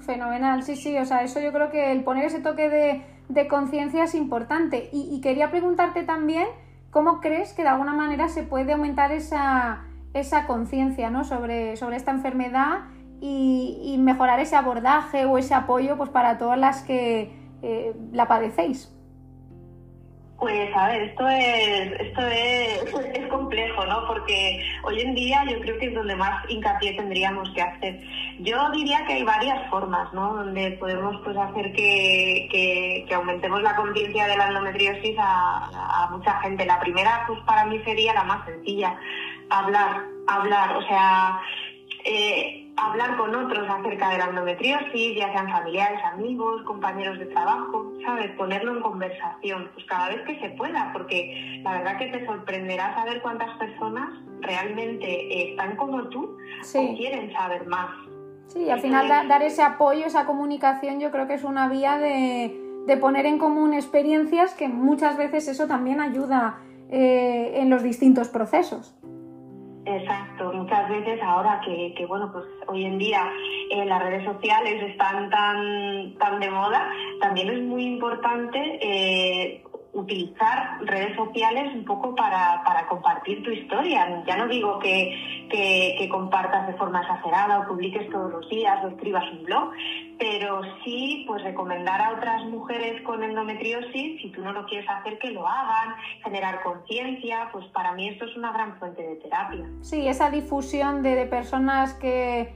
Fenomenal, 0.00 0.62
sí, 0.62 0.76
sí, 0.76 0.96
o 0.96 1.04
sea, 1.04 1.24
eso 1.24 1.40
yo 1.40 1.52
creo 1.52 1.70
que 1.70 1.90
el 1.92 2.04
poner 2.04 2.26
ese 2.26 2.40
toque 2.40 2.68
de, 2.68 3.02
de 3.28 3.48
conciencia 3.48 4.04
es 4.04 4.14
importante. 4.14 4.88
y 4.92 5.20
quería 5.20 5.50
preguntarte 5.50 6.04
también 6.04 6.46
¿Cómo 6.90 7.20
crees 7.20 7.52
que 7.52 7.62
de 7.62 7.68
alguna 7.68 7.92
manera 7.92 8.28
se 8.28 8.42
puede 8.42 8.72
aumentar 8.72 9.12
esa, 9.12 9.84
esa 10.14 10.46
conciencia 10.46 11.10
¿no? 11.10 11.24
sobre, 11.24 11.76
sobre 11.76 11.96
esta 11.96 12.10
enfermedad 12.10 12.86
y, 13.20 13.96
mejorar 13.98 14.40
ese 14.40 14.56
abordaje 14.56 15.26
o 15.26 15.38
ese 15.38 15.54
apoyo 15.54 15.96
pues, 15.96 16.08
para 16.08 16.38
todas 16.38 16.58
las 16.58 16.82
que 16.82 17.32
eh, 17.62 17.94
la 18.12 18.26
padecéis? 18.26 18.94
Pues 20.38 20.70
a 20.76 20.86
ver, 20.86 21.02
esto 21.02 21.28
es, 21.28 22.00
esto 22.00 22.20
es, 22.28 22.94
es, 23.14 23.26
complejo, 23.26 23.84
¿no? 23.86 24.06
Porque 24.06 24.64
hoy 24.84 25.00
en 25.00 25.14
día 25.16 25.44
yo 25.50 25.60
creo 25.60 25.76
que 25.80 25.86
es 25.86 25.94
donde 25.94 26.14
más 26.14 26.48
hincapié 26.48 26.92
tendríamos 26.94 27.50
que 27.50 27.62
hacer. 27.62 28.00
Yo 28.38 28.70
diría 28.70 29.04
que 29.04 29.14
hay 29.14 29.24
varias 29.24 29.68
formas, 29.68 30.12
¿no? 30.12 30.34
Donde 30.34 30.72
podemos 30.72 31.16
pues 31.24 31.36
hacer 31.36 31.72
que, 31.72 32.48
que, 33.08 33.14
aumentemos 33.14 33.62
la 33.62 33.74
conciencia 33.74 34.28
de 34.28 34.36
la 34.36 34.46
endometriosis 34.46 35.16
a, 35.18 36.04
a, 36.04 36.10
mucha 36.10 36.40
gente. 36.40 36.64
La 36.64 36.78
primera, 36.78 37.24
pues 37.26 37.40
para 37.40 37.64
mí 37.64 37.80
sería 37.84 38.14
la 38.14 38.22
más 38.22 38.46
sencilla, 38.46 38.96
hablar, 39.50 40.04
hablar, 40.28 40.76
o 40.76 40.82
sea, 40.82 41.40
eh, 42.04 42.67
hablar 42.78 43.16
con 43.16 43.34
otros 43.34 43.68
acerca 43.68 44.10
de 44.10 44.18
la 44.18 44.24
endometriosis, 44.26 45.16
ya 45.16 45.32
sean 45.32 45.50
familiares, 45.50 45.98
amigos, 46.04 46.62
compañeros 46.62 47.18
de 47.18 47.26
trabajo, 47.26 47.92
¿sabes? 48.04 48.30
Ponerlo 48.32 48.76
en 48.76 48.82
conversación, 48.82 49.70
pues 49.74 49.84
cada 49.86 50.08
vez 50.08 50.22
que 50.26 50.38
se 50.40 50.50
pueda, 50.50 50.90
porque 50.92 51.60
la 51.64 51.78
verdad 51.78 51.98
que 51.98 52.06
te 52.06 52.26
sorprenderá 52.26 52.94
saber 52.94 53.20
cuántas 53.22 53.56
personas 53.58 54.10
realmente 54.40 55.50
están 55.50 55.76
como 55.76 56.08
tú 56.08 56.36
o 56.74 56.96
quieren 56.96 57.32
saber 57.32 57.66
más. 57.66 57.90
Sí, 58.46 58.70
al 58.70 58.80
final 58.80 59.28
dar 59.28 59.42
ese 59.42 59.62
apoyo, 59.62 60.06
esa 60.06 60.24
comunicación, 60.24 61.00
yo 61.00 61.10
creo 61.10 61.26
que 61.26 61.34
es 61.34 61.44
una 61.44 61.68
vía 61.68 61.98
de, 61.98 62.96
poner 63.00 63.26
en 63.26 63.38
común 63.38 63.74
experiencias 63.74 64.54
que 64.54 64.68
muchas 64.68 65.18
veces 65.18 65.48
eso 65.48 65.66
también 65.66 66.00
ayuda 66.00 66.60
eh, 66.90 67.56
en 67.56 67.68
los 67.68 67.82
distintos 67.82 68.28
procesos. 68.28 68.94
Exacto, 69.90 70.52
muchas 70.52 70.86
veces 70.90 71.18
ahora 71.22 71.62
que, 71.64 71.94
que, 71.96 72.04
bueno, 72.04 72.30
pues 72.30 72.44
hoy 72.66 72.84
en 72.84 72.98
día 72.98 73.32
eh, 73.70 73.86
las 73.86 74.02
redes 74.02 74.22
sociales 74.22 74.82
están 74.82 75.30
tan, 75.30 76.14
tan 76.18 76.38
de 76.40 76.50
moda, 76.50 76.92
también 77.22 77.48
es 77.48 77.62
muy 77.62 77.86
importante 77.86 78.58
eh, 78.82 79.64
utilizar 79.92 80.78
redes 80.84 81.16
sociales 81.16 81.74
un 81.74 81.84
poco 81.84 82.14
para, 82.14 82.62
para, 82.64 82.86
compartir 82.88 83.42
tu 83.42 83.50
historia. 83.50 84.22
Ya 84.26 84.36
no 84.36 84.46
digo 84.46 84.78
que, 84.78 85.46
que, 85.50 86.08
compartas 86.10 86.66
de 86.66 86.74
forma 86.74 87.00
exagerada 87.00 87.60
o 87.60 87.68
publiques 87.68 88.08
todos 88.10 88.30
los 88.30 88.48
días 88.48 88.82
o 88.84 88.88
escribas 88.88 89.24
un 89.32 89.44
blog, 89.44 89.70
pero 90.18 90.60
sí 90.84 91.24
pues 91.26 91.42
recomendar 91.42 92.00
a 92.00 92.12
otras 92.12 92.44
mujeres 92.46 93.02
con 93.02 93.22
endometriosis, 93.22 94.20
si 94.20 94.30
tú 94.30 94.42
no 94.42 94.52
lo 94.52 94.66
quieres 94.66 94.88
hacer, 94.88 95.18
que 95.18 95.30
lo 95.30 95.46
hagan, 95.46 95.94
generar 96.22 96.62
conciencia, 96.62 97.48
pues 97.52 97.66
para 97.66 97.92
mí 97.92 98.08
esto 98.08 98.24
es 98.24 98.36
una 98.36 98.52
gran 98.52 98.78
fuente 98.78 99.02
de 99.02 99.16
terapia. 99.16 99.66
Sí, 99.80 100.06
esa 100.06 100.30
difusión 100.30 101.02
de, 101.02 101.26
personas 101.26 101.94
que 101.94 102.54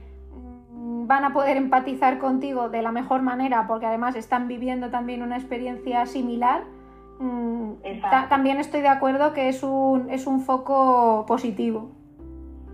mm, 0.71 1.05
van 1.05 1.25
a 1.25 1.33
poder 1.33 1.57
empatizar 1.57 2.17
contigo 2.17 2.69
de 2.69 2.81
la 2.81 2.91
mejor 2.91 3.21
manera 3.21 3.67
porque 3.67 3.85
además 3.85 4.15
están 4.15 4.47
viviendo 4.47 4.89
también 4.89 5.21
una 5.21 5.35
experiencia 5.35 6.05
similar 6.05 6.63
Mm, 7.19 7.73
también 8.29 8.59
estoy 8.59 8.81
de 8.81 8.87
acuerdo 8.87 9.33
que 9.33 9.49
es 9.49 9.63
un, 9.63 10.09
es 10.09 10.27
un 10.27 10.41
foco 10.41 11.25
positivo. 11.27 11.91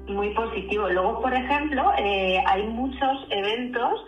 Muy 0.07 0.33
positivo. 0.33 0.89
Luego, 0.89 1.21
por 1.21 1.33
ejemplo, 1.33 1.91
eh, 1.97 2.41
hay 2.47 2.67
muchos 2.67 3.27
eventos 3.29 4.05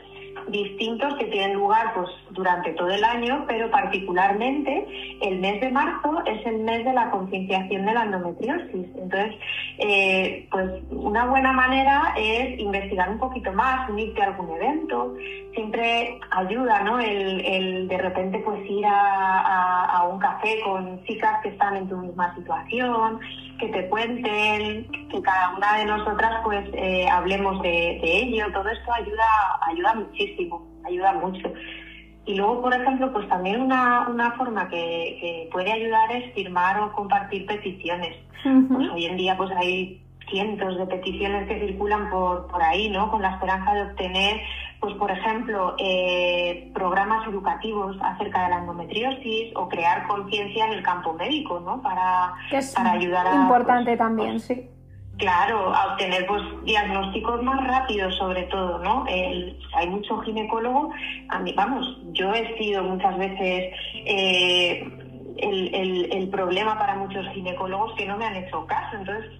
distintos 0.47 1.15
que 1.15 1.25
tienen 1.25 1.53
lugar 1.53 1.93
pues, 1.93 2.09
durante 2.31 2.71
todo 2.73 2.89
el 2.89 3.03
año, 3.03 3.45
pero 3.47 3.69
particularmente 3.69 4.85
el 5.21 5.39
mes 5.39 5.61
de 5.61 5.71
marzo 5.71 6.23
es 6.25 6.45
el 6.45 6.59
mes 6.59 6.85
de 6.85 6.93
la 6.93 7.11
concienciación 7.11 7.85
de 7.85 7.93
la 7.93 8.03
endometriosis. 8.03 8.87
Entonces, 8.95 9.35
eh, 9.77 10.47
pues 10.51 10.69
una 10.89 11.25
buena 11.25 11.51
manera 11.51 12.13
es 12.17 12.59
investigar 12.59 13.09
un 13.09 13.19
poquito 13.19 13.51
más, 13.53 13.89
unirte 13.89 14.21
a 14.21 14.27
algún 14.27 14.55
evento. 14.55 15.15
Siempre 15.53 16.19
ayuda, 16.31 16.81
¿no? 16.81 16.99
El, 16.99 17.87
de 17.87 17.97
repente 17.97 18.39
pues 18.39 18.59
ir 18.69 18.85
a, 18.87 20.07
un 20.11 20.19
café 20.19 20.59
con 20.63 21.03
chicas 21.03 21.41
que 21.41 21.49
están 21.49 21.75
en 21.75 21.87
tu 21.87 21.97
misma 21.97 22.33
situación, 22.35 23.19
que 23.61 23.67
te 23.67 23.87
cuenten, 23.87 24.87
que 25.09 25.21
cada 25.21 25.55
una 25.55 25.77
de 25.77 25.85
nosotras 25.85 26.41
pues 26.43 26.67
eh, 26.73 27.07
hablemos 27.07 27.61
de, 27.61 27.99
ello. 28.03 28.51
Todo 28.51 28.67
esto 28.69 28.91
ayuda, 28.91 29.59
ayuda 29.61 29.93
muchísimo, 29.93 30.67
ayuda 30.83 31.13
mucho. 31.13 31.53
Y 32.25 32.35
luego, 32.35 32.61
por 32.61 32.73
ejemplo, 32.73 33.13
pues 33.13 33.29
también 33.29 33.61
una, 33.61 34.07
una 34.09 34.31
forma 34.31 34.67
que, 34.67 35.47
puede 35.51 35.71
ayudar 35.71 36.11
es 36.11 36.33
firmar 36.33 36.79
o 36.79 36.91
compartir 36.93 37.45
peticiones. 37.45 38.17
Pues 38.43 38.89
hoy 38.89 39.05
en 39.05 39.17
día 39.17 39.37
pues 39.37 39.51
hay 39.51 40.01
cientos 40.29 40.77
de 40.77 40.87
peticiones 40.87 41.47
que 41.47 41.59
circulan 41.59 42.09
por, 42.09 42.47
por 42.47 42.63
ahí, 42.63 42.89
¿no? 42.89 43.11
Con 43.11 43.21
la 43.21 43.35
esperanza 43.35 43.73
de 43.73 43.81
obtener 43.83 44.41
pues 44.81 44.95
por 44.95 45.11
ejemplo, 45.11 45.75
eh, 45.77 46.71
programas 46.73 47.27
educativos 47.27 47.95
acerca 48.01 48.43
de 48.43 48.49
la 48.49 48.57
endometriosis 48.57 49.55
o 49.55 49.69
crear 49.69 50.07
conciencia 50.07 50.65
en 50.65 50.73
el 50.73 50.83
campo 50.83 51.13
médico, 51.13 51.59
¿no? 51.59 51.81
Para, 51.83 52.33
para 52.75 52.91
ayudar 52.93 53.27
a... 53.27 53.35
Importante 53.35 53.91
pues, 53.91 53.99
también, 53.99 54.31
pues, 54.31 54.43
sí. 54.43 54.67
Claro, 55.19 55.71
a 55.71 55.93
obtener 55.93 56.25
pues, 56.25 56.41
diagnósticos 56.63 57.43
más 57.43 57.63
rápidos 57.67 58.17
sobre 58.17 58.43
todo, 58.43 58.79
¿no? 58.79 59.05
hay 59.07 59.87
mucho 59.87 60.17
ginecólogo, 60.21 60.91
a 61.29 61.39
mí, 61.39 61.53
vamos, 61.55 61.99
yo 62.13 62.33
he 62.33 62.57
sido 62.57 62.81
muchas 62.81 63.15
veces 63.19 63.71
eh, 63.93 64.83
el, 65.37 66.11
el, 66.11 66.29
problema 66.29 66.79
para 66.79 66.95
muchos 66.95 67.27
ginecólogos 67.33 67.93
que 67.95 68.07
no 68.07 68.17
me 68.17 68.25
han 68.25 68.35
hecho 68.35 68.65
caso, 68.65 68.97
entonces, 68.97 69.31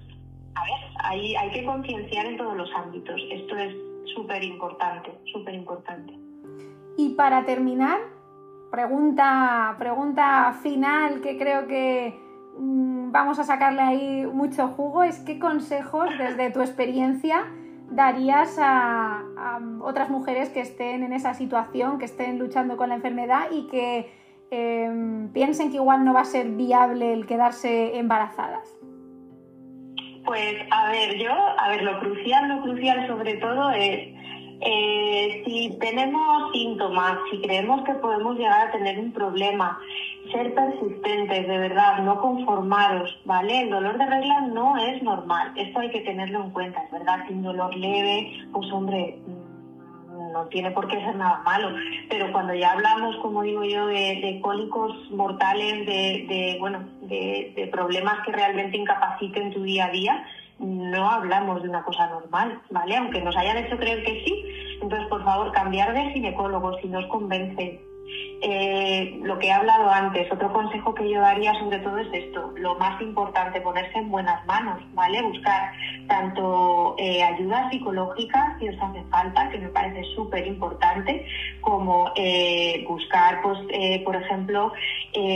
a 0.54 0.64
ver, 0.66 0.74
hay, 1.04 1.36
hay 1.36 1.50
que 1.50 1.66
concienciar 1.66 2.28
en 2.28 2.38
todos 2.38 2.56
los 2.56 2.70
ámbitos, 2.76 3.20
esto 3.32 3.58
es 3.58 3.74
súper 4.06 4.44
importante, 4.44 5.12
súper 5.32 5.54
importante. 5.54 6.14
Y 6.98 7.16
para 7.16 7.46
terminar, 7.46 8.00
pregunta, 8.70 9.76
pregunta 9.78 10.54
final 10.62 11.22
que 11.22 11.38
creo 11.38 11.68
que 11.68 12.20
mm, 12.58 13.12
vamos 13.12 13.40
a 13.40 13.44
sacarle 13.44 13.82
ahí 13.82 14.26
mucho 14.26 14.68
jugo, 14.70 15.04
es 15.04 15.20
qué 15.20 15.40
consejos 15.40 16.10
desde 16.18 16.52
tu 16.52 16.62
experiencia 16.62 17.46
darías 17.92 18.58
a, 18.60 19.24
otras 19.82 20.10
mujeres 20.10 20.50
que 20.50 20.62
estén 20.62 21.04
en 21.04 21.12
esa 21.14 21.34
situación, 21.34 21.98
que 21.98 22.06
estén 22.06 22.40
luchando 22.40 22.78
con 22.78 22.90
la 22.90 22.96
enfermedad 22.96 23.48
y 23.52 23.68
que 23.68 24.10
em, 24.50 25.30
piensen 25.34 25.72
que 25.72 25.78
igual 25.78 26.06
no 26.06 26.14
va 26.14 26.22
a 26.22 26.26
ser 26.26 26.50
viable 26.52 27.14
el 27.14 27.26
quedarse 27.26 27.98
embarazadas? 27.98 28.81
Pues 30.32 30.56
a 30.72 30.90
ver, 30.92 31.18
yo, 31.18 31.30
a 31.30 31.68
ver, 31.68 31.84
lo 31.84 32.00
crucial, 32.00 32.48
lo 32.48 32.62
crucial 32.62 33.06
sobre 33.06 33.34
todo 33.34 33.70
es 33.72 34.16
eh, 34.62 35.44
si 35.46 35.78
tenemos 35.78 36.54
síntomas, 36.54 37.18
si 37.30 37.42
creemos 37.42 37.84
que 37.84 37.96
podemos 37.96 38.38
llegar 38.38 38.70
a 38.70 38.72
tener 38.72 38.98
un 38.98 39.12
problema, 39.12 39.78
ser 40.32 40.56
persistentes, 40.56 41.50
de 41.50 41.58
verdad, 41.58 42.02
no 42.04 42.22
conformaros, 42.22 43.14
¿vale? 43.26 43.64
El 43.64 43.72
dolor 43.72 43.98
de 43.98 44.06
regla 44.06 44.40
no 44.54 44.78
es 44.78 45.04
normal, 45.04 45.52
esto 45.58 45.82
hay 45.82 45.90
que 45.90 46.00
tenerlo 46.00 46.46
en 46.46 46.52
cuenta, 46.52 46.82
es 46.82 46.92
verdad, 46.92 47.26
si 47.28 47.34
un 47.34 47.44
dolor 47.44 47.76
leve, 47.76 48.48
pues 48.54 48.72
hombre, 48.72 49.20
no 50.32 50.46
tiene 50.46 50.72
por 50.72 50.88
qué 50.88 50.96
ser 50.96 51.16
nada 51.18 51.42
malo, 51.44 51.76
pero 52.10 52.32
cuando 52.32 52.54
ya 52.54 52.72
hablamos, 52.72 53.18
como 53.18 53.42
digo 53.44 53.66
yo, 53.66 53.88
de, 53.88 54.40
cólicos 54.42 55.12
mortales, 55.12 55.86
de, 55.86 56.58
bueno, 56.60 56.88
de, 57.12 57.70
problemas 57.72 58.26
que 58.26 58.32
realmente 58.32 58.78
incapaciten 58.78 59.54
tu 59.54 59.64
día 59.64 59.86
a 59.86 59.92
día, 59.92 60.26
no 60.60 61.10
hablamos 61.10 61.62
de 61.62 61.70
una 61.70 61.84
cosa 61.84 62.08
normal, 62.08 62.62
¿vale? 62.70 62.96
Aunque 62.96 63.22
nos 63.22 63.36
hayan 63.36 63.58
hecho 63.58 63.78
creer 63.78 64.04
que 64.04 64.24
sí. 64.24 64.46
Entonces, 64.82 65.08
por 65.10 65.24
favor, 65.24 65.52
cambiar 65.52 65.94
de 65.94 66.12
ginecólogo 66.12 66.78
si 66.80 66.88
nos 66.88 67.06
convence 67.08 67.82
eh, 68.44 69.20
lo 69.22 69.38
que 69.38 69.48
he 69.48 69.52
hablado 69.52 69.88
antes, 69.92 70.32
otro 70.32 70.52
consejo 70.52 70.96
que 70.96 71.08
yo 71.08 71.22
daría 71.22 71.54
sobre 71.60 71.78
todo 71.78 72.00
es 72.00 72.08
esto, 72.12 72.52
lo 72.58 72.74
más 72.80 73.00
importante, 73.00 73.62
ponerse 73.62 74.00
en 74.00 74.10
buenas 74.10 74.44
manos, 74.48 74.82
¿vale? 74.94 75.22
Buscar 75.22 75.72
tanto 76.08 76.96
eh, 76.98 77.22
ayuda 77.22 77.70
psicológica 77.70 78.58
si 78.60 78.70
os 78.70 78.82
hace 78.82 79.04
falta, 79.12 79.48
que 79.50 79.60
me 79.60 79.70
parece 79.70 80.04
súper 80.16 80.48
importante, 80.48 81.24
como 81.62 82.12
eh, 82.16 82.84
buscar, 82.88 83.44
pues, 83.44 83.60
por 84.04 84.16
ejemplo, 84.16 84.74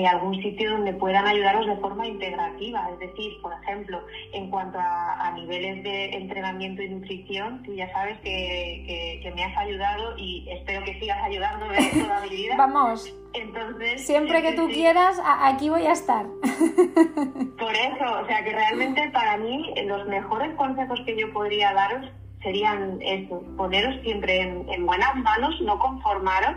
algún 0.10 0.42
sitio 0.42 0.72
donde 0.72 0.94
puedan 0.94 1.28
ayudaros 1.28 1.68
de 1.68 1.76
forma 1.78 2.08
integrativa, 2.08 2.90
es 2.92 3.00
decir, 3.00 3.40
por 3.42 3.54
ejemplo, 3.54 4.02
en 4.34 4.50
cuanto 4.50 4.80
a, 4.80 5.32
niveles 5.36 5.84
de 5.84 6.16
entrenamiento 6.16 6.82
y 6.82 6.90
nutrición, 6.90 7.62
tú 7.64 7.74
ya 7.74 7.92
sabes 7.92 8.18
que, 8.22 9.20
que, 9.22 9.32
me 9.36 9.44
has 9.44 9.58
ayudado 9.58 10.18
y 10.18 10.48
espero 10.50 10.82
que 10.86 10.98
sigas 10.98 11.22
ayudándome 11.24 11.78
toda 11.92 12.22
mi 12.22 12.30
vida. 12.30 12.56
Vamos. 12.66 13.14
Entonces, 13.34 14.08
siempre 14.08 14.42
que 14.42 14.54
tú 14.54 14.68
quieras, 14.70 15.22
aquí 15.24 15.70
voy 15.70 15.86
a 15.86 15.92
estar. 15.92 16.26
Por 17.60 17.74
eso, 17.74 18.22
o 18.24 18.26
sea 18.26 18.44
que 18.44 18.52
realmente 18.52 19.08
para 19.12 19.38
mí 19.38 19.72
los 19.86 20.08
mejores 20.08 20.56
consejos 20.56 21.00
que 21.06 21.16
yo 21.16 21.32
podría 21.32 21.74
daros 21.74 22.10
serían 22.42 23.00
eso, 23.04 23.44
poneros 23.56 24.02
siempre 24.02 24.42
en, 24.42 24.86
buenas 24.88 25.16
manos, 25.18 25.62
no 25.62 25.78
conformaros 25.78 26.56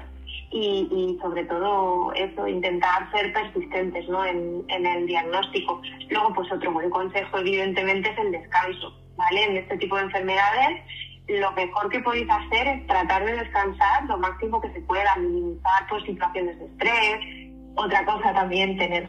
y, 0.50 1.18
sobre 1.20 1.44
todo 1.44 2.12
eso, 2.14 2.48
intentar 2.48 3.10
ser 3.12 3.30
persistentes 3.34 4.08
¿no? 4.08 4.24
en, 4.24 4.64
en, 4.68 4.86
el 4.86 5.06
diagnóstico. 5.06 5.82
Luego, 6.08 6.32
pues 6.32 6.50
otro 6.50 6.72
buen 6.72 6.88
consejo 6.88 7.38
evidentemente 7.38 8.10
es 8.10 8.18
el 8.18 8.32
descanso, 8.32 8.94
¿vale? 9.16 9.44
En 9.44 9.56
este 9.58 9.76
tipo 9.76 9.96
de 9.96 10.04
enfermedades 10.04 10.82
lo 11.28 11.52
mejor 11.52 11.88
que 11.90 12.00
podéis 12.00 12.28
hacer 12.30 12.66
es 12.66 12.86
tratar 12.86 13.24
de 13.24 13.32
descansar 13.32 14.04
lo 14.04 14.18
máximo 14.18 14.60
que 14.60 14.72
se 14.72 14.80
pueda, 14.80 15.14
minimizar 15.16 15.86
pues, 15.88 16.04
situaciones 16.04 16.58
de 16.58 16.66
estrés. 16.66 17.48
Otra 17.76 18.04
cosa 18.04 18.32
también, 18.32 18.76
tener 18.76 19.08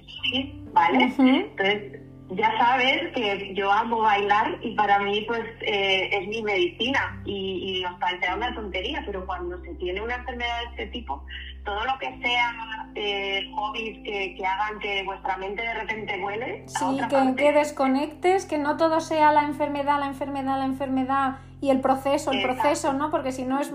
¿vale? 0.73 1.11
Entonces, 1.17 1.99
ya 2.31 2.55
sabes 2.57 3.11
que 3.15 3.53
yo 3.55 3.71
amo 3.71 4.01
bailar 4.01 4.59
y 4.61 4.75
para 4.75 4.99
mí 4.99 5.25
pues 5.27 5.43
eh, 5.61 6.09
es 6.11 6.27
mi 6.27 6.43
medicina 6.43 7.19
y, 7.25 7.79
y 7.79 7.85
os 7.85 7.93
parecerá 7.99 8.35
una 8.35 8.53
tontería, 8.53 9.01
pero 9.05 9.25
cuando 9.25 9.59
se 9.63 9.73
tiene 9.75 10.01
una 10.01 10.15
enfermedad 10.15 10.59
de 10.59 10.65
este 10.83 10.87
tipo, 10.87 11.25
todo 11.65 11.83
lo 11.85 11.97
que 11.99 12.19
sea 12.21 12.91
eh, 12.93 13.49
hobbies 13.55 14.03
que, 14.03 14.35
que, 14.35 14.45
hagan 14.45 14.79
que 14.79 15.03
vuestra 15.03 15.37
mente 15.37 15.63
de 15.63 15.73
repente 15.73 16.21
vuele. 16.21 16.65
Sí, 16.67 16.99
que, 17.09 17.35
que 17.35 17.51
desconectes, 17.51 18.45
que 18.45 18.59
no 18.59 18.77
todo 18.77 18.99
sea 18.99 19.31
la 19.31 19.43
enfermedad, 19.43 19.99
la 19.99 20.07
enfermedad, 20.07 20.59
la 20.59 20.65
enfermedad 20.65 21.39
y 21.61 21.69
el 21.69 21.81
proceso, 21.81 22.31
el 22.31 22.41
proceso, 22.43 22.93
¿no? 22.93 23.11
Porque 23.11 23.31
si 23.31 23.43
no 23.43 23.59
es 23.59 23.71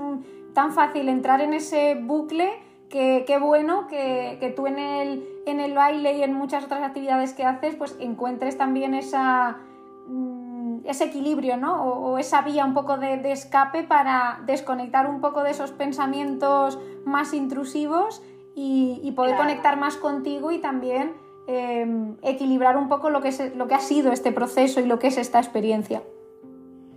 tan 0.55 0.72
fácil 0.72 1.09
entrar 1.09 1.41
en 1.41 1.53
ese 1.53 1.95
bucle 1.95 2.51
que 2.89 3.24
qué 3.26 3.39
bueno 3.39 3.87
que, 3.89 4.37
que, 4.41 4.51
tú 4.51 4.66
en 4.66 4.78
el, 4.78 5.28
en 5.47 5.61
el 5.61 5.74
baile 5.74 6.16
y 6.16 6.22
en 6.22 6.32
muchas 6.32 6.64
otras 6.64 6.82
actividades 6.82 7.35
que 7.35 7.45
haces, 7.45 7.74
pues 7.74 7.97
encuentres 7.99 8.57
también 8.57 8.95
esa, 8.95 9.59
mm, 10.07 10.45
ese 10.85 11.05
equilibrio, 11.05 11.57
¿no? 11.57 11.82
O, 11.82 12.18
esa 12.18 12.43
vía 12.43 12.64
un 12.64 12.74
poco 12.74 12.97
de, 12.97 13.32
escape 13.32 13.82
para 13.82 14.41
desconectar 14.47 15.09
un 15.09 15.20
poco 15.20 15.43
de 15.43 15.51
esos 15.51 15.72
pensamientos 15.72 16.78
más 17.05 17.35
intrusivos 17.35 18.22
y, 18.55 19.12
poder 19.16 19.37
conectar 19.37 19.76
más 19.76 19.97
contigo 19.97 20.53
y 20.53 20.59
también 20.59 21.12
em, 21.47 22.16
equilibrar 22.22 22.76
un 22.76 22.89
poco 22.89 23.11
lo 23.11 23.20
que, 23.20 23.28
es, 23.28 23.55
lo 23.57 23.66
que 23.66 23.74
ha 23.74 23.80
sido 23.80 24.12
este 24.12 24.32
proceso 24.32 24.80
y 24.80 24.87
lo 24.87 24.99
que 24.99 25.09
es 25.09 25.18
esta 25.18 25.39
experiencia. 25.39 26.03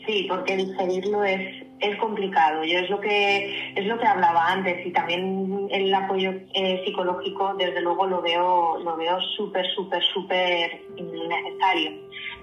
Sí, 0.08 0.26
porque 0.30 0.56
digerirlo 0.56 1.26
es, 1.26 1.64
es 1.82 1.98
complicado. 2.00 2.64
Yo 2.64 2.80
es 2.80 2.90
lo 2.90 3.02
que 3.02 3.74
es 3.76 3.86
lo 3.86 4.00
que 4.00 4.06
hablaba 4.06 4.52
antes 4.52 4.86
y 4.86 4.92
también 4.92 5.68
el 5.70 5.94
apoyo 5.94 6.32
eh, 6.54 6.82
psicológico 6.86 7.54
desde 7.56 7.82
luego 7.82 8.08
lo 8.08 8.22
veo 8.22 8.80
lo 8.80 8.96
veo 8.96 9.20
súper 9.36 9.66
súper 9.76 10.02
súper 10.14 10.82
necesario, 10.96 11.92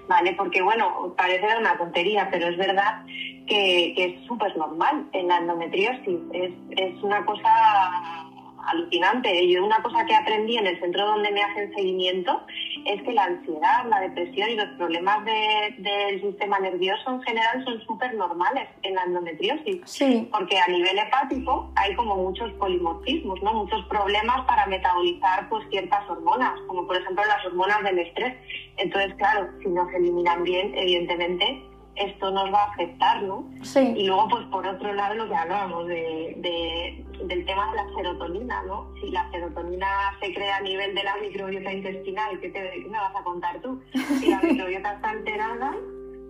¿vale? 0.07 0.33
Porque 0.37 0.61
bueno 0.61 1.15
parece 1.17 1.57
una 1.57 1.75
tontería, 1.75 2.29
pero 2.31 2.49
es 2.49 2.57
verdad 2.57 3.03
que, 3.47 3.93
es 3.97 4.27
súper 4.27 4.55
normal 4.57 5.07
en 5.13 5.27
la 5.27 5.37
endometriosis. 5.39 6.19
Es, 6.33 6.51
es 6.69 7.03
una 7.03 7.25
cosa 7.25 8.24
alucinante. 8.67 9.47
Yo 9.47 9.65
una 9.65 9.81
cosa 9.81 10.05
que 10.05 10.15
aprendí 10.15 10.57
en 10.57 10.67
el 10.67 10.79
centro 10.79 11.05
donde 11.05 11.31
me 11.31 11.41
hacen 11.41 11.73
seguimiento 11.73 12.41
es 12.85 13.01
que 13.03 13.13
la 13.13 13.25
ansiedad, 13.25 13.85
la 13.87 14.01
depresión 14.01 14.49
y 14.49 14.55
los 14.55 14.69
problemas 14.77 15.25
del 15.25 16.21
sistema 16.21 16.59
nervioso 16.59 17.09
en 17.09 17.21
general 17.23 17.63
son 17.65 17.81
súper 17.85 18.13
normales 18.15 18.69
en 18.83 18.95
la 18.95 19.03
endometriosis. 19.03 19.81
Sí. 19.85 20.27
Porque 20.31 20.57
a 20.57 20.67
nivel 20.67 20.97
hepático 20.97 21.71
hay 21.75 21.95
como 21.95 22.15
muchos 22.15 22.51
polimorfismos, 22.53 23.41
¿no? 23.41 23.53
muchos 23.53 23.83
problemas 23.85 24.45
para 24.45 24.65
metabolizar 24.67 25.49
pues, 25.49 25.67
ciertas 25.69 26.09
hormonas, 26.09 26.59
como 26.67 26.85
por 26.85 26.97
ejemplo 26.97 27.23
las 27.25 27.45
hormonas 27.45 27.83
del 27.83 27.99
estrés. 27.99 28.35
Entonces, 28.77 29.13
claro, 29.15 29.49
si 29.61 29.69
no 29.69 29.89
se 29.89 29.97
eliminan 29.97 30.43
bien, 30.43 30.73
evidentemente 30.75 31.63
esto 31.95 32.31
nos 32.31 32.53
va 32.53 32.63
a 32.63 32.71
afectar, 32.71 33.23
¿no? 33.23 33.49
Sí. 33.63 33.93
Y 33.95 34.07
luego, 34.07 34.27
pues 34.29 34.45
por 34.47 34.65
otro 34.67 34.93
lado, 34.93 35.15
lo 35.15 35.27
que 35.27 35.35
hablábamos 35.35 35.87
de, 35.87 37.03
del 37.23 37.45
tema 37.45 37.71
de 37.71 37.77
la 37.77 37.95
serotonina, 37.95 38.63
¿no? 38.63 38.91
Si 39.01 39.09
la 39.11 39.29
serotonina 39.31 39.87
se 40.19 40.33
crea 40.33 40.57
a 40.57 40.61
nivel 40.61 40.93
de 40.93 41.03
la 41.03 41.15
microbiota 41.17 41.71
intestinal, 41.71 42.39
¿qué, 42.39 42.49
te, 42.49 42.85
me 42.89 42.97
vas 42.97 43.15
a 43.15 43.23
contar 43.23 43.59
tú? 43.61 43.81
Si 44.19 44.29
la 44.29 44.39
microbiota 44.43 44.93
está 44.93 45.09
alterada, 45.09 45.75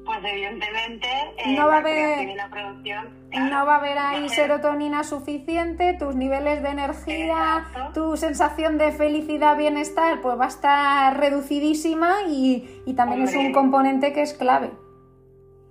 pues 0.06 0.20
evidentemente 0.24 1.08
eh, 1.38 1.56
no 1.58 1.68
va 1.68 1.76
a 1.76 1.78
haber 1.80 2.36
la 2.36 2.50
producción, 2.50 3.10
no 3.32 3.66
va 3.66 3.76
a 3.76 3.80
haber 3.80 3.98
ahí 3.98 4.30
serotonina 4.30 5.04
suficiente, 5.04 5.94
tus 5.98 6.16
niveles 6.16 6.62
de 6.62 6.70
energía, 6.70 7.66
tu 7.94 8.16
sensación 8.16 8.78
de 8.78 8.92
felicidad, 8.92 9.58
bienestar, 9.58 10.22
pues 10.22 10.40
va 10.40 10.46
a 10.46 10.50
estar 10.50 11.20
reducidísima 11.20 12.24
y, 12.28 12.84
y 12.86 12.94
también 12.94 13.24
es 13.24 13.36
un 13.36 13.52
componente 13.52 14.14
que 14.14 14.22
es 14.22 14.34
clave. 14.36 14.70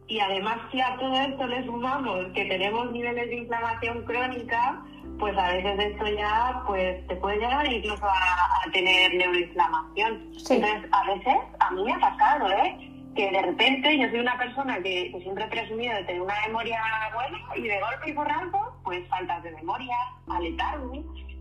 Y 0.06 0.20
además 0.20 0.58
si 0.70 0.80
a 0.80 0.96
todo 0.98 1.14
esto 1.14 1.46
le 1.46 1.64
sumamos 1.64 2.26
que 2.34 2.44
tenemos 2.44 2.92
niveles 2.92 3.28
de 3.28 3.36
inflamación 3.36 4.04
crónica, 4.04 4.82
pues 5.18 5.36
a 5.38 5.52
veces 5.52 5.78
esto 5.78 6.06
ya 6.08 6.62
pues 6.66 7.06
te 7.06 7.16
puede 7.16 7.38
llevar 7.38 7.66
incluso 7.66 8.04
a, 8.04 8.70
tener 8.72 9.14
neuroinflamación. 9.14 10.32
Entonces, 10.32 10.90
a 10.92 11.04
veces, 11.04 11.36
a 11.60 11.70
mí 11.70 11.84
me 11.84 11.92
ha 11.92 12.00
pasado, 12.00 12.50
¿eh? 12.50 12.90
Que 13.14 13.30
de 13.30 13.42
repente 13.42 13.96
yo 13.96 14.08
soy 14.08 14.20
una 14.20 14.36
persona 14.36 14.82
que, 14.82 15.14
siempre 15.22 15.44
he 15.44 15.48
presumido 15.48 15.94
de 15.94 16.04
tener 16.04 16.20
una 16.20 16.34
memoria 16.46 16.80
buena 17.14 17.38
y 17.56 17.62
de 17.62 17.80
golpe 17.80 18.10
y 18.10 18.12
porrazo 18.12 18.74
pues 18.82 19.08
faltas 19.08 19.42
de 19.42 19.52
memoria, 19.52 19.96
aletargo, 20.28 20.92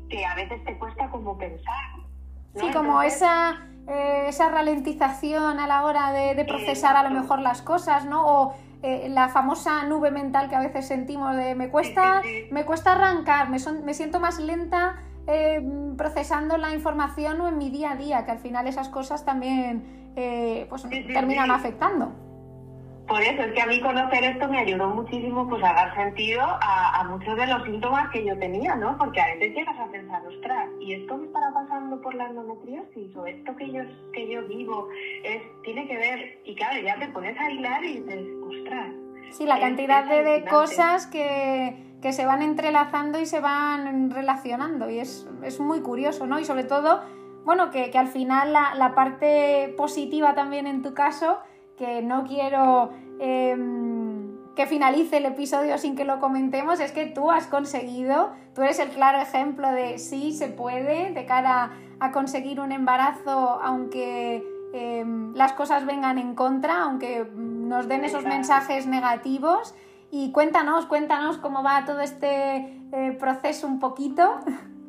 que 0.09 0.23
a 0.23 0.35
veces 0.35 0.63
te 0.63 0.77
cuesta 0.77 1.09
como 1.09 1.37
pensar. 1.37 1.83
Sí, 2.55 2.71
como 2.71 3.01
esa, 3.01 3.67
eh, 3.87 4.25
esa 4.29 4.49
ralentización 4.49 5.59
a 5.59 5.67
la 5.67 5.83
hora 5.83 6.11
de, 6.11 6.45
procesar 6.45 6.95
a 6.95 7.03
lo 7.03 7.09
mejor 7.09 7.39
las 7.39 7.61
cosas, 7.61 8.05
¿no? 8.05 8.25
O 8.25 8.53
eh, 8.81 9.07
la 9.09 9.29
famosa 9.29 9.83
nube 9.83 10.09
mental 10.09 10.49
que 10.49 10.55
a 10.55 10.61
veces 10.61 10.87
sentimos 10.87 11.35
de 11.35 11.55
me 11.55 11.69
cuesta, 11.69 12.21
me 12.51 12.65
cuesta 12.65 12.93
arrancar, 12.93 13.49
me, 13.49 13.57
me 13.83 13.93
siento 13.93 14.19
más 14.19 14.39
lenta 14.39 14.95
eh, 15.27 15.61
procesando 15.97 16.57
la 16.57 16.73
información 16.73 17.41
o 17.41 17.47
en 17.47 17.57
mi 17.57 17.69
día 17.69 17.91
a 17.91 17.95
día, 17.95 18.25
que 18.25 18.31
al 18.31 18.39
final 18.39 18.67
esas 18.67 18.89
cosas 18.89 19.25
también 19.25 20.13
pues, 20.69 20.83
terminan 21.13 21.51
afectando. 21.51 22.22
Por 23.07 23.21
eso 23.21 23.43
es 23.43 23.51
que 23.51 23.61
a 23.61 23.65
mí 23.65 23.81
conocer 23.81 24.23
esto 24.23 24.47
me 24.47 24.59
ayudó 24.59 24.87
muchísimo 24.89 25.47
pues 25.49 25.61
a 25.63 25.73
dar 25.73 25.93
sentido 25.93 26.41
a, 26.41 27.03
muchos 27.09 27.35
de 27.35 27.47
los 27.47 27.63
síntomas 27.63 28.09
que 28.11 28.25
yo 28.25 28.37
tenía, 28.39 28.75
¿no? 28.75 28.97
Porque 28.97 29.19
a 29.19 29.27
veces 29.35 29.53
llegas 29.53 29.77
a 29.77 29.91
pensar, 29.91 30.25
ostras, 30.25 30.69
¿y 30.79 30.93
esto 30.93 31.17
me 31.17 31.27
estará 31.27 31.53
pasando 31.53 32.01
por 32.01 32.15
la 32.15 32.27
endometriosis? 32.27 33.15
¿O 33.15 33.25
esto 33.25 33.55
que 33.57 33.71
yo, 33.71 33.81
que 34.13 34.29
yo 34.29 34.47
vivo 34.47 34.87
es, 35.23 35.41
tiene 35.63 35.85
que 35.87 35.97
ver? 35.97 36.39
Y 36.45 36.55
claro, 36.55 36.81
ya 36.81 36.97
te 36.97 37.09
pones 37.09 37.37
a 37.37 37.51
hilar 37.51 37.83
y 37.83 37.99
dices, 37.99 38.25
ostras. 38.47 38.93
Sí, 39.31 39.45
la 39.45 39.59
cantidad 39.59 40.05
de, 40.05 40.45
cosas 40.45 41.07
que, 41.07 41.75
que, 42.01 42.13
se 42.13 42.25
van 42.25 42.41
entrelazando 42.41 43.19
y 43.19 43.25
se 43.25 43.41
van 43.41 44.11
relacionando 44.11 44.89
y 44.89 44.99
es, 44.99 45.27
es 45.43 45.59
muy 45.59 45.81
curioso, 45.81 46.25
¿no? 46.25 46.39
Y 46.39 46.45
sobre 46.45 46.63
todo, 46.63 47.01
bueno, 47.43 47.69
que, 47.69 47.91
que 47.91 47.97
al 47.97 48.07
final 48.07 48.53
la, 48.53 48.75
la 48.75 48.95
parte 48.95 49.73
positiva 49.75 50.35
también 50.35 50.67
en 50.67 50.81
tu 50.81 50.93
caso 50.93 51.39
que 51.83 52.01
no 52.01 52.23
quiero 52.23 52.91
em, 53.19 54.37
que 54.55 54.67
finalice 54.67 55.17
el 55.17 55.25
episodio 55.25 55.77
sin 55.77 55.95
que 55.95 56.05
lo 56.05 56.19
comentemos, 56.19 56.79
es 56.79 56.91
que 56.93 57.07
tú 57.07 57.29
has 57.29 57.47
conseguido, 57.47 58.31
tú 58.55 58.61
eres 58.61 58.79
el 58.79 58.89
claro 58.89 59.19
ejemplo 59.19 59.69
de 59.71 59.97
sí 59.97 60.31
se 60.31 60.47
puede 60.47 61.11
de 61.11 61.25
cara 61.25 61.71
a 61.99 62.11
conseguir 62.11 62.59
un 62.61 62.71
embarazo, 62.71 63.59
aunque 63.61 64.43
em, 64.73 65.33
las 65.35 65.53
cosas 65.53 65.85
vengan 65.85 66.17
en 66.17 66.35
contra, 66.35 66.83
aunque 66.83 67.25
nos 67.35 67.87
den 67.87 68.05
esos 68.05 68.23
mensajes 68.23 68.87
negativos. 68.87 69.75
Y 70.09 70.31
cuéntanos, 70.31 70.85
cuéntanos 70.85 71.37
cómo 71.37 71.63
va 71.63 71.85
todo 71.85 71.99
este 71.99 72.79
eh, 72.91 73.17
proceso 73.19 73.67
un 73.67 73.79
poquito. 73.79 74.39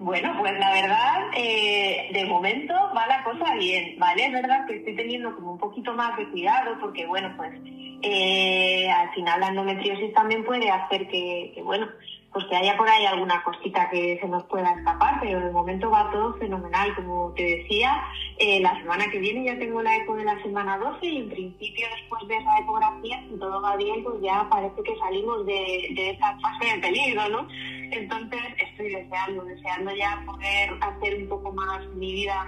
Bueno, 0.00 0.34
pues 0.38 0.58
la 0.58 0.72
verdad, 0.72 1.28
eh, 1.36 2.08
de 2.10 2.24
momento 2.24 2.72
va 2.96 3.06
la 3.06 3.22
cosa 3.22 3.54
bien, 3.56 3.98
¿vale? 3.98 4.24
Es 4.24 4.32
verdad 4.32 4.66
que 4.66 4.76
estoy 4.76 4.96
teniendo 4.96 5.36
como 5.36 5.52
un 5.52 5.58
poquito 5.58 5.92
más 5.92 6.16
de 6.16 6.26
cuidado 6.30 6.78
porque, 6.80 7.04
bueno, 7.04 7.34
pues 7.36 7.52
eh, 8.00 8.88
al 8.90 9.12
final 9.12 9.40
la 9.40 9.48
endometriosis 9.48 10.14
también 10.14 10.42
puede 10.46 10.70
hacer 10.70 11.06
que, 11.08 11.52
bueno, 11.62 11.86
pues 12.32 12.46
que 12.46 12.56
haya 12.56 12.78
por 12.78 12.88
ahí 12.88 13.04
alguna 13.04 13.42
cosita 13.42 13.90
que 13.90 14.18
se 14.18 14.26
nos 14.26 14.42
pueda 14.44 14.72
escapar, 14.72 15.18
pero 15.20 15.38
de 15.38 15.50
momento 15.50 15.90
va 15.90 16.10
todo 16.10 16.32
fenomenal. 16.38 16.94
Como 16.94 17.34
te 17.36 17.58
decía, 17.58 18.02
eh, 18.38 18.58
la 18.60 18.78
semana 18.80 19.04
que 19.10 19.18
viene 19.18 19.44
ya 19.44 19.58
tengo 19.58 19.82
la 19.82 19.96
eco 19.96 20.16
de 20.16 20.24
la 20.24 20.40
semana 20.42 20.78
12 20.78 21.04
y 21.04 21.16
en 21.18 21.28
principio 21.28 21.86
después 21.94 22.26
de 22.26 22.38
esa 22.38 22.58
ecografía, 22.58 23.22
si 23.28 23.38
todo 23.38 23.60
va 23.60 23.76
bien, 23.76 24.02
pues 24.02 24.16
ya 24.22 24.48
parece 24.48 24.82
que 24.82 24.96
salimos 24.96 25.44
de, 25.44 25.90
de 25.94 26.10
esa 26.12 26.38
fase 26.38 26.74
de 26.74 26.80
peligro, 26.80 27.28
¿no? 27.28 27.46
Entonces 27.90 28.40
estoy 28.58 28.94
deseando, 28.94 29.44
deseando 29.44 29.94
ya 29.94 30.22
poder 30.26 30.70
hacer 30.80 31.22
un 31.22 31.28
poco 31.28 31.52
más 31.52 31.86
mi 31.88 32.12
vida 32.12 32.46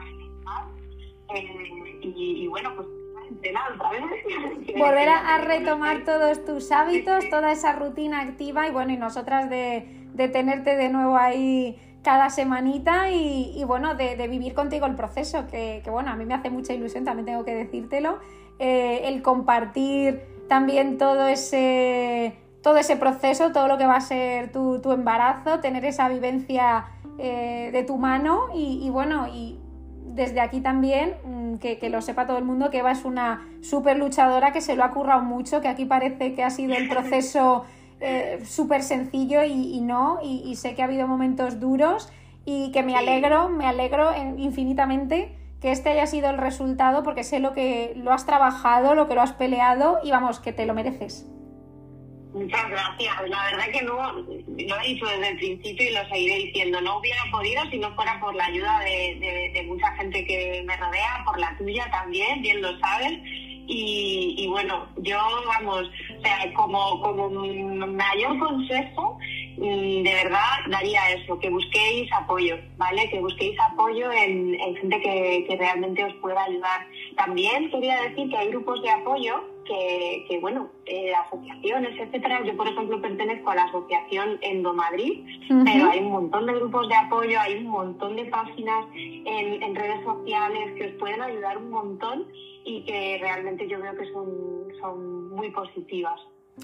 eh, 1.34 1.98
y, 2.02 2.44
y 2.44 2.46
bueno, 2.48 2.74
pues 2.76 2.86
Volver 4.76 5.08
a, 5.08 5.38
retomar 5.38 6.04
todos 6.04 6.44
tus 6.44 6.70
hábitos, 6.72 7.28
toda 7.30 7.52
esa 7.52 7.72
rutina 7.74 8.20
activa 8.20 8.68
y 8.68 8.70
bueno, 8.70 8.92
y 8.92 8.96
nosotras 8.96 9.48
de, 9.50 9.86
tenerte 10.32 10.76
de 10.76 10.88
nuevo 10.88 11.16
ahí 11.16 11.78
cada 12.02 12.30
semanita 12.30 13.10
y, 13.10 13.62
bueno, 13.64 13.94
de, 13.94 14.26
vivir 14.28 14.54
contigo 14.54 14.86
el 14.86 14.96
proceso, 14.96 15.46
que, 15.48 15.82
bueno, 15.90 16.10
a 16.10 16.16
mí 16.16 16.24
me 16.24 16.34
hace 16.34 16.50
mucha 16.50 16.72
ilusión, 16.72 17.04
también 17.04 17.26
tengo 17.26 17.44
que 17.44 17.54
decírtelo, 17.54 18.18
eh, 18.58 19.02
el 19.04 19.22
compartir 19.22 20.22
también 20.48 20.98
todo 20.98 21.28
ese, 21.28 22.34
todo 22.62 22.76
ese 22.76 22.96
proceso, 22.96 23.52
todo 23.52 23.68
lo 23.68 23.78
que 23.78 23.86
va 23.86 23.96
a 23.96 24.00
ser 24.00 24.52
tu, 24.52 24.80
embarazo, 24.92 25.60
tener 25.60 25.84
esa 25.84 26.08
vivencia 26.08 26.86
eh, 27.18 27.70
de 27.72 27.82
tu 27.82 27.96
mano 27.96 28.48
y, 28.54 28.80
y 28.82 28.90
bueno, 28.90 29.26
y 29.28 29.58
desde 30.14 30.40
aquí 30.40 30.60
también 30.60 31.14
mm, 31.24 31.54
que, 31.56 31.88
lo 31.90 32.02
sepa 32.02 32.26
todo 32.26 32.38
el 32.38 32.44
mundo 32.44 32.70
que 32.70 32.78
Eva 32.78 32.92
es 32.92 33.04
una 33.04 33.46
súper 33.62 33.96
luchadora 33.96 34.52
que 34.52 34.60
se 34.60 34.76
lo 34.76 34.84
ha 34.84 34.90
currado 34.90 35.22
mucho, 35.22 35.60
que 35.60 35.68
aquí 35.68 35.84
parece 35.84 36.34
que 36.34 36.44
ha 36.44 36.50
sido 36.50 36.74
el 36.74 36.88
proceso 36.88 37.64
eh, 38.00 38.40
súper 38.44 38.82
sencillo 38.82 39.44
y, 39.44 39.80
no, 39.80 40.18
y, 40.22 40.54
sé 40.56 40.74
que 40.74 40.82
ha 40.82 40.86
habido 40.86 41.06
momentos 41.06 41.60
duros 41.60 42.10
y 42.44 42.72
que 42.72 42.82
me 42.82 42.96
alegro, 42.96 43.48
me 43.48 43.66
alegro 43.66 44.10
infinitamente 44.36 45.36
que 45.60 45.70
este 45.70 45.90
haya 45.90 46.06
sido 46.06 46.28
el 46.28 46.38
resultado 46.38 47.04
porque 47.04 47.22
sé 47.22 47.38
lo 47.38 47.52
que 47.52 47.92
lo 47.96 48.12
has 48.12 48.26
trabajado, 48.26 48.96
lo 48.96 49.06
que 49.06 49.14
lo 49.14 49.22
has 49.22 49.32
peleado 49.32 50.00
y 50.02 50.10
vamos, 50.10 50.40
que 50.40 50.52
te 50.52 50.66
lo 50.66 50.74
mereces. 50.74 51.26
Muchas 52.32 52.70
gracias. 52.70 53.28
La 53.28 53.44
verdad 53.44 53.70
que 53.72 53.82
no, 53.82 54.12
lo 54.12 54.80
he 54.80 54.88
dicho 54.88 55.06
desde 55.06 55.28
el 55.28 55.36
principio 55.36 55.90
y 55.90 55.94
lo 55.94 56.08
seguiré 56.08 56.36
diciendo. 56.46 56.80
No 56.80 56.98
hubiera 56.98 57.22
podido 57.30 57.62
si 57.70 57.78
no 57.78 57.94
fuera 57.94 58.18
por 58.20 58.34
la 58.34 58.46
ayuda 58.46 58.80
de, 58.80 59.64
mucha 59.66 59.94
gente 59.96 60.24
que 60.24 60.62
me 60.66 60.76
rodea, 60.76 61.22
por 61.26 61.38
la 61.38 61.56
tuya 61.58 61.86
también, 61.90 62.40
bien 62.40 62.62
lo 62.62 62.78
sabes. 62.78 63.12
Y, 63.74 64.46
bueno, 64.50 64.88
yo, 64.98 65.18
vamos, 65.46 65.88
o 66.18 66.22
sea, 66.22 66.52
como, 66.52 67.00
como 67.00 67.30
mayor 67.30 68.38
consejo, 68.38 69.18
mm, 69.56 70.02
de 70.02 70.14
verdad 70.24 70.40
daría 70.68 71.12
eso, 71.12 71.38
que 71.38 71.48
busquéis 71.48 72.12
apoyo, 72.12 72.58
¿vale? 72.76 73.08
Que 73.08 73.20
busquéis 73.20 73.58
apoyo 73.60 74.10
en, 74.10 74.58
gente 74.76 75.00
que, 75.00 75.44
que 75.48 75.56
realmente 75.56 76.04
os 76.04 76.14
pueda 76.14 76.42
ayudar. 76.44 76.86
También 77.16 77.70
quería 77.70 78.02
decir 78.02 78.28
que 78.28 78.36
hay 78.36 78.48
grupos 78.48 78.82
de 78.82 78.90
apoyo 78.90 79.51
que, 80.28 80.38
bueno, 80.40 80.70
eh, 80.86 81.12
asociaciones, 81.14 81.98
etcétera. 81.98 82.42
Yo, 82.44 82.56
por 82.56 82.68
ejemplo, 82.68 83.00
pertenezco 83.00 83.50
a 83.50 83.54
la 83.54 83.64
asociación 83.64 84.38
Endomadrid, 84.40 85.24
pero 85.48 85.90
hay 85.90 86.00
un 86.00 86.10
montón 86.10 86.46
de 86.46 86.54
grupos 86.54 86.88
de 86.88 86.94
apoyo, 86.94 87.40
hay 87.40 87.58
un 87.58 87.68
montón 87.68 88.16
de 88.16 88.24
páginas 88.26 88.86
en, 88.94 89.62
en, 89.62 89.74
redes 89.74 90.04
sociales 90.04 90.74
que 90.76 90.86
os 90.86 90.92
pueden 90.98 91.22
ayudar 91.22 91.58
un 91.58 91.70
montón 91.70 92.26
y 92.64 92.84
que 92.84 93.18
realmente 93.20 93.66
yo 93.68 93.80
veo 93.80 93.96
que 93.96 94.10
son, 94.12 94.28
son 94.80 95.30
muy 95.30 95.50
positivas. 95.50 96.20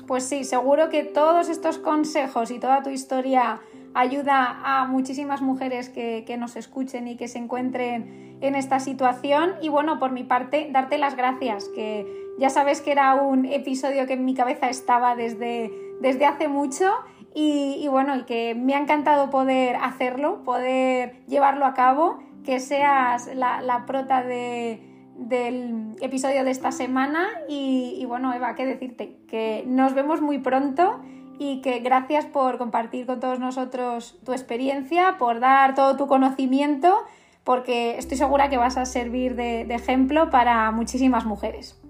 Pues 0.07 0.25
sí, 0.25 0.45
seguro 0.45 0.91
que 0.91 1.03
todos 1.03 1.49
estos 1.49 1.79
consejos 1.79 2.51
y 2.51 2.61
toda 2.61 2.83
tu 2.83 2.91
historia 2.91 3.61
ayuda 3.95 4.61
a 4.63 4.87
muchísimas 4.87 5.41
mujeres 5.41 5.89
que, 5.89 6.25
que, 6.27 6.37
nos 6.37 6.57
escuchen 6.57 7.09
y 7.09 7.17
que 7.17 7.27
se 7.27 7.39
encuentren 7.39 8.37
en 8.43 8.55
esta 8.55 8.81
situación. 8.81 9.55
Y 9.63 9.71
bueno, 9.71 9.99
por 9.99 10.13
mi 10.13 10.25
parte, 10.25 10.69
darte 10.71 10.99
las 10.99 11.17
gracias, 11.17 11.69
que 11.71 12.28
ya 12.39 12.51
sabes 12.51 12.81
que 12.81 12.93
era 12.93 13.15
un 13.17 13.45
episodio 13.45 14.07
que 14.07 14.13
en 14.15 14.25
mi 14.25 14.35
cabeza 14.35 14.69
estaba 14.69 15.17
desde, 15.17 15.73
desde 16.01 16.25
hace 16.25 16.49
mucho 16.49 16.91
y, 17.35 17.87
bueno, 17.89 18.17
y 18.17 18.25
que 18.25 18.55
me 18.55 18.75
ha 18.75 18.81
encantado 18.81 19.31
poder 19.31 19.77
hacerlo, 19.77 20.43
poder 20.45 21.25
llevarlo 21.27 21.67
a 21.67 21.75
cabo, 21.75 22.19
que 22.45 22.59
seas 22.59 23.31
la, 23.35 23.85
prota 23.87 24.23
de, 24.23 24.81
del 25.17 25.95
episodio 26.01 26.45
de 26.45 26.51
esta 26.51 26.73
semana 26.73 27.29
y, 27.49 27.97
y 27.99 28.05
bueno, 28.07 28.33
Eva, 28.33 28.55
¿qué 28.55 28.67
decirte? 28.67 29.19
Que 29.29 29.65
nos 29.67 29.95
vemos 29.95 30.21
muy 30.21 30.39
pronto 30.39 31.01
y 31.39 31.61
que 31.61 31.79
gracias 31.81 32.27
por 32.27 32.59
compartir 32.59 33.07
con 33.07 33.21
todos 33.21 33.39
nosotros 33.39 34.19
tu 34.25 34.33
experiencia, 34.33 35.17
por 35.19 35.39
dar 35.39 35.75
todo 35.75 35.97
tu 35.97 36.07
conocimiento, 36.09 37.05
porque 37.45 37.99
estoy 37.99 38.17
segura 38.17 38.49
que 38.49 38.59
vas 38.59 38.77
a 38.77 38.85
servir 38.85 39.37
de 39.37 39.63
ejemplo 39.75 40.31
para 40.31 40.71
muchísimas 40.73 41.25
mujeres. 41.25 41.81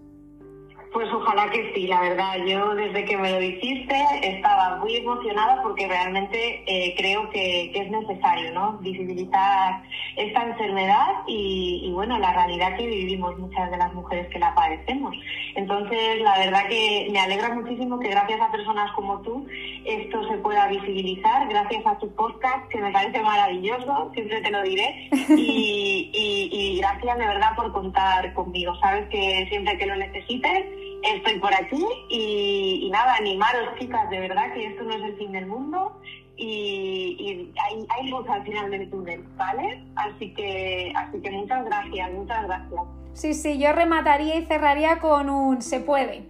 Pues 0.93 1.13
ojalá 1.13 1.51
que 1.51 1.73
sí, 1.75 1.87
la 1.87 2.01
verdad. 2.01 2.37
Yo 2.47 2.75
desde 2.75 3.05
que 3.05 3.17
me 3.17 3.31
lo 3.31 3.39
dijiste 3.39 3.95
estaba 4.23 4.77
muy 4.77 4.97
emocionada 4.97 5.63
porque 5.63 5.87
realmente 5.87 6.63
eh, 6.67 6.95
creo 6.97 7.29
que, 7.31 7.71
es 7.75 7.91
necesario 7.91 8.53
¿no? 8.53 8.79
visibilizar 8.79 9.83
esta 10.17 10.45
enfermedad 10.45 11.09
y, 11.27 11.91
bueno, 11.93 12.19
la 12.19 12.33
realidad 12.33 12.77
que 12.77 12.87
vivimos 12.87 13.39
muchas 13.39 13.71
de 13.71 13.77
las 13.77 13.93
mujeres 13.93 14.29
que 14.29 14.39
la 14.39 14.55
padecemos. 14.55 15.15
Entonces, 15.55 16.21
la 16.23 16.39
verdad 16.39 16.67
que 16.69 17.09
me 17.13 17.21
alegra 17.21 17.55
muchísimo 17.55 18.01
que 18.01 18.09
gracias 18.09 18.41
a 18.41 18.51
personas 18.51 18.91
como 18.93 19.21
tú 19.21 19.47
esto 19.85 20.27
se 20.29 20.39
pueda 20.39 20.69
visibilizar, 20.69 21.49
gracias 21.49 21.87
a 21.87 21.99
tu 21.99 22.13
podcast 22.15 22.69
que 22.69 22.79
me 22.79 22.91
parece 22.91 23.21
maravilloso, 23.23 24.11
siempre 24.15 24.41
te 24.41 24.51
lo 24.51 24.63
diré, 24.63 25.09
y, 25.37 26.11
y 26.13 26.79
gracias 26.79 27.19
de 27.19 27.27
verdad 27.27 27.55
por 27.57 27.73
contar 27.73 28.33
conmigo. 28.35 28.75
Sabes 28.81 29.09
que 29.09 29.47
siempre 29.49 29.79
que 29.79 29.87
lo 29.87 29.97
necesites, 29.97 30.78
estoy 31.03 31.39
por 31.39 31.53
aquí 31.55 31.85
y, 32.09 32.89
nada, 32.93 33.17
animaros 33.17 33.79
chicas, 33.79 34.09
de 34.11 34.21
verdad 34.21 34.53
que 34.55 34.67
esto 34.67 34.83
no 34.85 34.95
es 34.95 35.03
el 35.03 35.17
fin 35.17 35.33
del 35.33 35.47
mundo 35.47 36.01
y, 36.37 37.53
hay, 37.63 37.87
hay, 37.89 38.09
luz 38.11 38.29
al 38.29 38.45
final 38.45 38.71
del 38.71 38.89
túnel, 38.91 39.25
¿vale? 39.37 39.83
Así 39.97 40.33
que, 40.35 40.93
así 40.95 41.21
que 41.21 41.31
muchas 41.31 41.65
gracias, 41.65 42.13
muchas 42.13 42.47
gracias. 42.47 42.81
Sí, 43.13 43.35
sí, 43.35 43.59
yo 43.59 43.73
remataría 43.73 44.37
y 44.37 44.45
cerraría 44.45 45.01
con 45.01 45.29
un 45.29 45.61
se 45.63 45.81
puede. 45.81 46.25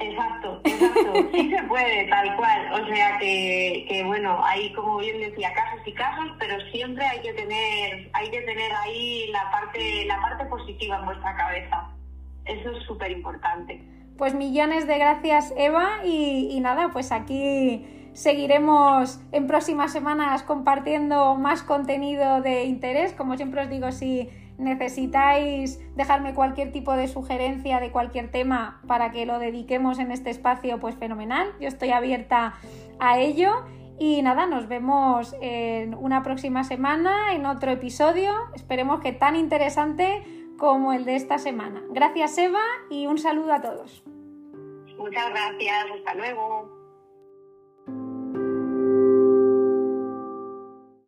Exacto, 0.00 0.60
exacto. 0.64 1.12
Sí 1.32 1.50
se 1.50 1.62
puede, 1.64 2.08
tal 2.08 2.36
cual. 2.36 2.82
O 2.82 2.86
sea 2.86 3.18
que, 3.18 3.86
que, 3.88 4.04
bueno, 4.04 4.38
hay 4.44 4.72
como 4.74 4.98
bien 4.98 5.18
decía 5.18 5.52
casos 5.54 5.80
y 5.86 5.92
casos, 5.92 6.30
pero 6.38 6.60
siempre 6.70 7.04
hay 7.04 7.20
que 7.20 7.32
tener, 7.32 8.10
hay 8.12 8.30
que 8.30 8.40
tener 8.42 8.72
ahí 8.72 9.28
la 9.32 9.50
parte, 9.50 10.04
la 10.06 10.20
parte 10.20 10.44
positiva 10.46 10.98
en 10.98 11.06
vuestra 11.06 11.36
cabeza. 11.36 11.97
Eso 12.48 12.70
es 12.70 12.82
súper 12.84 13.10
importante. 13.10 13.80
Pues 14.16 14.34
millones 14.34 14.88
de 14.88 14.98
gracias, 14.98 15.54
Eva, 15.56 16.04
y, 16.04 16.58
nada, 16.60 16.88
pues 16.92 17.12
aquí 17.12 17.86
seguiremos 18.14 19.20
en 19.30 19.46
próximas 19.46 19.92
semanas 19.92 20.42
compartiendo 20.42 21.36
más 21.36 21.62
contenido 21.62 22.40
de 22.40 22.64
interés. 22.64 23.12
Como 23.12 23.36
siempre 23.36 23.62
os 23.62 23.70
digo, 23.70 23.92
si 23.92 24.28
necesitáis 24.58 25.78
dejarme 25.94 26.34
cualquier 26.34 26.72
tipo 26.72 26.94
de 26.94 27.06
sugerencia 27.06 27.78
de 27.78 27.92
cualquier 27.92 28.32
tema 28.32 28.80
para 28.88 29.12
que 29.12 29.24
lo 29.24 29.38
dediquemos 29.38 30.00
en 30.00 30.10
este 30.10 30.30
espacio, 30.30 30.80
pues 30.80 30.96
fenomenal. 30.96 31.46
Yo 31.60 31.68
estoy 31.68 31.90
abierta 31.90 32.54
a 32.98 33.20
ello. 33.20 33.52
Y 34.00 34.22
nada, 34.22 34.46
nos 34.46 34.68
vemos 34.68 35.36
en 35.40 35.94
una 35.94 36.22
próxima 36.22 36.64
semana, 36.64 37.34
en 37.34 37.46
otro 37.46 37.70
episodio. 37.70 38.32
Esperemos 38.54 39.00
que 39.00 39.12
tan 39.12 39.36
interesante 39.36 40.37
como 40.58 40.92
el 40.92 41.04
de 41.04 41.16
esta 41.16 41.38
semana. 41.38 41.82
Gracias 41.88 42.36
Eva 42.36 42.62
y 42.90 43.06
un 43.06 43.16
saludo 43.16 43.54
a 43.54 43.62
todos. 43.62 44.02
Muchas 44.98 45.30
gracias, 45.30 45.86
hasta 45.96 46.14
luego. 46.14 46.77